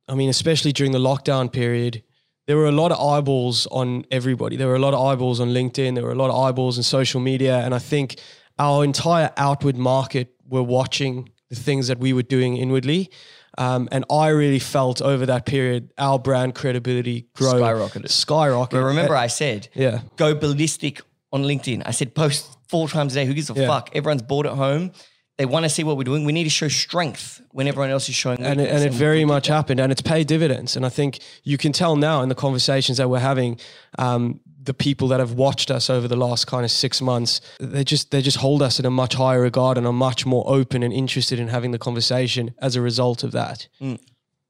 [0.08, 2.04] I mean, especially during the lockdown period,
[2.48, 4.56] there were a lot of eyeballs on everybody.
[4.56, 5.96] There were a lot of eyeballs on LinkedIn.
[5.96, 8.20] There were a lot of eyeballs on social media, and I think
[8.60, 13.10] our entire outward market were watching the things that we were doing inwardly.
[13.58, 18.10] Um, and I really felt over that period our brand credibility grow Skyrocketed.
[18.10, 18.72] Skyrocket.
[18.72, 20.02] But remember, I said, yeah.
[20.16, 21.02] go ballistic
[21.34, 21.84] on LinkedIn.
[21.86, 23.26] I said, post four times a day.
[23.26, 23.68] Who gives a Yeah.
[23.68, 23.90] fuck?
[23.94, 24.92] Everyone's bored at home.
[25.38, 26.24] They want to see what we're doing.
[26.26, 29.26] We need to show strength when everyone else is showing and it, and it very
[29.26, 29.54] much that.
[29.54, 30.76] happened, and it's paid dividends.
[30.76, 33.60] And I think you can tell now in the conversations that we're having,
[33.98, 37.84] um, the people that have watched us over the last kind of six months, they
[37.84, 40.84] just they just hold us in a much higher regard and are much more open
[40.84, 43.68] and interested in having the conversation as a result of that.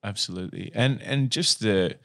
[0.03, 1.95] Absolutely, and and just the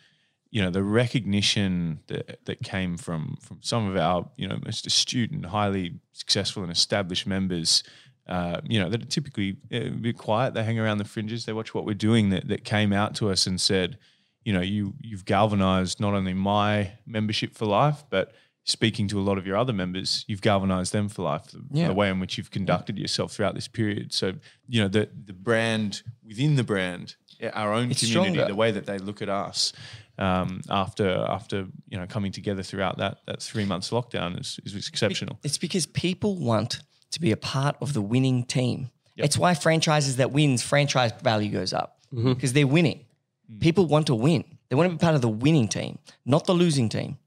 [0.57, 4.86] you know the recognition that that came from from some of our you know most
[4.86, 7.82] astute and highly successful and established members.
[8.26, 10.54] Uh, you know that are typically uh, a bit quiet.
[10.54, 11.44] They hang around the fringes.
[11.44, 12.30] They watch what we're doing.
[12.30, 13.98] That that came out to us and said,
[14.46, 18.32] you know, you you've galvanized not only my membership for life, but
[18.64, 21.44] speaking to a lot of your other members, you've galvanized them for life.
[21.52, 21.88] The, Yeah.
[21.88, 24.12] the way in which you've conducted yourself throughout this period.
[24.14, 24.26] So
[24.68, 27.14] you know the the brand within the brand,
[27.52, 28.46] our own It's community, stronger.
[28.52, 29.72] the way that they look at us
[30.18, 34.88] um, after after you know coming together throughout that that three months lockdown is is
[34.88, 35.38] exceptional.
[35.42, 38.90] It's because people want to be a part of the winning team.
[39.16, 42.34] It's why franchises that wins, franchise value goes up Mm-hmm.
[42.34, 43.04] because they're winning.
[43.52, 43.60] Mm.
[43.60, 44.44] People want to win.
[44.68, 47.18] They want to be part of the winning team, not the losing team.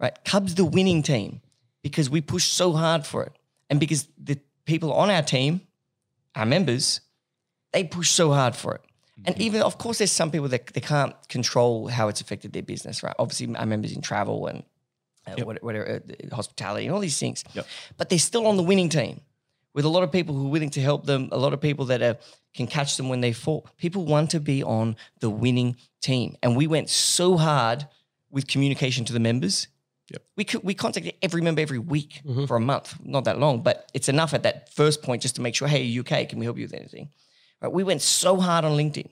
[0.00, 0.16] Right?
[0.24, 1.40] Cubs the winning team
[1.82, 3.32] because we push so hard for it.
[3.68, 5.60] And because the people on our team,
[6.34, 7.00] our members,
[7.72, 8.80] they push so hard for it.
[9.24, 12.62] And even, of course, there's some people that they can't control how it's affected their
[12.62, 13.14] business, right?
[13.18, 14.64] Obviously, our members in travel and
[15.26, 17.44] uh, what- whatever, uh, hospitality and all these things.
[17.54, 17.66] Yep.
[17.96, 19.20] But they're still on the winning team
[19.72, 21.84] with a lot of people who are willing to help them, a lot of people
[21.86, 22.16] that are,
[22.54, 23.66] can catch them when they fall.
[23.76, 26.36] People want to be on the winning team.
[26.42, 27.86] And we went so hard
[28.30, 29.68] with communication to the members.
[30.10, 30.22] Yep.
[30.36, 33.90] We could, we contacted every member every week for a month, not that long, but
[33.94, 36.26] it's enough at that first point just to make sure, hey, okay?
[36.26, 37.08] Can we help you with anything?
[37.64, 37.72] Right?
[37.72, 39.10] We went so hard on LinkedIn.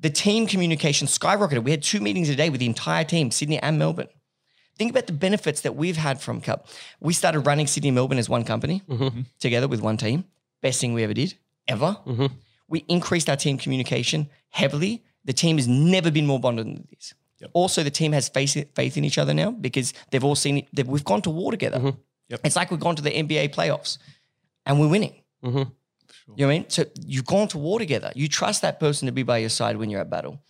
[0.00, 1.62] The team communication skyrocketed.
[1.62, 4.08] We had two meetings a day with the entire team, Sydney and Melbourne.
[4.76, 6.66] Think about the benefits that we've had from Cup.
[6.98, 8.82] We started running Sydney and Melbourne as one company
[9.38, 10.24] together with one team.
[10.60, 11.34] Best thing we ever did,
[11.68, 11.96] ever.
[12.68, 15.04] We increased our team communication heavily.
[15.24, 17.14] The team has never been more bonded than this.
[17.52, 20.86] Also, the team has faith, faith in each other now because they've all seen it.
[20.86, 21.78] We've gone to war together.
[21.78, 21.98] Mm-hmm.
[22.28, 22.40] Yep.
[22.44, 23.98] It's like we've gone to the NBA playoffs
[24.66, 25.22] and we're winning.
[25.44, 25.70] Mm-hmm.
[26.28, 26.70] You know what I mean?
[26.70, 28.12] So you've gone to war together.
[28.14, 30.40] You trust that person to be by your side when you're at battle.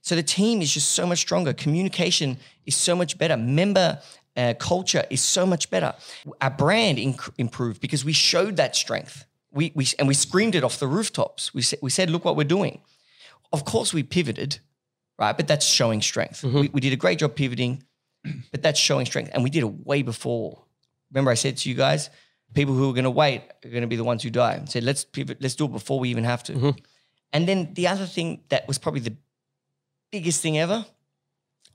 [0.00, 1.52] So the team is just so much stronger.
[1.52, 3.36] Communication is so much better.
[3.36, 4.00] Member
[4.36, 5.94] uh, culture is so much better.
[6.40, 9.24] Our brand inc- improved because we showed that strength.
[9.50, 11.52] We, we and we screamed it off the rooftops.
[11.52, 12.80] We said, we said, look what we're doing.
[13.52, 14.58] Of course, we pivoted,
[15.18, 15.36] right?
[15.36, 16.42] But that's showing strength.
[16.60, 17.82] We, we did a great job pivoting,
[18.52, 19.30] but that's showing strength.
[19.34, 20.62] And we did it way before.
[21.10, 22.08] Remember, I said to you guys,
[22.54, 24.60] people who are going to wait are going to be the ones who die.
[24.62, 26.52] I said, let's pivot, let's do it before we even have to.
[26.52, 26.70] Mm-hmm.
[27.32, 29.16] And then the other thing that was probably the
[30.10, 30.84] biggest thing ever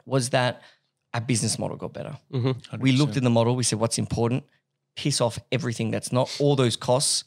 [0.06, 0.62] was that
[1.14, 2.18] our business model got better.
[2.32, 2.80] Mm-hmm.
[2.80, 4.44] We looked at the model, we said, what's important?
[4.96, 7.24] Piss off everything that's not all those costs,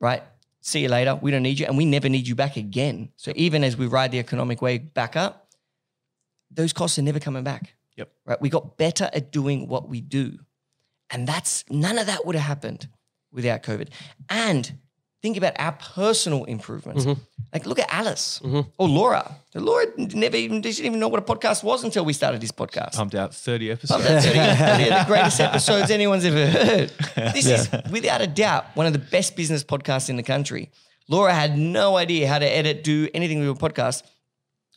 [0.00, 0.22] right?
[0.60, 1.14] See you later.
[1.14, 3.10] We don't need you, and we never need you back again.
[3.16, 5.48] So even as we ride the economic wave back up,
[6.50, 7.74] those costs are never coming back.
[7.96, 8.12] Yep.
[8.26, 8.40] Right.
[8.40, 10.38] We got better at doing what we do.
[11.10, 12.88] And that's none of that would have happened
[13.32, 13.88] without COVID.
[14.28, 14.78] And
[15.22, 17.04] think about our personal improvements.
[17.04, 17.20] Mm-hmm.
[17.52, 18.60] Like look at Alice mm-hmm.
[18.78, 19.36] or Laura.
[19.54, 22.94] Laura never even didn't even know what a podcast was until we started this podcast.
[22.94, 24.04] Pumped out thirty episodes.
[24.04, 24.36] That's it.
[24.36, 26.92] Yeah, the greatest episodes anyone's ever heard.
[27.32, 30.70] This is without a doubt one of the best business podcasts in the country.
[31.08, 34.02] Laura had no idea how to edit, do anything with a podcast.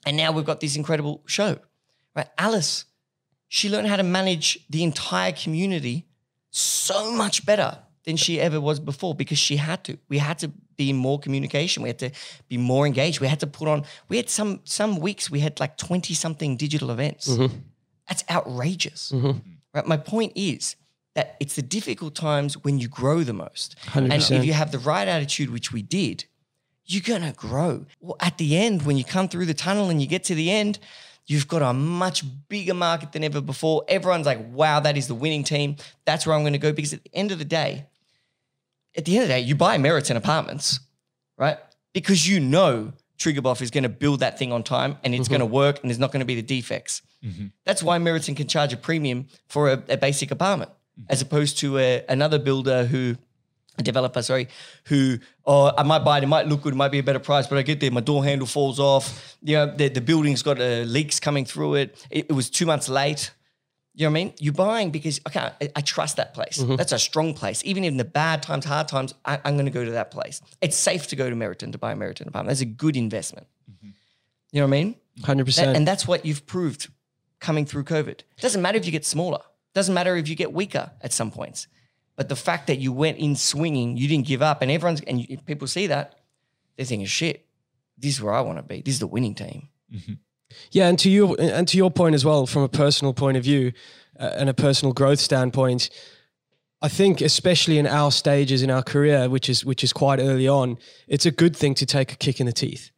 [0.05, 1.59] And now we've got this incredible show.
[2.15, 2.27] Right?
[2.37, 2.85] Alice,
[3.49, 6.07] she learned how to manage the entire community
[6.51, 9.97] so much better than she ever was before because she had to.
[10.09, 11.83] We had to be in more communication.
[11.83, 12.11] We had to
[12.47, 13.19] be more engaged.
[13.19, 16.57] We had to put on, we had some some weeks we had like 20 something
[16.57, 17.27] digital events.
[17.27, 17.55] Mm-hmm.
[18.07, 19.11] That's outrageous.
[19.13, 19.39] Mm-hmm.
[19.73, 19.87] Right?
[19.87, 20.75] My point is,
[21.13, 23.75] that it's the difficult times when you grow the most.
[23.93, 24.39] And 100%.
[24.39, 26.25] if you have the right attitude, which we did,
[26.85, 27.85] you're going to grow.
[27.99, 30.51] Well, at the end, when you come through the tunnel and you get to the
[30.51, 30.79] end,
[31.31, 33.85] you've got a much bigger market than ever before.
[33.87, 35.77] Everyone's like, wow, that is the winning team.
[36.03, 36.73] That's where I'm going to go.
[36.73, 37.85] Because at the end of the day,
[38.97, 40.81] at the end of the day, you buy Meriton apartments,
[41.37, 41.57] right?
[41.93, 45.31] Because you know Triguboff is going to build that thing on time and it's mm-hmm.
[45.31, 47.01] going to work and there's not going to be the defects.
[47.23, 47.47] Mm-hmm.
[47.65, 51.05] That's why Meriton can charge a premium for a, a basic apartment mm-hmm.
[51.09, 53.15] as opposed to a, another builder who,
[53.81, 54.47] developer, sorry,
[54.85, 57.19] who, oh, I might buy it, it might look good, it might be a better
[57.19, 59.35] price, but I get there, my door handle falls off.
[59.41, 62.07] You know, the, the building's got uh, leaks coming through it.
[62.09, 62.27] it.
[62.29, 63.31] It was two months late.
[63.93, 64.33] You know what I mean?
[64.39, 66.57] You're buying because okay, I, I trust that place.
[66.77, 67.61] That's a strong place.
[67.65, 70.41] Even in the bad times, hard times, I, I'm going to go to that place.
[70.61, 72.51] It's safe to go to Meriton to buy a Meriton apartment.
[72.51, 73.47] That's a good investment.
[74.53, 74.95] You know what I mean?
[75.21, 75.55] 100%.
[75.55, 76.89] That- and that's what you've proved
[77.39, 78.07] coming through COVID.
[78.07, 79.39] It doesn't matter if you get smaller.
[79.39, 81.67] It Doesn't matter if you get weaker at some points.
[82.21, 85.27] But the fact that you went in swinging, you didn't give up, and everyone's and
[85.27, 86.19] you, people see that,
[86.77, 87.47] they're thinking, "Shit,
[87.97, 88.83] this is where I want to be.
[88.83, 89.69] This is the winning team."
[90.71, 93.43] Yeah, and to you and to your point as well, from a personal point of
[93.43, 93.71] view
[94.19, 95.89] uh, and a personal growth standpoint,
[96.79, 100.47] I think especially in our stages in our career, which is which is quite early
[100.47, 100.77] on,
[101.07, 102.91] it's a good thing to take a kick in the teeth.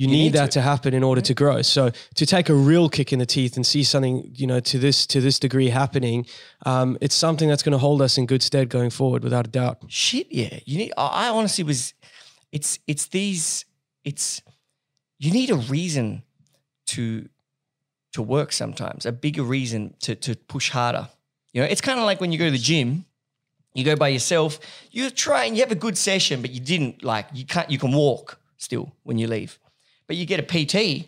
[0.00, 0.52] You, need, need that to.
[0.52, 0.60] to.
[0.62, 1.60] happen in order to grow.
[1.60, 4.78] So to take a real kick in the teeth and see something, you know, to
[4.78, 6.24] this to this degree happening,
[6.64, 9.50] um, it's something that's going to hold us in good stead going forward, without a
[9.50, 9.82] doubt.
[9.88, 10.58] Shit, yeah.
[10.64, 10.94] You need.
[10.96, 11.92] I I honestly was.
[12.50, 13.66] It's it's these.
[14.02, 14.40] It's
[15.18, 16.22] you need a reason
[16.86, 17.28] to
[18.14, 19.04] to work sometimes.
[19.04, 21.10] A bigger reason to to push harder.
[21.52, 23.04] You know, it's kind of like when you go to the gym.
[23.74, 24.60] You go by yourself.
[24.90, 27.70] You try and you have a good session, but you didn't like you can't.
[27.70, 29.58] You can walk still when you leave,
[30.10, 31.06] but you get a PT,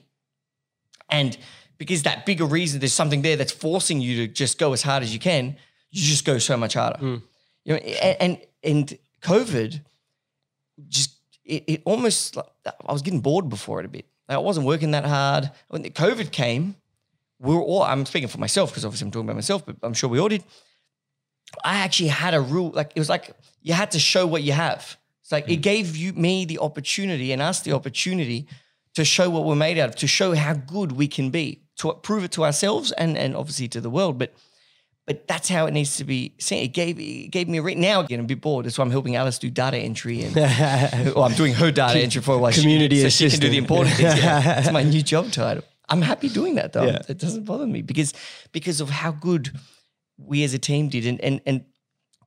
[1.10, 1.36] and
[1.76, 5.02] because that bigger reason, there's something there that's forcing you to just go as hard
[5.02, 5.56] as you can.
[5.90, 7.00] You just go so much harder.
[7.00, 7.22] Mm.
[7.64, 9.80] You know, and and, COVID
[10.86, 14.06] just it, it almost like I was getting bored before it a bit.
[14.28, 15.50] Like I wasn't working that hard.
[15.66, 16.76] When the COVID came,
[17.40, 19.94] we were all I'm speaking for myself because obviously I'm talking about myself, but I'm
[19.94, 20.44] sure we all did.
[21.64, 24.52] I actually had a rule, like it was like you had to show what you
[24.52, 24.96] have.
[25.22, 25.62] It's like it mm.
[25.62, 28.46] gave you me the opportunity and us the opportunity
[28.94, 31.92] to show what we're made out of, to show how good we can be, to
[31.94, 34.18] prove it to ourselves and and obviously to the world.
[34.18, 34.34] But
[35.06, 36.62] but that's how it needs to be seen.
[36.62, 38.66] It gave it gave me a re- now again, I'm a bit bored.
[38.66, 40.34] That's why I'm helping Alice do data entry and
[41.14, 42.52] well, I'm doing her data entry for a while.
[42.52, 44.16] Community she, so she can do the important things.
[44.16, 44.58] Yeah.
[44.60, 45.64] It's my new job title.
[45.88, 46.84] I'm happy doing that though.
[46.84, 47.02] Yeah.
[47.08, 48.14] It doesn't bother me because
[48.52, 49.50] because of how good
[50.16, 51.06] we as a team did.
[51.06, 51.64] And and and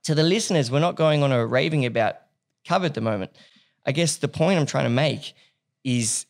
[0.04, 2.16] to the listeners, we're not going on a raving about
[2.68, 3.32] COVID at the moment.
[3.86, 5.34] I guess the point I'm trying to make
[5.82, 6.26] is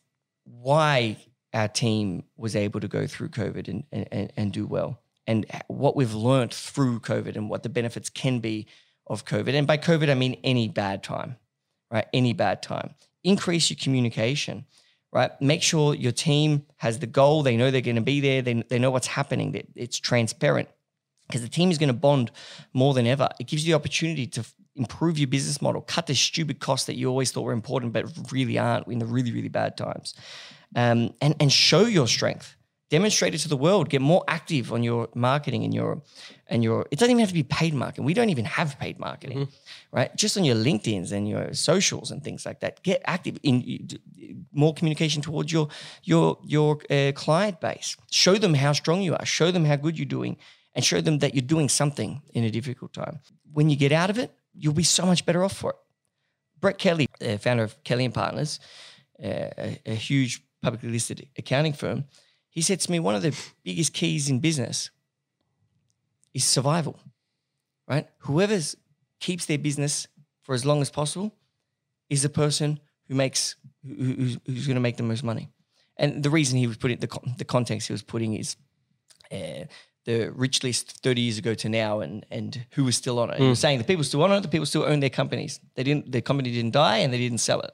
[0.47, 1.17] why
[1.53, 5.95] our team was able to go through COVID and, and, and, do well, and what
[5.95, 8.67] we've learned through COVID and what the benefits can be
[9.07, 9.53] of COVID.
[9.53, 11.37] And by COVID, I mean any bad time,
[11.91, 12.05] right?
[12.13, 12.93] Any bad time.
[13.23, 14.65] Increase your communication,
[15.11, 15.31] right?
[15.41, 17.43] Make sure your team has the goal.
[17.43, 18.41] They know they're going to be there.
[18.41, 19.63] They, they know what's happening.
[19.75, 20.69] It's transparent
[21.27, 22.31] because the team is going to bond
[22.73, 23.29] more than ever.
[23.39, 24.45] It gives you the opportunity to
[24.77, 28.05] improve your business model, cut the stupid costs that you always thought were important but
[28.31, 30.13] really aren't in the really, really bad times,
[30.75, 32.55] um, and and show your strength.
[32.89, 33.89] Demonstrate it to the world.
[33.89, 36.01] Get more active on your marketing and your
[36.47, 36.85] and your.
[36.89, 38.05] It doesn't even have to be paid marketing.
[38.05, 39.49] We don't even have paid marketing,
[39.91, 40.15] right?
[40.15, 42.81] Just on your LinkedIn's and your socials and things like that.
[42.83, 43.89] Get active in
[44.53, 45.67] more communication towards your
[46.03, 47.97] your your uh, client base.
[48.09, 49.25] Show them how strong you are.
[49.25, 50.37] Show them how good you're doing,
[50.73, 53.19] and show them that you're doing something in a difficult time.
[53.51, 55.75] When you get out of it, you'll be so much better off for it.
[56.59, 58.59] Brett Kelly, uh, founder of Kelly and Partners,
[59.23, 62.05] uh, a, a huge publicly listed accounting firm,
[62.49, 64.89] he said to me, one of the biggest keys in business
[66.33, 66.99] is survival,
[67.87, 68.07] right?
[68.19, 68.59] Whoever
[69.19, 70.07] keeps their business
[70.41, 71.35] for as long as possible
[72.09, 73.55] is the person who makes
[73.85, 75.49] who, who's, who's going to make the most money.
[75.97, 78.55] And the reason he was putting the the context he was putting is
[79.31, 79.65] uh,
[80.07, 83.37] the rich list 30 years ago to now and and who was still on it.
[83.37, 83.43] Hmm.
[83.43, 85.59] He was saying the people still on it, the people still own their companies.
[85.75, 87.73] They didn't their company didn't die and they didn't sell it.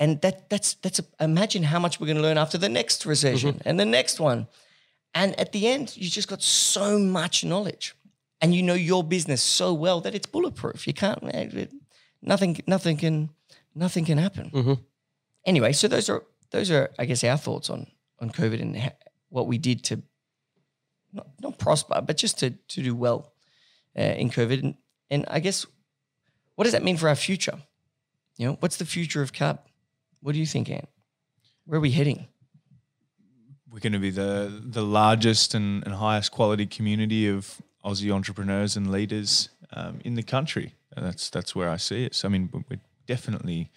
[0.00, 3.06] And that that's that's a, imagine how much we're going to learn after the next
[3.06, 3.68] recession mm-hmm.
[3.68, 4.48] and the next one.
[5.14, 7.94] And at the end, you just got so much knowledge,
[8.40, 10.86] and you know your business so well that it's bulletproof.
[10.86, 11.72] You can't it-
[12.20, 13.30] nothing nothing can
[13.74, 14.50] nothing can happen.
[14.50, 14.74] Mm-hmm.
[15.44, 17.86] Anyway, so those are those are I guess our thoughts on
[18.18, 18.98] on COVID and ha-
[19.30, 20.02] what we did to
[21.12, 23.32] not, not prosper, but just to to do well
[23.96, 24.62] uh, in COVID.
[24.62, 24.74] And,
[25.10, 25.66] and I guess
[26.54, 27.58] what does that mean for our future?
[28.36, 29.60] You know, what's the future of Cub?
[30.20, 30.88] What do you think, Ant?
[31.66, 32.28] Where are we heading?
[33.70, 38.76] We're going to be the the largest and, and highest quality community of Aussie entrepreneurs
[38.76, 40.74] and leaders um, in the country.
[40.96, 42.14] And that's that's where I see it.
[42.14, 43.70] So I mean, we're definitely.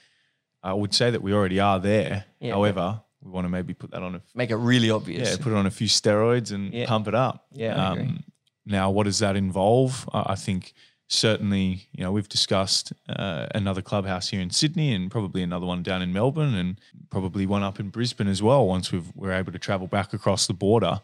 [0.63, 2.25] I would say that we already are there.
[2.39, 2.53] Yeah.
[2.53, 5.29] However, we want to maybe put that on a Make it really obvious.
[5.29, 6.85] yeah, put it on a few steroids and Yeah.
[6.87, 7.45] pump it up.
[7.53, 8.19] Yeah, agree.
[8.65, 10.09] now, what does that involve?
[10.13, 10.73] I I think
[11.07, 15.83] certainly, you know, we've discussed uh, another clubhouse here in Sydney and probably another one
[15.83, 16.79] down in Melbourne and
[17.09, 20.47] probably one up in Brisbane as well once we've, we're able to travel back across
[20.47, 21.01] the border.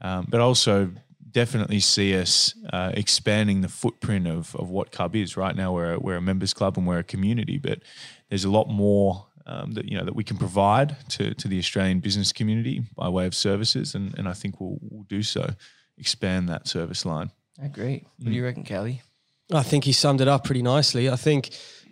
[0.00, 0.92] Um, but also
[1.32, 5.36] definitely see us uh, expanding the footprint of, of what Cub is.
[5.36, 7.80] Right now, we're, a- we're a members club and we're a community, but
[8.28, 11.58] there's a lot more um, that you know that we can provide to, to the
[11.58, 15.50] Australian business community by way of services, and, and I think we'll, we'll do so,
[15.98, 17.30] expand that service line.
[17.60, 18.04] I agree.
[18.18, 19.02] What do you reckon, Kelly?
[19.52, 21.10] I think he summed it up pretty nicely.
[21.10, 21.50] I think,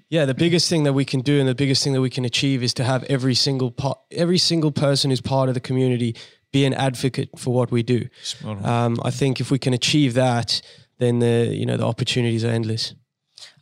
[0.08, 2.24] yeah, the biggest thing that we can do and the biggest thing that we can
[2.24, 6.16] achieve is to have every single part, every single person who's part of the community
[6.52, 8.08] be an advocate for what we do.
[8.44, 10.62] Um, I think if we can achieve that,
[10.98, 12.94] then the you know the opportunities are endless.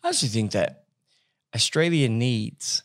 [0.03, 0.85] I actually think that
[1.55, 2.83] Australia needs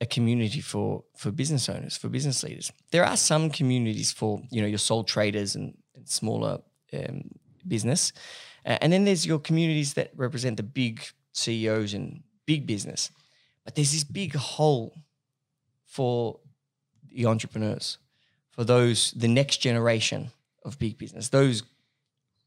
[0.00, 2.72] a community for for business owners, for business leaders.
[2.90, 6.60] There are some communities for you know your sole traders and, and smaller
[6.92, 7.30] um,
[7.66, 8.12] business,
[8.64, 11.02] Uh, and then there's your communities that represent the big
[11.32, 13.10] CEOs and big business.
[13.64, 14.94] But there's this big hole
[15.84, 16.40] for
[17.12, 17.98] the entrepreneurs,
[18.50, 20.30] for those the next generation
[20.64, 21.62] of big business, those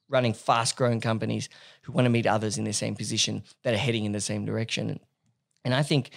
[0.10, 1.50] running fast growing companies
[1.84, 4.46] who want to meet others in the same position that are heading in the same
[4.46, 4.90] direction.
[4.90, 5.00] And,
[5.66, 6.12] and I think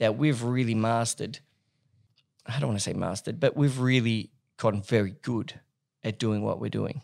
[0.00, 1.38] that we've really mastered,
[2.46, 5.60] I don't want to say mastered, but we've really gotten very good
[6.02, 7.02] at doing what we're doing.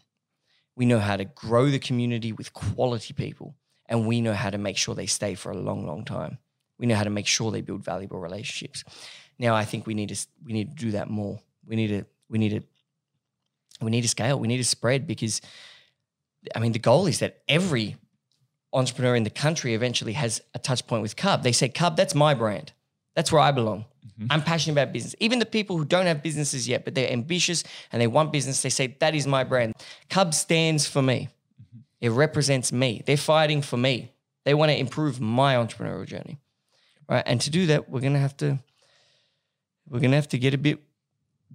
[0.74, 3.54] We know how to grow the community with quality people,
[3.84, 6.38] and we know how to make sure they stay for a long, long time.
[6.78, 8.82] We know how to make sure they build valuable relationships.
[9.38, 11.38] Now, I think we need to we need to do that more.
[11.66, 12.62] We need to we need to
[13.80, 14.38] we need to scale.
[14.38, 15.42] We need to spread because
[16.54, 17.96] I mean, the goal is that every
[18.72, 21.42] entrepreneur in the country eventually has a touch point with Cub.
[21.42, 22.72] They say, Cub, that's my brand.
[23.16, 23.86] That's where I belong.
[24.20, 24.26] Mm-hmm.
[24.30, 25.16] I'm passionate about business.
[25.18, 28.62] Even the people who don't have businesses yet, but they're ambitious and they want business,
[28.62, 29.74] they say, that is my brand.
[30.08, 31.28] Cub stands for me.
[31.60, 31.78] Mm-hmm.
[32.02, 33.02] It represents me.
[33.04, 34.12] They're fighting for me.
[34.44, 36.38] They want to improve my entrepreneurial journey.
[37.08, 37.24] Right.
[37.26, 38.58] And to do that, we're gonna have to
[39.88, 40.80] we're gonna have to get a bit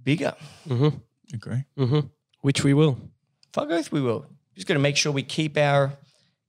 [0.03, 0.33] bigger.
[0.67, 0.97] Mm-hmm.
[1.33, 1.63] Agree.
[1.77, 1.99] hmm
[2.41, 2.97] Which we will.
[3.53, 4.25] fuck oath we will.
[4.55, 5.93] Just got to make sure we keep our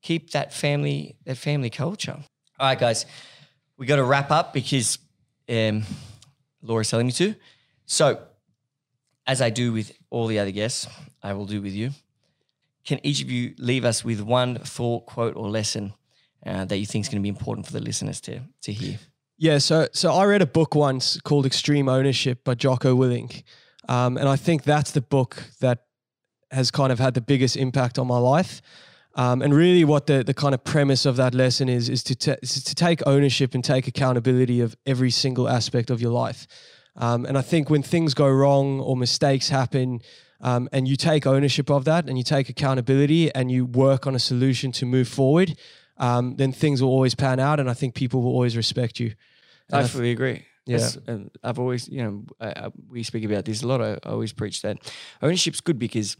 [0.02, 2.18] keep that family that family culture.
[2.58, 3.06] All right, guys,
[3.82, 4.96] we got to wrap up because
[5.48, 5.82] um,
[6.62, 7.34] Laura's telling me to.
[7.84, 8.22] So,
[9.26, 10.86] as I do with all the other guests,
[11.20, 11.90] I will do with you.
[12.84, 15.94] Can each of you leave us with one thought, quote, or lesson
[16.46, 19.00] uh, that you think is going to be important for the listeners to to hear?
[19.36, 23.42] Yeah, so so I read a book once called Extreme Ownership by Jocko Willink,
[23.88, 25.86] um, and I think that's the book that
[26.52, 28.62] has kind of had the biggest impact on my life.
[29.14, 32.14] Um, and really, what the the kind of premise of that lesson is is to
[32.14, 36.46] ta- is to take ownership and take accountability of every single aspect of your life.
[36.96, 40.00] Um, and I think when things go wrong or mistakes happen,
[40.40, 44.14] um, and you take ownership of that and you take accountability and you work on
[44.14, 45.56] a solution to move forward,
[45.98, 49.14] um, then things will always pan out, and I think people will always respect you.
[49.68, 50.46] And I I th- fully agree.
[50.64, 50.88] Yeah.
[51.06, 53.80] And I've always, you know, I, I, we speak about this a lot.
[53.80, 54.78] I, I always preach that
[55.20, 56.16] ownership's good because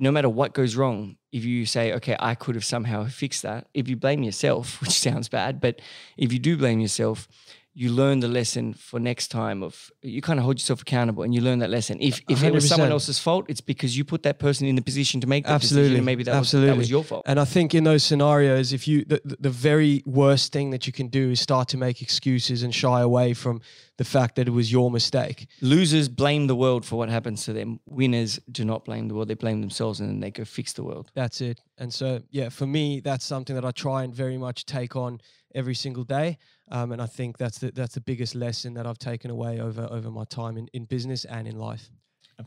[0.00, 3.68] no matter what goes wrong, if you say, okay, I could have somehow fixed that,
[3.74, 5.80] if you blame yourself, which sounds bad, but
[6.16, 7.28] if you do blame yourself,
[7.72, 11.32] you learn the lesson for next time of you kind of hold yourself accountable and
[11.34, 11.98] you learn that lesson.
[12.00, 14.82] If if it was someone else's fault, it's because you put that person in the
[14.82, 16.70] position to make that decision Absolutely, and maybe that was absolutely.
[16.70, 17.22] that was your fault.
[17.26, 20.92] And I think in those scenarios, if you the- the very worst thing that you
[20.92, 23.60] can do is start to make excuses and shy away from
[23.98, 25.46] the fact that it was your mistake.
[25.60, 27.80] Losers blame the world for what happens to them.
[27.86, 30.82] Winners do not blame the world; they blame themselves and then they go fix the
[30.82, 31.10] world.
[31.14, 31.60] That's it.
[31.78, 35.20] And so, yeah, for me, that's something that I try and very much take on
[35.54, 36.38] every single day.
[36.70, 39.86] Um, and I think that's the that's the biggest lesson that I've taken away over
[39.90, 41.90] over my time in, in business and in life.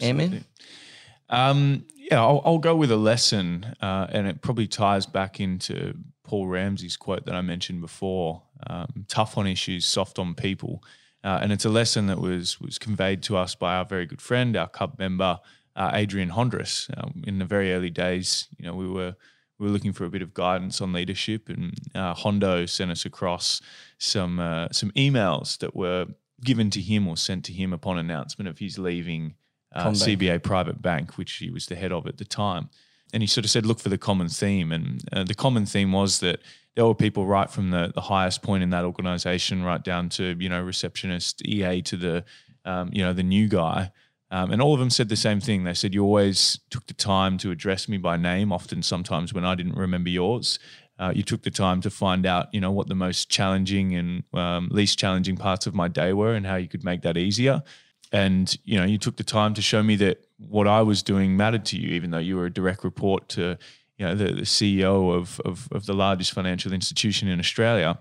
[0.01, 0.45] Amen.
[1.30, 5.95] Um, yeah, I'll, I'll go with a lesson, uh, and it probably ties back into
[6.23, 10.84] Paul Ramsay's quote that I mentioned before: um, "Tough on issues, soft on people."
[11.23, 14.21] Uh, and it's a lesson that was was conveyed to us by our very good
[14.21, 15.39] friend, our Cub member,
[15.75, 16.89] uh, Adrian Hondros.
[16.97, 19.15] Um, in the very early days, you know, we were
[19.59, 23.05] we were looking for a bit of guidance on leadership, and uh, Hondo sent us
[23.05, 23.61] across
[23.97, 26.07] some uh, some emails that were
[26.43, 29.35] given to him or sent to him upon announcement of his leaving
[29.73, 32.69] uh, CBA Private Bank, which he was the head of at the time.
[33.13, 34.71] And he sort of said, look for the common theme.
[34.71, 36.39] And uh, the common theme was that
[36.75, 40.35] there were people right from the, the highest point in that organization, right down to,
[40.39, 42.25] you know, receptionist, EA to the,
[42.65, 43.91] um, you know, the new guy,
[44.34, 45.64] Um, and all of them said the same thing.
[45.64, 48.51] They said you always took the time to address me by name.
[48.51, 50.57] Often, sometimes when I didn't remember yours,
[50.97, 54.23] uh, you took the time to find out, you know, what the most challenging and
[54.34, 57.61] um, least challenging parts of my day were, and how you could make that easier.
[58.11, 61.38] And you know, you took the time to show me that what I was doing
[61.38, 63.60] mattered to you, even though you were a direct report to,
[63.99, 67.99] you know, the, the CEO of, of of the largest financial institution in Australia.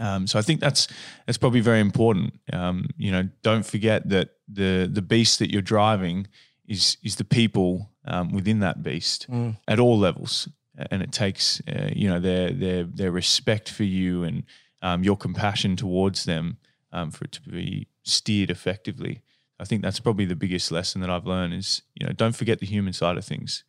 [0.00, 0.86] Um, so I think that's
[1.26, 2.38] that's probably very important.
[2.52, 6.26] Um, you know, don't forget that the the beast that you're driving
[6.66, 9.56] is is the people um, within that beast Mm.
[9.66, 10.48] at all levels,
[10.90, 14.44] and it takes uh, you know their their their respect for you and
[14.82, 16.58] um, your compassion towards them
[16.92, 19.22] um, for it to be steered effectively.
[19.60, 22.60] I think that's probably the biggest lesson that I've learned is you know don't forget
[22.60, 23.64] the human side of things.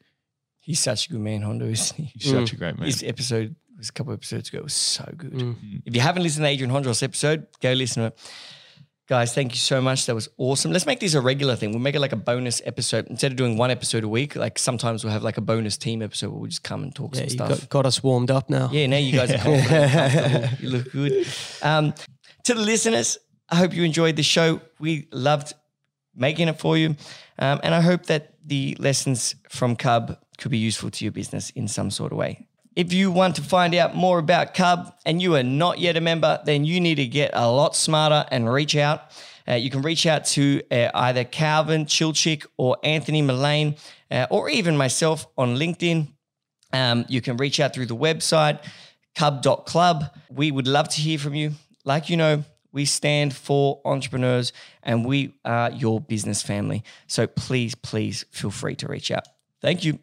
[0.59, 2.11] He's such a good man, Hondo, isn't he?
[2.13, 2.85] He's such a great man.
[2.85, 4.59] His episode was a couple episodes ago.
[4.59, 5.31] It was so good.
[5.31, 5.81] Mm.
[5.85, 8.19] If you haven't listened to Adrian Hondros episode, go listen to it.
[9.07, 10.05] Guys, thank you so much.
[10.05, 10.71] That was awesome.
[10.71, 11.71] Let's make this a regular thing.
[11.71, 13.07] We'll make it like a bonus episode.
[13.07, 16.03] Instead of doing one episode a week, like sometimes we'll have like a bonus team
[16.03, 17.49] episode where we'll just come and talk Yeah, some stuff.
[17.49, 18.69] got, got us warmed up now.
[18.71, 20.59] Yeah, now you guys are cool.
[20.59, 21.27] You look good.
[21.63, 21.95] Um,
[22.43, 23.17] to the listeners,
[23.49, 24.61] I hope you enjoyed the show.
[24.79, 25.53] We loved
[26.15, 26.89] making it for you.
[27.39, 31.49] Um, and I hope that the lessons from Cub could be useful to your business
[31.51, 32.47] in some sort of way.
[32.79, 35.99] If you want to find out more about Cub and you are not yet a
[35.99, 39.01] member, then you need to get a lot smarter and reach out.
[39.45, 43.75] Uh, you can reach out to uh, either Calvin Chilchick or Anthony Mullane,
[44.09, 46.07] uh, or even myself on LinkedIn.
[46.71, 48.63] Um, you can reach out through the website,
[49.13, 50.15] cub.club.
[50.29, 51.51] We would love to hear from you.
[51.83, 54.53] Like you know, we stand for entrepreneurs
[54.83, 56.85] and we are your business family.
[57.07, 59.25] So please, please feel free to reach out.
[59.61, 59.99] Thank you.